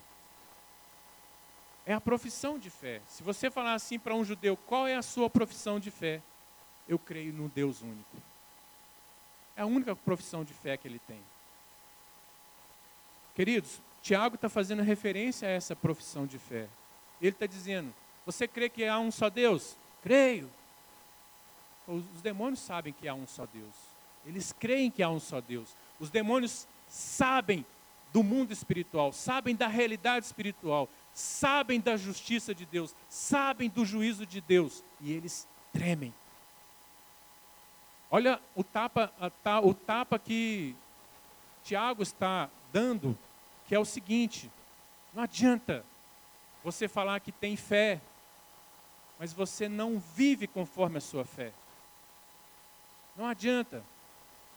É 1.88 1.93
a 1.95 2.01
profissão 2.01 2.59
de 2.59 2.70
fé. 2.70 3.01
Se 3.07 3.24
você 3.24 3.49
falar 3.49 3.74
assim 3.74 3.97
para 3.97 4.14
um 4.14 4.24
judeu, 4.24 4.55
qual 4.55 4.86
é 4.86 4.95
a 4.95 5.01
sua 5.01 5.28
profissão 5.28 5.80
de 5.80 5.89
fé? 5.89 6.22
Eu 6.88 6.99
creio 6.99 7.34
no 7.34 7.49
Deus 7.49 7.82
único. 7.82 8.32
É 9.56 9.62
a 9.62 9.66
única 9.66 9.95
profissão 9.95 10.43
de 10.43 10.54
fé 10.54 10.78
que 10.78 10.88
ele 10.88 10.99
tem. 10.99 11.20
Queridos, 13.36 13.82
Tiago 14.01 14.36
está 14.36 14.49
fazendo 14.49 14.84
referência 14.84 15.47
a 15.47 15.51
essa 15.51 15.76
profissão 15.76 16.26
de 16.26 16.38
fé. 16.38 16.68
Ele 17.22 17.32
está 17.32 17.45
dizendo: 17.45 17.93
Você 18.26 18.47
crê 18.47 18.70
que 18.70 18.86
há 18.86 18.99
um 18.99 19.12
só 19.12 19.30
Deus? 19.30 19.76
Creio. 20.01 20.49
Os 21.88 22.22
demônios 22.22 22.60
sabem 22.60 22.93
que 22.93 23.08
há 23.08 23.14
um 23.14 23.28
só 23.28 23.45
Deus. 23.45 23.74
Eles 24.26 24.54
creem 24.54 24.89
que 24.89 25.04
há 25.04 25.10
um 25.10 25.20
só 25.20 25.41
Deus. 25.41 25.76
Os 25.99 26.10
demônios 26.10 26.68
sabem 26.88 27.66
do 28.12 28.24
mundo 28.24 28.51
espiritual, 28.51 29.12
sabem 29.12 29.56
da 29.56 29.68
realidade 29.68 30.26
espiritual, 30.26 30.88
sabem 31.14 31.82
da 31.82 31.97
justiça 31.97 32.54
de 32.54 32.66
Deus, 32.66 32.95
sabem 33.10 33.70
do 33.70 33.84
juízo 33.84 34.26
de 34.26 34.39
Deus 34.39 34.84
e 35.01 35.12
eles 35.12 35.47
tremem. 35.74 36.14
Olha 38.16 38.39
o 38.53 38.64
tapa, 38.64 39.11
o 39.64 39.74
tapa 39.74 40.20
que 40.20 40.76
Tiago 41.64 42.03
está 42.03 42.47
dando, 42.72 43.18
que 43.68 43.74
é 43.74 43.80
o 43.80 43.84
seguinte: 43.84 44.51
não 45.16 45.24
adianta 45.24 45.84
você 46.64 46.88
falar 46.88 47.20
que 47.22 47.32
tem 47.32 47.55
fé, 47.55 47.99
mas 49.18 49.34
você 49.34 49.68
não 49.68 49.97
vive 50.16 50.45
conforme 50.45 50.99
a 50.99 51.01
sua 51.01 51.26
fé. 51.26 51.51
Não 53.18 53.26
adianta, 53.26 53.84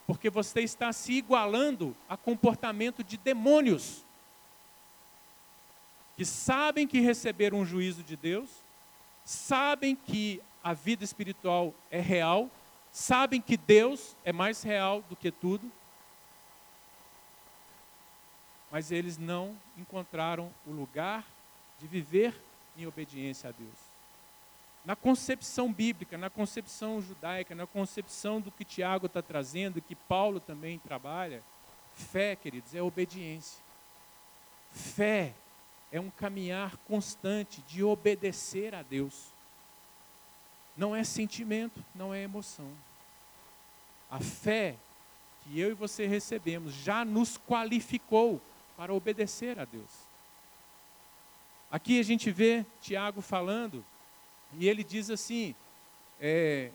porque 0.06 0.28
você 0.28 0.60
está 0.60 0.92
se 0.92 1.14
igualando 1.14 1.96
a 2.10 2.14
comportamento 2.14 3.02
de 3.02 3.16
demônios 3.16 4.04
que 6.14 6.26
sabem 6.26 6.86
que 6.86 7.00
receberam 7.00 7.60
um 7.60 7.64
juízo 7.64 8.02
de 8.02 8.18
Deus, 8.18 8.50
sabem 9.24 9.96
que 9.96 10.42
a 10.62 10.74
vida 10.74 11.02
espiritual 11.02 11.72
é 11.90 12.00
real, 12.00 12.50
sabem 12.96 13.42
que 13.42 13.58
Deus 13.58 14.16
é 14.24 14.32
mais 14.32 14.62
real 14.62 15.02
do 15.02 15.14
que 15.14 15.30
tudo, 15.30 15.70
mas 18.70 18.90
eles 18.90 19.18
não 19.18 19.54
encontraram 19.76 20.50
o 20.66 20.70
lugar 20.70 21.22
de 21.78 21.86
viver 21.86 22.34
em 22.74 22.86
obediência 22.86 23.50
a 23.50 23.52
Deus. 23.52 23.76
Na 24.82 24.96
concepção 24.96 25.70
bíblica, 25.70 26.16
na 26.16 26.30
concepção 26.30 27.02
judaica, 27.02 27.54
na 27.54 27.66
concepção 27.66 28.40
do 28.40 28.50
que 28.50 28.64
Tiago 28.64 29.04
está 29.04 29.20
trazendo, 29.20 29.82
que 29.82 29.94
Paulo 29.94 30.40
também 30.40 30.78
trabalha, 30.78 31.42
fé, 31.92 32.34
queridos, 32.34 32.74
é 32.74 32.80
obediência. 32.80 33.62
Fé 34.72 35.34
é 35.92 36.00
um 36.00 36.08
caminhar 36.08 36.78
constante 36.88 37.60
de 37.68 37.84
obedecer 37.84 38.74
a 38.74 38.82
Deus. 38.82 39.35
Não 40.76 40.94
é 40.94 41.02
sentimento, 41.02 41.82
não 41.94 42.12
é 42.12 42.22
emoção. 42.22 42.70
A 44.10 44.20
fé 44.20 44.76
que 45.42 45.58
eu 45.58 45.70
e 45.70 45.74
você 45.74 46.06
recebemos 46.06 46.74
já 46.74 47.04
nos 47.04 47.38
qualificou 47.38 48.40
para 48.76 48.92
obedecer 48.92 49.58
a 49.58 49.64
Deus. 49.64 50.06
Aqui 51.70 51.98
a 51.98 52.02
gente 52.02 52.30
vê 52.30 52.64
Tiago 52.80 53.20
falando, 53.20 53.84
e 54.52 54.68
ele 54.68 54.84
diz 54.84 55.10
assim, 55.10 55.54
é, 56.20 56.70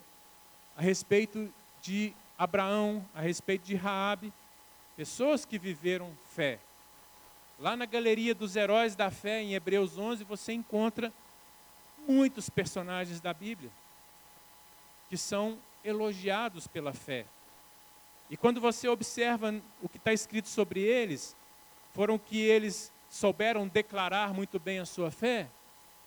a 0.75 0.81
respeito 0.81 1.53
de 1.81 2.13
Abraão, 2.37 3.05
a 3.13 3.21
respeito 3.21 3.65
de 3.65 3.75
Raabe, 3.75 4.33
pessoas 4.97 5.45
que 5.45 5.59
viveram 5.59 6.11
fé. 6.33 6.59
Lá 7.59 7.77
na 7.77 7.85
galeria 7.85 8.33
dos 8.33 8.55
heróis 8.55 8.95
da 8.95 9.11
fé, 9.11 9.41
em 9.41 9.53
Hebreus 9.53 9.97
11, 9.97 10.23
você 10.23 10.53
encontra 10.53 11.13
muitos 12.07 12.49
personagens 12.49 13.21
da 13.21 13.33
Bíblia 13.33 13.71
que 15.11 15.17
são 15.17 15.59
elogiados 15.83 16.67
pela 16.67 16.93
fé. 16.93 17.25
E 18.29 18.37
quando 18.37 18.61
você 18.61 18.87
observa 18.87 19.53
o 19.81 19.89
que 19.89 19.97
está 19.97 20.13
escrito 20.13 20.47
sobre 20.47 20.79
eles, 20.79 21.35
foram 21.93 22.17
que 22.17 22.39
eles 22.39 22.89
souberam 23.09 23.67
declarar 23.67 24.33
muito 24.33 24.57
bem 24.57 24.79
a 24.79 24.85
sua 24.85 25.11
fé, 25.11 25.49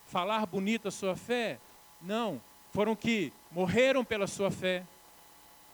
falar 0.07 0.47
bonito 0.47 0.89
a 0.89 0.91
sua 0.91 1.15
fé? 1.15 1.59
Não. 2.01 2.41
Foram 2.73 2.97
que 2.97 3.31
morreram 3.51 4.03
pela 4.07 4.27
sua 4.27 4.51
fé, 4.51 4.87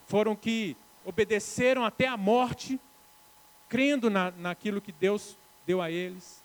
foram 0.09 0.35
que 0.35 0.77
obedeceram 1.05 1.85
até 1.85 2.09
a 2.09 2.17
morte, 2.17 2.81
crendo 3.69 4.11
na, 4.11 4.33
naquilo 4.33 4.81
que 4.81 4.91
Deus 4.91 5.37
deu 5.65 5.81
a 5.81 5.89
eles, 5.89 6.43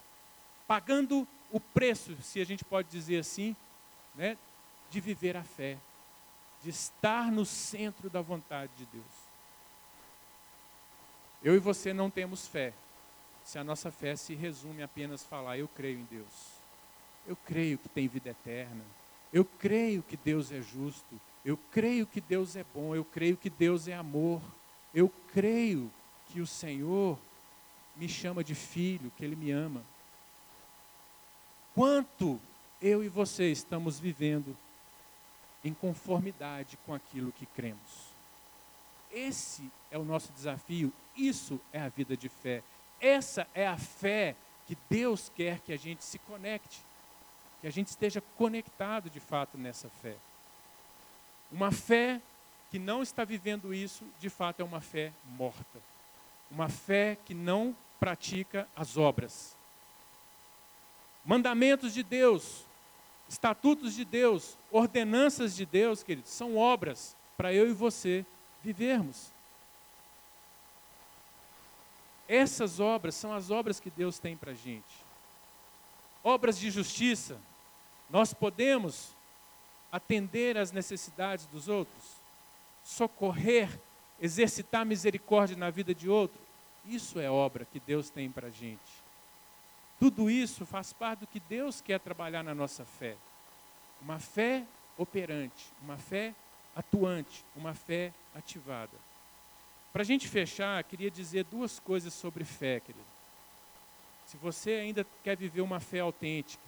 pagando 0.67 1.27
o 1.51 1.59
preço, 1.59 2.15
se 2.21 2.39
a 2.39 2.45
gente 2.45 2.63
pode 2.63 2.89
dizer 2.89 3.17
assim, 3.17 3.55
né, 4.13 4.38
de 4.91 4.99
viver 4.99 5.36
a 5.36 5.43
fé, 5.43 5.79
de 6.66 6.72
estar 6.72 7.32
no 7.32 7.45
centro 7.45 8.09
da 8.09 8.22
vontade 8.22 8.72
de 8.76 8.88
Deus. 8.88 9.05
Eu 11.43 11.53
e 11.53 11.59
você 11.59 11.93
não 11.93 12.09
temos 12.09 12.47
fé, 12.47 12.74
se 13.43 13.59
a 13.59 13.63
nossa 13.63 13.91
fé 13.91 14.16
se 14.16 14.34
resume 14.34 14.82
apenas 14.82 15.24
falar, 15.24 15.59
eu 15.59 15.68
creio 15.68 15.99
em 15.99 16.05
Deus, 16.05 16.55
eu 17.28 17.36
creio 17.36 17.78
que 17.78 17.88
tem 17.88 18.07
vida 18.07 18.32
eterna, 18.32 18.84
eu 19.32 19.45
creio 19.45 20.01
que 20.01 20.18
Deus 20.18 20.51
é 20.51 20.59
justo, 20.59 21.22
eu 21.45 21.55
creio 21.72 22.07
que 22.07 22.20
Deus 22.20 22.55
é 22.55 22.66
bom, 22.74 22.95
eu 22.95 23.05
creio 23.05 23.38
que 23.38 23.51
Deus 23.51 23.88
é 23.88 23.93
amor, 23.93 24.41
eu 24.91 25.07
creio 25.34 25.91
que 26.30 26.41
o 26.41 26.47
Senhor 26.47 27.16
me 27.95 28.09
chama 28.09 28.43
de 28.43 28.55
filho, 28.55 29.11
que 29.16 29.24
Ele 29.24 29.36
me 29.36 29.51
ama. 29.51 29.84
Quanto 31.76 32.41
eu 32.82 33.03
e 33.03 33.07
você 33.07 33.51
estamos 33.51 33.99
vivendo 33.99 34.57
em 35.66 35.74
conformidade 35.74 36.78
com 36.86 36.93
aquilo 36.93 37.32
que 37.32 37.45
cremos? 37.47 38.13
Esse 39.11 39.70
é 39.89 39.97
o 39.97 40.03
nosso 40.03 40.32
desafio, 40.32 40.93
isso 41.16 41.59
é 41.74 41.82
a 41.82 41.89
vida 41.89 42.16
de 42.16 42.30
fé. 42.30 42.61
Essa 43.01 43.47
é 43.53 43.68
a 43.68 43.78
fé 43.78 44.36
que 44.68 44.78
Deus 44.89 45.32
quer 45.36 45.59
que 45.59 45.74
a 45.74 45.78
gente 45.78 46.03
se 46.03 46.20
conecte, 46.20 46.80
que 47.61 47.68
a 47.68 47.72
gente 47.72 47.88
esteja 47.88 48.22
conectado 48.38 49.09
de 49.09 49.20
fato 49.20 49.57
nessa 49.57 49.89
fé. 50.01 50.16
Uma 51.51 51.72
fé 51.72 52.22
que 52.70 52.78
não 52.78 53.01
está 53.01 53.24
vivendo 53.24 53.74
isso, 53.74 54.03
de 54.20 54.30
fato, 54.30 54.59
é 54.59 54.63
uma 54.63 54.82
fé 54.82 55.11
morta. 55.38 55.80
Uma 56.51 56.70
fé 56.70 57.18
que 57.26 57.34
não 57.34 57.76
pratica 57.99 58.68
as 58.76 58.97
obras. 58.97 59.55
Mandamentos 61.24 61.93
de 61.93 62.03
Deus, 62.03 62.66
estatutos 63.28 63.93
de 63.93 64.05
Deus, 64.05 64.57
ordenanças 64.71 65.55
de 65.55 65.65
Deus, 65.65 66.03
queridos, 66.03 66.32
são 66.32 66.57
obras 66.57 67.15
para 67.38 67.53
eu 67.53 67.69
e 67.69 67.73
você 67.73 68.26
vivermos. 68.63 69.32
Essas 72.28 72.80
obras 72.80 73.15
são 73.15 73.34
as 73.34 73.51
obras 73.51 73.80
que 73.80 73.89
Deus 73.89 74.17
tem 74.17 74.36
para 74.36 74.51
a 74.51 74.55
gente. 74.55 75.05
Obras 76.23 76.57
de 76.57 76.71
justiça. 76.71 77.39
Nós 78.09 78.34
podemos 78.34 79.15
atender 79.91 80.57
às 80.57 80.71
necessidades 80.71 81.45
dos 81.45 81.67
outros, 81.67 82.03
socorrer, 82.84 83.80
exercitar 84.19 84.86
misericórdia 84.86 85.55
na 85.55 85.69
vida 85.69 85.93
de 85.93 86.09
outro. 86.09 86.39
Isso 86.86 87.19
é 87.19 87.30
obra 87.30 87.65
que 87.65 87.80
Deus 87.80 88.09
tem 88.09 88.30
para 88.32 88.47
a 88.47 88.51
gente. 88.51 89.05
Tudo 90.00 90.30
isso 90.30 90.66
faz 90.66 90.91
parte 90.91 91.22
do 91.22 91.28
que 91.28 91.39
Deus 91.39 91.82
quer 91.82 92.00
trabalhar 92.00 92.43
na 92.43 92.54
nossa 92.54 92.84
fé. 92.86 93.16
Uma 94.02 94.20
fé 94.20 94.66
operante, 94.98 95.72
uma 95.82 95.98
fé 95.98 96.34
atuante, 96.76 97.46
uma 97.56 97.74
fé 97.74 98.14
ativada. 98.34 98.98
Para 99.93 100.02
a 100.02 100.06
gente 100.06 100.28
fechar, 100.28 100.84
queria 100.84 101.10
dizer 101.10 101.46
duas 101.46 101.80
coisas 101.80 102.14
sobre 102.14 102.43
fé, 102.43 102.82
querido. 102.82 103.06
Se 104.26 104.36
você 104.38 104.72
ainda 104.72 105.06
quer 105.24 105.38
viver 105.38 105.62
uma 105.62 105.80
fé 105.80 106.00
autêntica, 106.00 106.64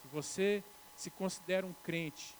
se 0.00 0.08
você 0.08 0.64
se 0.96 1.10
considera 1.10 1.66
um 1.66 1.74
crente, 1.84 2.34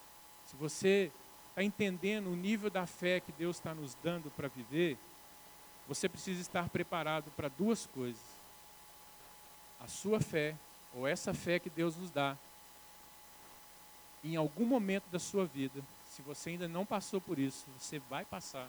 se 0.47 0.57
você 0.57 1.13
está 1.51 1.63
entendendo 1.63 2.29
o 2.29 2.37
nível 2.37 2.71
da 2.71 2.87
fé 2.87 3.21
que 3.21 3.31
Deus 3.33 3.57
está 3.57 3.75
nos 3.75 3.95
dando 4.03 4.31
para 4.31 4.49
viver, 4.49 4.99
você 5.87 6.09
precisa 6.09 6.41
estar 6.41 6.69
preparado 6.71 7.31
para 7.37 7.49
duas 7.49 7.87
coisas: 7.87 8.32
a 9.83 9.89
sua 9.89 10.21
fé, 10.21 10.55
ou 10.95 11.07
essa 11.07 11.35
fé 11.35 11.59
que 11.59 11.69
Deus 11.69 11.97
nos 11.97 12.11
dá, 12.11 12.37
em 14.23 14.37
algum 14.37 14.65
momento 14.65 15.05
da 15.11 15.19
sua 15.19 15.45
vida, 15.45 15.83
se 16.09 16.23
você 16.23 16.51
ainda 16.51 16.69
não 16.69 16.87
passou 16.87 17.21
por 17.21 17.39
isso, 17.39 17.67
você 17.79 17.99
vai 17.99 18.25
passar. 18.25 18.69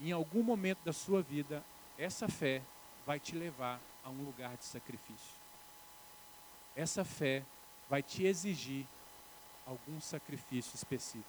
Em 0.00 0.12
algum 0.12 0.42
momento 0.42 0.78
da 0.84 0.92
sua 0.92 1.20
vida, 1.20 1.64
essa 1.98 2.28
fé 2.28 2.62
vai 3.04 3.18
te 3.18 3.34
levar 3.34 3.80
a 4.04 4.08
um 4.08 4.24
lugar 4.24 4.56
de 4.56 4.64
sacrifício. 4.64 5.40
Essa 6.76 7.04
fé 7.04 7.42
vai 7.88 8.02
te 8.02 8.24
exigir 8.24 8.86
algum 9.66 10.00
sacrifício 10.00 10.74
específico. 10.76 11.28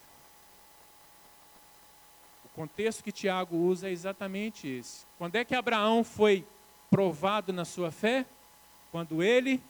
O 2.45 2.49
contexto 2.49 3.03
que 3.03 3.11
Tiago 3.11 3.55
usa 3.55 3.87
é 3.87 3.91
exatamente 3.91 4.67
esse. 4.67 5.05
Quando 5.17 5.35
é 5.35 5.43
que 5.43 5.55
Abraão 5.55 6.03
foi 6.03 6.45
provado 6.89 7.51
na 7.51 7.65
sua 7.65 7.91
fé? 7.91 8.25
Quando 8.91 9.23
ele 9.23 9.61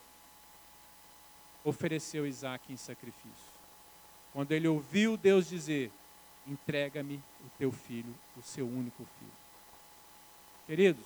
ofereceu 1.63 2.25
Isaac 2.25 2.71
em 2.71 2.77
sacrifício. 2.77 3.51
Quando 4.33 4.51
ele 4.51 4.67
ouviu 4.67 5.17
Deus 5.17 5.47
dizer: 5.47 5.91
entrega-me 6.47 7.17
o 7.45 7.49
teu 7.57 7.71
filho, 7.71 8.13
o 8.37 8.41
seu 8.41 8.67
único 8.67 9.05
filho. 9.19 9.31
Queridos, 10.65 11.05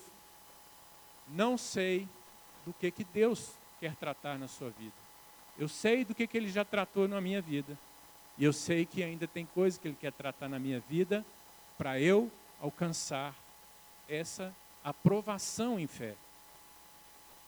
não 1.30 1.57
sei 1.57 2.07
do 2.66 2.74
que, 2.74 2.91
que 2.91 3.03
Deus 3.03 3.51
quer 3.80 3.95
tratar 3.95 4.38
na 4.38 4.47
sua 4.47 4.70
vida. 4.70 4.93
Eu 5.57 5.68
sei 5.68 6.03
do 6.03 6.13
que, 6.13 6.28
que 6.28 6.38
Ele 6.38 6.49
já 6.49 6.66
tratou 6.66 7.07
na 7.07 7.22
minha 7.22 7.41
vida. 7.41 7.78
E 8.38 8.43
eu 8.43 8.51
sei 8.51 8.86
que 8.86 9.01
ainda 9.01 9.28
tem 9.28 9.45
coisas 9.45 9.80
que 9.80 9.88
Ele 9.88 9.97
quer 9.99 10.11
tratar 10.11 10.49
na 10.49 10.59
minha 10.59 10.80
vida 10.82 11.26
para 11.78 11.99
eu 11.99 12.30
alcançar 12.61 13.34
essa 14.07 14.53
aprovação 14.84 15.80
em 15.80 15.88
fé. 15.88 16.16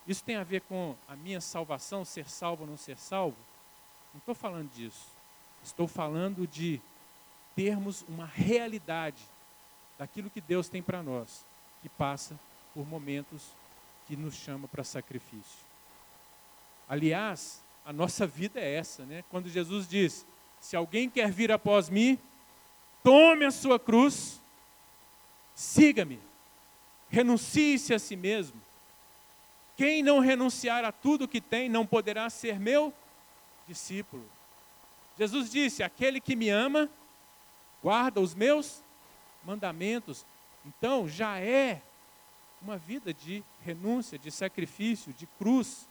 Isso 0.08 0.24
tem 0.24 0.36
a 0.36 0.42
ver 0.42 0.62
com 0.62 0.96
a 1.06 1.14
minha 1.14 1.38
salvação, 1.38 2.02
ser 2.02 2.26
salvo 2.30 2.62
ou 2.62 2.70
não 2.70 2.78
ser 2.78 2.96
salvo? 2.96 3.36
Não 4.14 4.18
estou 4.18 4.34
falando 4.34 4.72
disso. 4.72 5.06
Estou 5.62 5.86
falando 5.86 6.46
de 6.46 6.80
termos 7.54 8.06
uma 8.08 8.24
realidade 8.24 9.22
daquilo 9.98 10.30
que 10.30 10.40
Deus 10.40 10.66
tem 10.66 10.82
para 10.82 11.02
nós, 11.02 11.44
que 11.82 11.90
passa 11.90 12.40
por 12.72 12.88
momentos 12.88 13.50
que 14.06 14.16
nos 14.16 14.34
chama 14.34 14.66
para 14.66 14.82
sacrifício. 14.82 15.68
Aliás, 16.88 17.60
a 17.84 17.92
nossa 17.92 18.26
vida 18.26 18.58
é 18.58 18.76
essa, 18.76 19.04
né? 19.04 19.22
Quando 19.28 19.50
Jesus 19.50 19.86
diz: 19.86 20.24
Se 20.58 20.74
alguém 20.74 21.10
quer 21.10 21.30
vir 21.30 21.52
após 21.52 21.90
mim, 21.90 22.18
tome 23.04 23.44
a 23.44 23.50
sua 23.50 23.78
cruz, 23.78 24.40
siga-me, 25.54 26.18
renuncie-se 27.10 27.92
a 27.92 27.98
si 27.98 28.16
mesmo. 28.16 28.67
Quem 29.78 30.02
não 30.02 30.18
renunciar 30.18 30.84
a 30.84 30.90
tudo 30.90 31.28
que 31.28 31.40
tem 31.40 31.68
não 31.68 31.86
poderá 31.86 32.28
ser 32.28 32.58
meu 32.58 32.92
discípulo. 33.64 34.28
Jesus 35.16 35.48
disse: 35.48 35.84
Aquele 35.84 36.20
que 36.20 36.34
me 36.34 36.48
ama, 36.48 36.90
guarda 37.80 38.20
os 38.20 38.34
meus 38.34 38.82
mandamentos. 39.44 40.26
Então, 40.66 41.08
já 41.08 41.38
é 41.38 41.80
uma 42.60 42.76
vida 42.76 43.14
de 43.14 43.44
renúncia, 43.64 44.18
de 44.18 44.32
sacrifício, 44.32 45.12
de 45.12 45.26
cruz. 45.38 45.88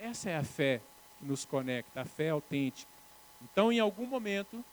Essa 0.00 0.30
é 0.30 0.36
a 0.36 0.42
fé 0.42 0.80
que 1.20 1.24
nos 1.24 1.44
conecta, 1.44 2.00
a 2.00 2.04
fé 2.04 2.30
autêntica. 2.30 2.90
Então, 3.40 3.70
em 3.70 3.78
algum 3.78 4.04
momento, 4.04 4.64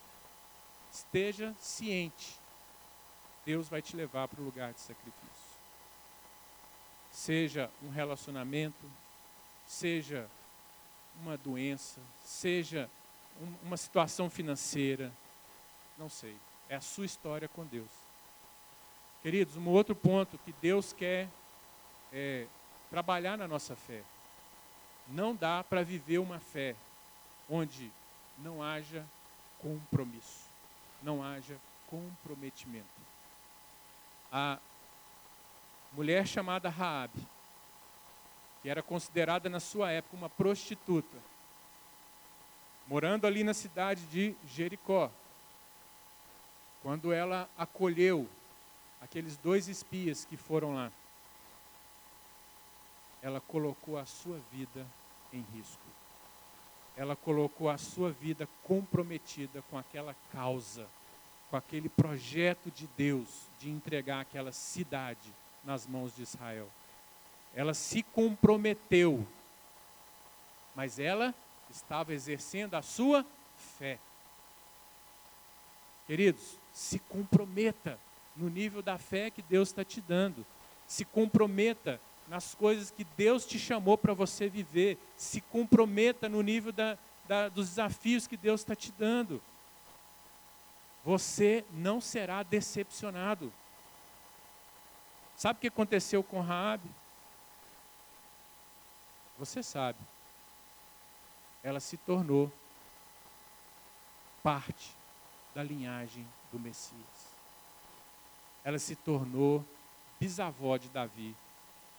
esteja 0.92 1.54
ciente, 1.60 2.36
Deus 3.46 3.70
vai 3.70 3.80
te 3.80 3.96
levar 3.96 4.28
para 4.28 4.42
o 4.42 4.44
lugar 4.44 4.74
de 4.74 4.82
sacrifício. 4.82 5.31
Seja 7.12 7.70
um 7.84 7.90
relacionamento, 7.90 8.90
seja 9.68 10.30
uma 11.22 11.38
doença, 11.38 12.02
seja 12.24 12.90
um, 13.42 13.68
uma 13.68 13.78
situação 13.78 14.30
financeira, 14.30 15.12
não 15.98 16.10
sei. 16.10 16.36
É 16.70 16.76
a 16.76 16.82
sua 16.82 17.06
história 17.06 17.48
com 17.48 17.66
Deus. 17.66 17.92
Queridos, 19.22 19.56
um 19.56 19.68
outro 19.68 19.96
ponto 19.96 20.38
que 20.40 20.54
Deus 20.54 20.94
quer 20.94 21.28
é, 22.12 22.48
trabalhar 22.90 23.38
na 23.38 23.48
nossa 23.48 23.76
fé. 23.76 24.04
Não 25.08 25.36
dá 25.36 25.64
para 25.64 25.84
viver 25.84 26.18
uma 26.18 26.40
fé 26.40 26.76
onde 27.50 27.92
não 28.38 28.64
haja 28.64 29.06
compromisso, 29.60 30.46
não 31.04 31.24
haja 31.24 31.58
comprometimento. 31.88 32.88
A 34.32 34.58
mulher 35.92 36.26
chamada 36.26 36.70
Raabe, 36.70 37.28
que 38.62 38.70
era 38.70 38.82
considerada 38.82 39.50
na 39.50 39.60
sua 39.60 39.92
época 39.92 40.16
uma 40.16 40.30
prostituta, 40.30 41.18
morando 42.88 43.28
ali 43.28 43.44
na 43.44 43.54
cidade 43.54 44.06
de 44.06 44.36
Jericó, 44.48 45.12
quando 46.82 47.12
ela 47.12 47.50
acolheu 47.58 48.28
aqueles 49.02 49.38
dois 49.38 49.68
espias 49.68 50.26
que 50.26 50.38
foram 50.38 50.76
lá, 50.76 50.92
ela 53.22 53.40
colocou 53.42 53.98
a 53.98 54.06
sua 54.06 54.40
vida 54.52 54.86
em 55.32 55.46
risco. 55.54 55.82
Ela 56.98 57.16
colocou 57.16 57.70
a 57.70 57.78
sua 57.78 58.12
vida 58.12 58.48
comprometida 58.64 59.62
com 59.70 59.78
aquela 59.78 60.16
causa, 60.32 60.88
com 61.50 61.56
aquele 61.56 61.88
projeto 61.88 62.72
de 62.72 62.88
Deus 62.98 63.48
de 63.60 63.70
entregar 63.70 64.22
aquela 64.22 64.52
cidade 64.52 65.32
nas 65.64 65.86
mãos 65.86 66.16
de 66.16 66.24
Israel. 66.24 66.70
Ela 67.54 67.74
se 67.74 68.04
comprometeu, 68.04 69.28
mas 70.76 71.00
ela 71.00 71.34
estava 71.70 72.14
exercendo 72.14 72.76
a 72.76 72.82
sua 72.82 73.26
fé. 73.78 74.00
Queridos, 76.08 76.58
se 76.74 77.00
comprometa 77.00 78.00
no 78.36 78.50
nível 78.50 78.82
da 78.82 78.98
fé 78.98 79.30
que 79.30 79.42
Deus 79.42 79.70
está 79.70 79.84
te 79.84 80.02
dando. 80.02 80.46
Se 80.88 81.06
comprometa 81.06 82.00
nas 82.28 82.56
coisas 82.56 82.92
que 82.92 83.04
Deus 83.18 83.46
te 83.46 83.60
chamou 83.60 83.98
para 83.98 84.14
você 84.14 84.50
viver. 84.50 84.98
Se 85.16 85.42
comprometa 85.42 86.28
no 86.30 86.42
nível 86.42 86.72
da, 86.72 86.98
da, 87.28 87.50
dos 87.50 87.70
desafios 87.70 88.28
que 88.28 88.38
Deus 88.38 88.62
está 88.62 88.76
te 88.76 88.92
dando. 88.98 89.42
Você 91.04 91.66
não 91.72 92.00
será 92.00 92.44
decepcionado. 92.44 93.52
Sabe 95.42 95.58
o 95.58 95.62
que 95.62 95.68
aconteceu 95.68 96.24
com 96.24 96.40
Raabe? 96.42 96.90
Você 99.40 99.64
sabe. 99.64 100.00
Ela 101.64 101.80
se 101.80 101.98
tornou 101.98 102.52
parte 104.44 104.96
da 105.56 105.64
linhagem 105.64 106.28
do 106.52 106.60
Messias 106.60 107.32
ela 108.64 108.78
se 108.78 108.96
tornou 108.96 109.66
bisavó 110.20 110.78
de 110.78 110.90
Davi. 110.90 111.36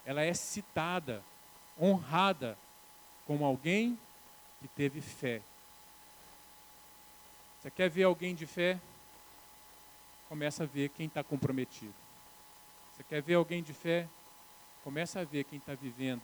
Ela 0.04 0.22
é 0.22 0.32
citada, 0.34 1.22
honrada 1.80 2.56
como 3.26 3.44
alguém 3.44 3.98
que 4.60 4.68
teve 4.68 5.00
fé. 5.00 5.42
Você 7.60 7.70
quer 7.70 7.88
ver 7.88 8.04
alguém 8.04 8.34
de 8.34 8.46
fé? 8.46 8.80
Começa 10.28 10.64
a 10.64 10.66
ver 10.66 10.88
quem 10.90 11.06
está 11.06 11.22
comprometido. 11.22 11.94
Você 13.02 13.16
quer 13.16 13.22
ver 13.22 13.34
alguém 13.34 13.64
de 13.64 13.72
fé? 13.72 14.06
Começa 14.84 15.18
a 15.18 15.24
ver 15.24 15.42
quem 15.42 15.58
está 15.58 15.74
vivendo 15.74 16.22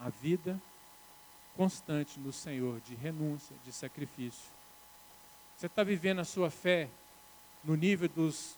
a 0.00 0.08
vida 0.08 0.60
constante 1.56 2.18
no 2.18 2.32
Senhor, 2.32 2.80
de 2.80 2.96
renúncia, 2.96 3.54
de 3.64 3.72
sacrifício. 3.72 4.50
Você 5.56 5.66
está 5.66 5.84
vivendo 5.84 6.18
a 6.18 6.24
sua 6.24 6.50
fé 6.50 6.88
no 7.62 7.76
nível 7.76 8.08
dos 8.08 8.56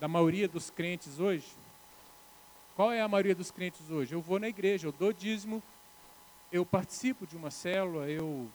da 0.00 0.08
maioria 0.08 0.48
dos 0.48 0.68
crentes 0.68 1.20
hoje? 1.20 1.46
Qual 2.74 2.90
é 2.90 3.00
a 3.00 3.06
maioria 3.06 3.36
dos 3.36 3.52
crentes 3.52 3.88
hoje? 3.88 4.12
Eu 4.12 4.20
vou 4.20 4.40
na 4.40 4.48
igreja, 4.48 4.88
eu 4.88 4.92
dou 4.92 5.12
dízimo, 5.12 5.62
eu 6.50 6.66
participo 6.66 7.24
de 7.24 7.36
uma 7.36 7.52
célula, 7.52 8.10
eu 8.10 8.50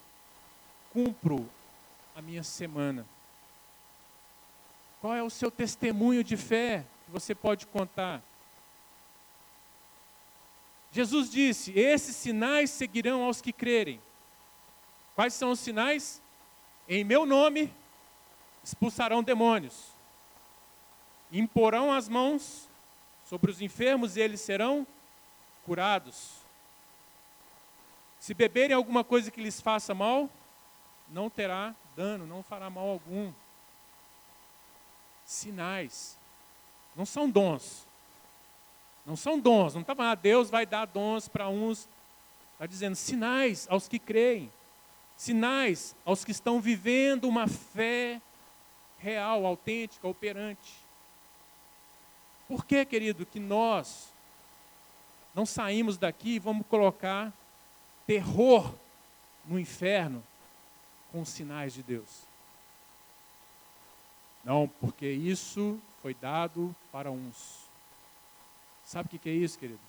cumpro 0.92 1.50
a 2.14 2.22
minha 2.22 2.44
semana. 2.44 3.06
Qual 5.00 5.16
é 5.16 5.24
o 5.24 5.30
seu 5.30 5.50
testemunho 5.50 6.22
de 6.22 6.36
fé 6.36 6.86
você 7.10 7.36
pode 7.36 7.68
contar? 7.68 8.22
Jesus 10.92 11.30
disse: 11.30 11.78
Esses 11.78 12.16
sinais 12.16 12.70
seguirão 12.70 13.24
aos 13.24 13.42
que 13.42 13.52
crerem. 13.52 14.02
Quais 15.16 15.34
são 15.34 15.52
os 15.52 15.60
sinais? 15.60 16.22
Em 16.88 17.04
meu 17.04 17.26
nome 17.26 17.74
expulsarão 18.64 19.22
demônios 19.22 20.00
imporão 21.32 21.92
as 21.92 22.08
mãos 22.08 22.68
sobre 23.26 23.52
os 23.52 23.62
enfermos 23.62 24.18
e 24.18 24.22
eles 24.22 24.42
serão 24.42 24.86
curados. 25.66 26.32
Se 28.20 28.34
beberem 28.34 28.76
alguma 28.76 29.04
coisa 29.04 29.30
que 29.30 29.42
lhes 29.42 29.62
faça 29.62 29.94
mal, 29.94 30.30
não 31.08 31.30
terá 31.30 31.76
dano, 31.96 32.26
não 32.26 32.44
fará 32.44 32.70
mal 32.70 32.88
algum. 32.88 33.32
Sinais. 35.26 36.18
Não 36.96 37.06
são 37.06 37.30
dons. 37.30 37.88
Não 39.06 39.16
são 39.16 39.40
dons. 39.40 39.74
Não 39.74 39.82
está 39.82 39.96
falando, 39.96 40.12
ah, 40.12 40.16
Deus 40.16 40.50
vai 40.50 40.66
dar 40.66 40.86
dons 40.86 41.28
para 41.28 41.50
uns. 41.50 41.88
Está 42.54 42.66
dizendo 42.66 42.96
sinais 42.96 43.68
aos 43.70 43.88
que 43.88 44.00
creem. 44.00 44.52
Sinais 45.16 45.96
aos 46.06 46.24
que 46.24 46.32
estão 46.32 46.62
vivendo 46.62 47.28
uma 47.28 47.48
fé 47.48 48.22
real, 49.00 49.46
autêntica, 49.46 50.08
operante. 50.08 50.74
Por 52.48 52.66
que, 52.66 52.84
querido, 52.86 53.26
que 53.26 53.40
nós 53.40 54.14
não 55.34 55.46
saímos 55.46 55.98
daqui 55.98 56.36
e 56.36 56.40
vamos 56.40 56.66
colocar 56.68 57.34
terror 58.06 58.74
no 59.46 59.60
inferno 59.60 60.24
com 61.12 61.22
os 61.22 61.30
sinais 61.30 61.74
de 61.74 61.84
Deus? 61.84 62.28
Não, 64.44 64.68
porque 64.80 65.06
isso 65.06 65.80
foi 66.02 66.14
dado 66.14 66.76
para 66.92 67.12
uns. 67.12 67.68
Sabe 68.84 69.08
o 69.08 69.20
que 69.20 69.30
é 69.30 69.34
isso, 69.34 69.58
querido? 69.58 69.80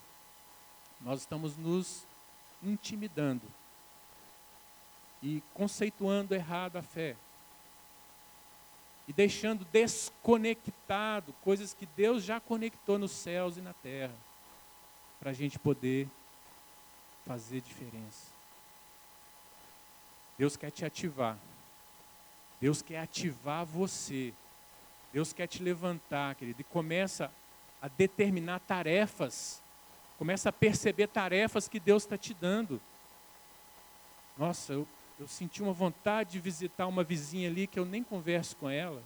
Nós 1.01 1.21
estamos 1.21 1.57
nos 1.57 2.07
intimidando 2.63 3.47
e 5.23 5.43
conceituando 5.55 6.35
errado 6.35 6.77
a 6.77 6.83
fé 6.83 7.17
e 9.09 9.13
deixando 9.13 9.65
desconectado 9.67 11.33
coisas 11.43 11.73
que 11.75 11.87
Deus 11.87 12.23
já 12.23 12.39
conectou 12.39 12.99
nos 12.99 13.13
céus 13.13 13.57
e 13.57 13.61
na 13.61 13.73
terra, 13.73 14.15
para 15.19 15.31
a 15.31 15.35
gente 15.35 15.59
poder 15.59 16.09
fazer 17.27 17.61
diferença. 17.61 18.29
Deus 20.39 20.57
quer 20.57 20.71
te 20.71 20.85
ativar 20.85 21.37
Deus 22.61 22.83
quer 22.83 23.01
ativar 23.01 23.65
você. 23.65 24.35
Deus 25.13 25.33
quer 25.33 25.47
te 25.47 25.63
levantar, 25.63 26.35
querido, 26.37 26.61
e 26.61 26.65
começa 26.65 27.33
a 27.83 27.89
determinar 27.89 28.61
tarefas. 28.61 29.61
Começa 30.19 30.51
a 30.51 30.53
perceber 30.53 31.09
tarefas 31.09 31.69
que 31.69 31.81
Deus 31.81 32.05
está 32.05 32.17
te 32.17 32.35
dando. 32.35 32.81
Nossa, 34.37 34.73
eu, 34.73 34.87
eu 35.19 35.27
senti 35.27 35.63
uma 35.63 35.73
vontade 35.73 36.33
de 36.33 36.41
visitar 36.41 36.87
uma 36.87 37.03
vizinha 37.03 37.49
ali 37.49 37.67
que 37.67 37.79
eu 37.79 37.85
nem 37.85 38.03
converso 38.03 38.57
com 38.57 38.69
ela. 38.69 39.03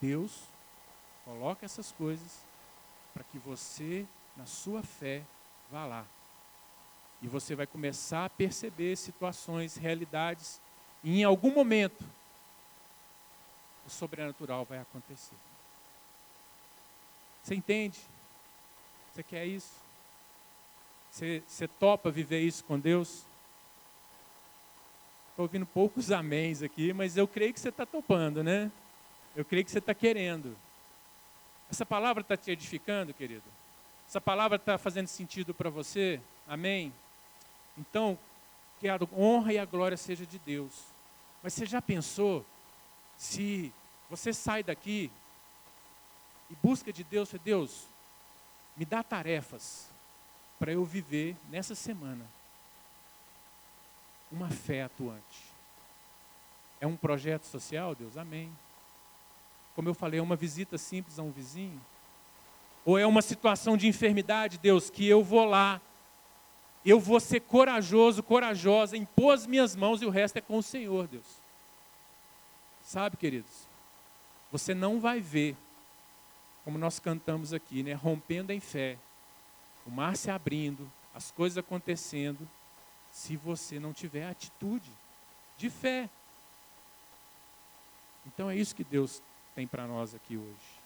Deus 0.00 0.44
coloca 1.24 1.64
essas 1.64 1.92
coisas 1.92 2.40
para 3.12 3.24
que 3.24 3.38
você, 3.38 4.06
na 4.36 4.46
sua 4.46 4.82
fé, 4.82 5.22
vá 5.70 5.84
lá. 5.84 6.06
E 7.20 7.26
você 7.26 7.54
vai 7.54 7.66
começar 7.66 8.26
a 8.26 8.30
perceber 8.30 8.96
situações, 8.96 9.76
realidades, 9.76 10.60
e 11.02 11.20
em 11.20 11.24
algum 11.24 11.52
momento 11.52 12.04
o 13.86 13.90
sobrenatural 13.90 14.64
vai 14.64 14.78
acontecer. 14.78 15.36
Você 17.42 17.54
entende? 17.54 17.98
Você 19.12 19.22
quer 19.22 19.46
isso? 19.46 19.72
Você, 21.10 21.42
você 21.46 21.68
topa 21.68 22.10
viver 22.10 22.40
isso 22.40 22.64
com 22.64 22.78
Deus? 22.78 23.24
Estou 25.30 25.44
ouvindo 25.44 25.64
poucos 25.64 26.10
améns 26.10 26.62
aqui, 26.62 26.92
mas 26.92 27.16
eu 27.16 27.28
creio 27.28 27.54
que 27.54 27.60
você 27.60 27.68
está 27.68 27.86
topando, 27.86 28.42
né? 28.42 28.70
Eu 29.34 29.44
creio 29.44 29.64
que 29.64 29.70
você 29.70 29.78
está 29.78 29.94
querendo. 29.94 30.56
Essa 31.70 31.86
palavra 31.86 32.22
está 32.22 32.36
te 32.36 32.50
edificando, 32.50 33.14
querido? 33.14 33.44
Essa 34.08 34.20
palavra 34.20 34.56
está 34.56 34.78
fazendo 34.78 35.06
sentido 35.08 35.54
para 35.54 35.70
você? 35.70 36.20
Amém? 36.48 36.92
Então, 37.76 38.18
que 38.80 38.88
a 38.88 38.98
honra 39.12 39.52
e 39.52 39.58
a 39.58 39.64
glória 39.64 39.96
seja 39.96 40.26
de 40.26 40.38
Deus. 40.38 40.84
Mas 41.42 41.52
você 41.52 41.66
já 41.66 41.80
pensou 41.80 42.44
se 43.16 43.72
você 44.08 44.32
sai 44.32 44.62
daqui 44.62 45.10
e 46.50 46.54
busca 46.62 46.92
de 46.92 47.02
Deus, 47.02 47.32
Deus, 47.44 47.86
me 48.76 48.84
dá 48.84 49.02
tarefas 49.02 49.88
para 50.58 50.72
eu 50.72 50.84
viver 50.84 51.36
nessa 51.50 51.74
semana 51.74 52.26
uma 54.30 54.50
fé 54.50 54.82
atuante. 54.82 55.56
É 56.80 56.86
um 56.86 56.96
projeto 56.96 57.44
social, 57.44 57.94
Deus? 57.94 58.16
Amém. 58.16 58.52
Como 59.74 59.88
eu 59.88 59.94
falei, 59.94 60.20
é 60.20 60.22
uma 60.22 60.36
visita 60.36 60.76
simples 60.76 61.18
a 61.18 61.22
um 61.22 61.30
vizinho? 61.30 61.80
Ou 62.84 62.98
é 62.98 63.06
uma 63.06 63.22
situação 63.22 63.76
de 63.76 63.88
enfermidade, 63.88 64.58
Deus, 64.58 64.90
que 64.90 65.06
eu 65.06 65.22
vou 65.22 65.44
lá, 65.44 65.80
eu 66.84 67.00
vou 67.00 67.18
ser 67.18 67.40
corajoso, 67.40 68.22
corajosa, 68.22 68.96
impor 68.96 69.34
as 69.34 69.46
minhas 69.46 69.74
mãos 69.74 70.02
e 70.02 70.06
o 70.06 70.10
resto 70.10 70.36
é 70.36 70.40
com 70.40 70.58
o 70.58 70.62
Senhor, 70.62 71.08
Deus. 71.08 71.45
Sabe, 72.86 73.16
queridos, 73.16 73.66
você 74.52 74.72
não 74.72 75.00
vai 75.00 75.18
ver, 75.18 75.56
como 76.64 76.78
nós 76.78 77.00
cantamos 77.00 77.52
aqui, 77.52 77.82
né, 77.82 77.94
rompendo 77.94 78.52
em 78.52 78.60
fé, 78.60 78.96
o 79.84 79.90
mar 79.90 80.16
se 80.16 80.30
abrindo, 80.30 80.88
as 81.12 81.32
coisas 81.32 81.58
acontecendo, 81.58 82.48
se 83.10 83.36
você 83.36 83.80
não 83.80 83.92
tiver 83.92 84.28
atitude 84.28 84.88
de 85.58 85.68
fé. 85.68 86.08
Então 88.24 88.48
é 88.48 88.54
isso 88.54 88.76
que 88.76 88.84
Deus 88.84 89.20
tem 89.52 89.66
para 89.66 89.84
nós 89.88 90.14
aqui 90.14 90.36
hoje. 90.36 90.80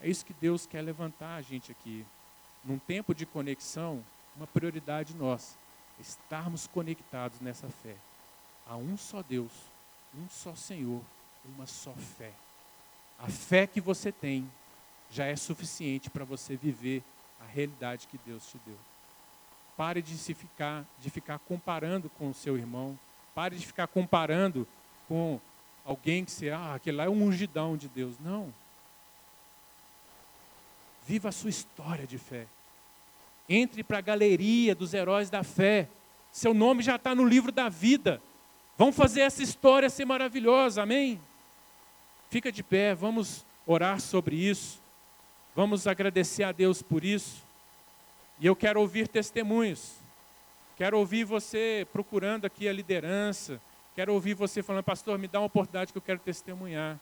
É 0.00 0.08
isso 0.08 0.24
que 0.24 0.32
Deus 0.32 0.64
quer 0.64 0.80
levantar 0.80 1.34
a 1.34 1.42
gente 1.42 1.70
aqui. 1.70 2.06
Num 2.64 2.78
tempo 2.78 3.14
de 3.14 3.26
conexão, 3.26 4.02
uma 4.34 4.46
prioridade 4.46 5.14
nossa, 5.14 5.58
estarmos 6.00 6.66
conectados 6.66 7.38
nessa 7.40 7.68
fé. 7.68 7.96
A 8.66 8.76
um 8.76 8.96
só 8.96 9.22
Deus, 9.22 9.52
um 10.14 10.26
só 10.30 10.54
Senhor, 10.54 11.02
uma 11.44 11.66
só 11.66 11.92
fé. 11.92 12.32
A 13.18 13.28
fé 13.28 13.66
que 13.66 13.80
você 13.80 14.12
tem 14.12 14.48
já 15.10 15.24
é 15.24 15.36
suficiente 15.36 16.10
para 16.10 16.24
você 16.24 16.56
viver 16.56 17.02
a 17.40 17.44
realidade 17.44 18.06
que 18.06 18.18
Deus 18.26 18.46
te 18.46 18.58
deu. 18.66 18.78
Pare 19.76 20.02
de 20.02 20.16
se 20.18 20.34
ficar, 20.34 20.84
de 21.00 21.08
ficar 21.08 21.38
comparando 21.38 22.10
com 22.10 22.30
o 22.30 22.34
seu 22.34 22.56
irmão. 22.56 22.98
Pare 23.34 23.56
de 23.56 23.66
ficar 23.66 23.86
comparando 23.86 24.66
com 25.06 25.40
alguém 25.84 26.24
que 26.24 26.30
você, 26.30 26.50
ah, 26.50 26.74
aquele 26.74 26.96
lá 26.96 27.04
é 27.04 27.08
um 27.08 27.22
ungidão 27.24 27.76
de 27.76 27.88
Deus. 27.88 28.16
Não. 28.18 28.52
Viva 31.06 31.30
a 31.30 31.32
sua 31.32 31.50
história 31.50 32.06
de 32.06 32.18
fé. 32.18 32.46
Entre 33.48 33.82
para 33.82 33.98
a 33.98 34.02
galeria 34.02 34.74
dos 34.74 34.92
heróis 34.92 35.30
da 35.30 35.42
fé. 35.42 35.88
Seu 36.30 36.52
nome 36.52 36.82
já 36.82 36.96
está 36.96 37.14
no 37.14 37.24
livro 37.24 37.50
da 37.50 37.68
vida. 37.68 38.20
Vamos 38.78 38.94
fazer 38.94 39.22
essa 39.22 39.42
história 39.42 39.90
ser 39.90 40.04
maravilhosa, 40.04 40.84
amém? 40.84 41.20
Fica 42.30 42.52
de 42.52 42.62
pé, 42.62 42.94
vamos 42.94 43.44
orar 43.66 44.00
sobre 44.00 44.36
isso. 44.36 44.80
Vamos 45.56 45.88
agradecer 45.88 46.44
a 46.44 46.52
Deus 46.52 46.80
por 46.80 47.04
isso. 47.04 47.42
E 48.38 48.46
eu 48.46 48.54
quero 48.54 48.80
ouvir 48.80 49.08
testemunhos. 49.08 49.96
Quero 50.76 50.96
ouvir 50.96 51.24
você 51.24 51.88
procurando 51.92 52.44
aqui 52.44 52.68
a 52.68 52.72
liderança. 52.72 53.60
Quero 53.96 54.14
ouvir 54.14 54.34
você 54.34 54.62
falando, 54.62 54.84
pastor, 54.84 55.18
me 55.18 55.26
dá 55.26 55.40
uma 55.40 55.46
oportunidade 55.46 55.90
que 55.90 55.98
eu 55.98 56.02
quero 56.02 56.20
testemunhar. 56.20 57.00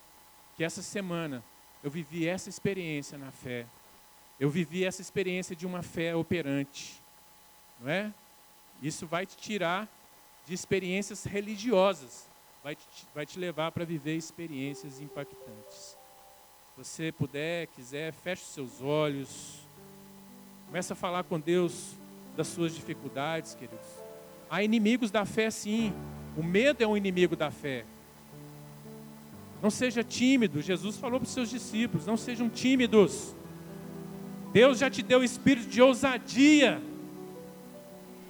Que 0.57 0.65
essa 0.65 0.81
semana 0.81 1.45
eu 1.85 1.91
vivi 1.91 2.27
essa 2.27 2.49
experiência 2.49 3.19
na 3.19 3.31
fé. 3.31 3.67
Eu 4.41 4.49
vivi 4.49 4.83
essa 4.83 5.03
experiência 5.03 5.55
de 5.55 5.67
uma 5.67 5.83
fé 5.83 6.17
operante. 6.17 6.99
Não 7.79 7.91
é? 7.91 8.11
Isso 8.81 9.07
vai 9.07 9.27
te 9.27 9.37
tirar 9.37 9.87
de 10.47 10.55
experiências 10.55 11.25
religiosas 11.25 12.27
vai 12.63 12.75
te, 12.75 12.83
vai 13.15 13.27
te 13.27 13.39
levar 13.39 13.73
para 13.73 13.85
viver 13.85 14.17
experiências 14.17 15.01
impactantes. 15.01 15.97
Se 16.75 16.77
você 16.77 17.13
puder, 17.13 17.67
quiser, 17.69 18.13
feche 18.13 18.43
os 18.43 18.49
seus 18.49 18.83
olhos. 18.83 19.61
Começa 20.67 20.95
a 20.95 20.97
falar 20.97 21.25
com 21.25 21.39
Deus 21.39 21.95
das 22.37 22.47
suas 22.49 22.75
dificuldades, 22.75 23.55
queridos. 23.55 23.87
Há 24.49 24.63
inimigos 24.63 25.11
da 25.11 25.25
fé, 25.25 25.51
sim. 25.51 25.93
O 26.37 26.43
medo 26.43 26.83
é 26.83 26.87
um 26.87 26.97
inimigo 26.97 27.35
da 27.35 27.51
fé. 27.51 27.85
Não 29.63 29.71
seja 29.71 30.05
tímido. 30.05 30.61
Jesus 30.61 30.97
falou 30.97 31.19
para 31.19 31.27
os 31.27 31.33
seus 31.33 31.51
discípulos: 31.51 32.07
não 32.07 32.17
sejam 32.17 32.49
tímidos. 32.49 33.35
Deus 34.53 34.79
já 34.79 34.89
te 34.89 35.03
deu 35.03 35.21
o 35.21 35.25
espírito 35.25 35.69
de 35.69 35.83
ousadia. 35.83 36.81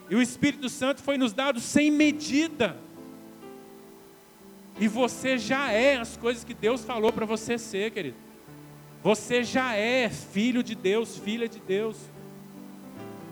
E 0.08 0.14
o 0.14 0.22
Espírito 0.22 0.68
Santo 0.68 1.02
foi 1.02 1.18
nos 1.18 1.32
dado 1.32 1.60
sem 1.60 1.90
medida. 1.90 2.76
E 4.78 4.86
você 4.86 5.38
já 5.38 5.72
é 5.72 5.96
as 5.96 6.16
coisas 6.16 6.44
que 6.44 6.54
Deus 6.54 6.84
falou 6.84 7.12
para 7.12 7.26
você 7.26 7.58
ser, 7.58 7.90
querido. 7.90 8.16
Você 9.02 9.42
já 9.42 9.74
é 9.74 10.08
filho 10.08 10.62
de 10.62 10.74
Deus, 10.74 11.16
filha 11.16 11.48
de 11.48 11.58
Deus. 11.58 11.96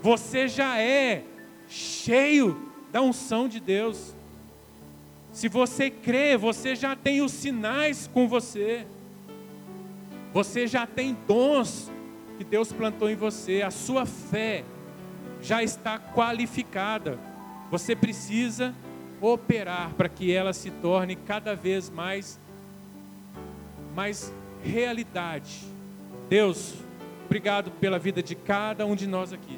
Você 0.01 0.47
já 0.47 0.79
é 0.79 1.23
cheio 1.67 2.71
da 2.91 3.01
unção 3.01 3.47
de 3.47 3.59
Deus. 3.59 4.15
Se 5.31 5.47
você 5.47 5.89
crê, 5.89 6.37
você 6.37 6.75
já 6.75 6.95
tem 6.95 7.21
os 7.21 7.31
sinais 7.31 8.09
com 8.11 8.27
você. 8.27 8.87
Você 10.33 10.67
já 10.67 10.87
tem 10.87 11.15
dons 11.27 11.91
que 12.37 12.43
Deus 12.43 12.71
plantou 12.71 13.09
em 13.09 13.15
você. 13.15 13.61
A 13.61 13.71
sua 13.71 14.05
fé 14.05 14.63
já 15.45 15.61
está 15.61 15.99
qualificada. 15.99 17.19
Você 17.69 17.95
precisa 17.95 18.73
operar 19.21 19.93
para 19.93 20.09
que 20.09 20.31
ela 20.31 20.51
se 20.53 20.71
torne 20.71 21.15
cada 21.15 21.55
vez 21.55 21.89
mais 21.89 22.39
mais 23.95 24.33
realidade. 24.61 25.61
Deus, 26.27 26.73
obrigado 27.25 27.71
pela 27.71 27.97
vida 27.97 28.21
de 28.21 28.35
cada 28.35 28.85
um 28.85 28.95
de 28.95 29.07
nós 29.07 29.31
aqui. 29.31 29.57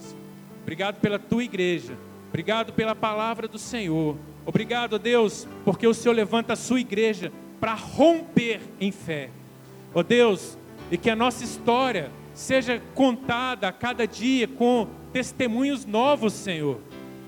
Obrigado 0.61 0.99
pela 0.99 1.17
tua 1.17 1.43
igreja. 1.43 1.97
Obrigado 2.29 2.73
pela 2.73 2.93
palavra 2.93 3.47
do 3.47 3.57
Senhor. 3.57 4.17
Obrigado, 4.45 4.99
Deus, 4.99 5.47
porque 5.65 5.87
o 5.87 5.93
Senhor 5.93 6.13
levanta 6.13 6.53
a 6.53 6.57
sua 6.57 6.79
igreja 6.79 7.31
para 7.59 7.73
romper 7.73 8.61
em 8.79 8.91
fé. 8.91 9.29
Ó 9.95 10.01
oh, 10.01 10.03
Deus, 10.03 10.57
e 10.91 10.97
que 10.97 11.09
a 11.09 11.15
nossa 11.15 11.43
história 11.43 12.11
seja 12.33 12.79
contada 12.93 13.67
a 13.67 13.71
cada 13.71 14.05
dia 14.05 14.47
com 14.47 14.87
testemunhos 15.17 15.83
novos, 15.83 16.31
Senhor. 16.31 16.79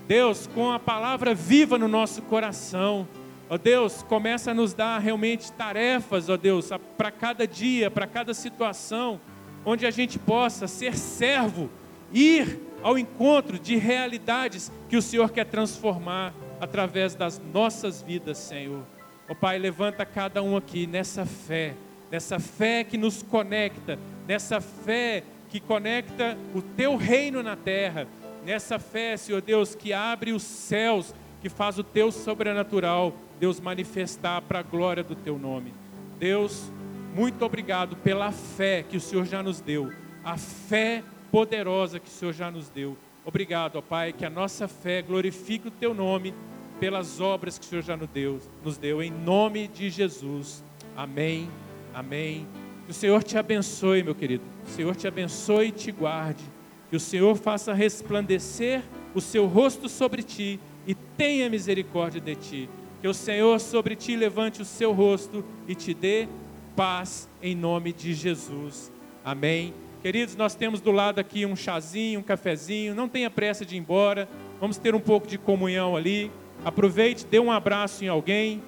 Deus, 0.06 0.46
com 0.54 0.70
a 0.70 0.78
palavra 0.78 1.34
viva 1.34 1.76
no 1.76 1.88
nosso 1.88 2.22
coração. 2.22 3.08
Ó 3.48 3.58
Deus, 3.58 4.04
começa 4.04 4.52
a 4.52 4.54
nos 4.54 4.72
dar 4.72 5.00
realmente 5.00 5.50
tarefas, 5.50 6.28
ó 6.28 6.36
Deus, 6.36 6.70
para 6.96 7.10
cada 7.10 7.48
dia, 7.48 7.90
para 7.90 8.06
cada 8.06 8.32
situação, 8.32 9.20
onde 9.64 9.86
a 9.86 9.90
gente 9.90 10.20
possa 10.20 10.68
ser 10.68 10.94
servo, 10.96 11.68
ir 12.12 12.60
ao 12.80 12.96
encontro 12.96 13.58
de 13.58 13.74
realidades 13.74 14.70
que 14.88 14.96
o 14.96 15.02
Senhor 15.02 15.28
quer 15.30 15.46
transformar 15.46 16.32
através 16.60 17.16
das 17.16 17.42
nossas 17.52 18.02
vidas, 18.02 18.38
Senhor. 18.38 18.84
Ó 19.28 19.34
Pai, 19.34 19.58
levanta 19.58 20.06
cada 20.06 20.40
um 20.44 20.56
aqui 20.56 20.86
nessa 20.86 21.26
fé, 21.26 21.74
nessa 22.08 22.38
fé 22.38 22.84
que 22.84 22.96
nos 22.96 23.20
conecta, 23.20 23.98
nessa 24.28 24.60
fé 24.60 25.24
que 25.50 25.60
conecta 25.60 26.38
o 26.54 26.62
teu 26.62 26.96
reino 26.96 27.42
na 27.42 27.56
terra 27.56 28.06
nessa 28.44 28.78
fé, 28.78 29.16
Senhor 29.16 29.42
Deus, 29.42 29.74
que 29.74 29.92
abre 29.92 30.32
os 30.32 30.42
céus, 30.42 31.14
que 31.42 31.48
faz 31.48 31.78
o 31.78 31.84
teu 31.84 32.10
sobrenatural 32.10 33.14
Deus, 33.40 33.58
manifestar 33.58 34.42
para 34.42 34.58
a 34.58 34.62
glória 34.62 35.02
do 35.02 35.14
teu 35.14 35.38
nome. 35.38 35.72
Deus, 36.18 36.70
muito 37.14 37.42
obrigado 37.42 37.96
pela 37.96 38.30
fé 38.30 38.82
que 38.82 38.98
o 38.98 39.00
Senhor 39.00 39.24
já 39.24 39.42
nos 39.42 39.62
deu, 39.62 39.90
a 40.22 40.36
fé 40.36 41.02
poderosa 41.32 41.98
que 41.98 42.06
o 42.06 42.12
Senhor 42.12 42.34
já 42.34 42.50
nos 42.50 42.68
deu. 42.68 42.98
Obrigado, 43.24 43.76
ó 43.76 43.80
Pai, 43.80 44.12
que 44.12 44.26
a 44.26 44.30
nossa 44.30 44.68
fé 44.68 45.00
glorifique 45.00 45.68
o 45.68 45.70
teu 45.70 45.94
nome 45.94 46.34
pelas 46.78 47.18
obras 47.18 47.58
que 47.58 47.64
o 47.64 47.68
Senhor 47.68 47.82
já 47.82 47.96
nos 47.96 48.08
deu, 48.10 48.38
nos 48.62 48.76
deu 48.76 49.02
em 49.02 49.10
nome 49.10 49.68
de 49.68 49.88
Jesus. 49.88 50.62
Amém. 50.94 51.50
Amém. 51.94 52.46
Que 52.84 52.90
o 52.90 52.94
Senhor 52.94 53.22
te 53.22 53.38
abençoe, 53.38 54.02
meu 54.02 54.14
querido. 54.14 54.44
O 54.70 54.72
Senhor 54.72 54.94
te 54.94 55.08
abençoe 55.08 55.66
e 55.66 55.72
te 55.72 55.90
guarde. 55.90 56.44
Que 56.88 56.96
o 56.96 57.00
Senhor 57.00 57.36
faça 57.36 57.74
resplandecer 57.74 58.82
o 59.12 59.20
seu 59.20 59.46
rosto 59.46 59.88
sobre 59.88 60.22
ti 60.22 60.60
e 60.86 60.94
tenha 60.94 61.50
misericórdia 61.50 62.20
de 62.20 62.36
ti. 62.36 62.70
Que 63.02 63.08
o 63.08 63.12
Senhor 63.12 63.58
sobre 63.58 63.96
ti 63.96 64.14
levante 64.14 64.62
o 64.62 64.64
seu 64.64 64.92
rosto 64.92 65.44
e 65.66 65.74
te 65.74 65.92
dê 65.92 66.28
paz 66.76 67.28
em 67.42 67.56
nome 67.56 67.92
de 67.92 68.14
Jesus. 68.14 68.92
Amém. 69.24 69.74
Queridos, 70.02 70.36
nós 70.36 70.54
temos 70.54 70.80
do 70.80 70.92
lado 70.92 71.18
aqui 71.18 71.44
um 71.44 71.56
chazinho, 71.56 72.20
um 72.20 72.22
cafezinho. 72.22 72.94
Não 72.94 73.08
tenha 73.08 73.28
pressa 73.28 73.66
de 73.66 73.74
ir 73.74 73.78
embora. 73.78 74.28
Vamos 74.60 74.76
ter 74.76 74.94
um 74.94 75.00
pouco 75.00 75.26
de 75.26 75.36
comunhão 75.36 75.96
ali. 75.96 76.30
Aproveite, 76.64 77.26
dê 77.26 77.40
um 77.40 77.50
abraço 77.50 78.04
em 78.04 78.08
alguém. 78.08 78.62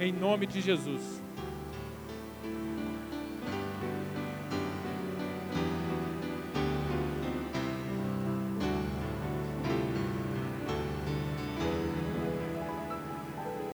Em 0.00 0.12
nome 0.12 0.46
de 0.46 0.62
Jesus. 0.62 1.19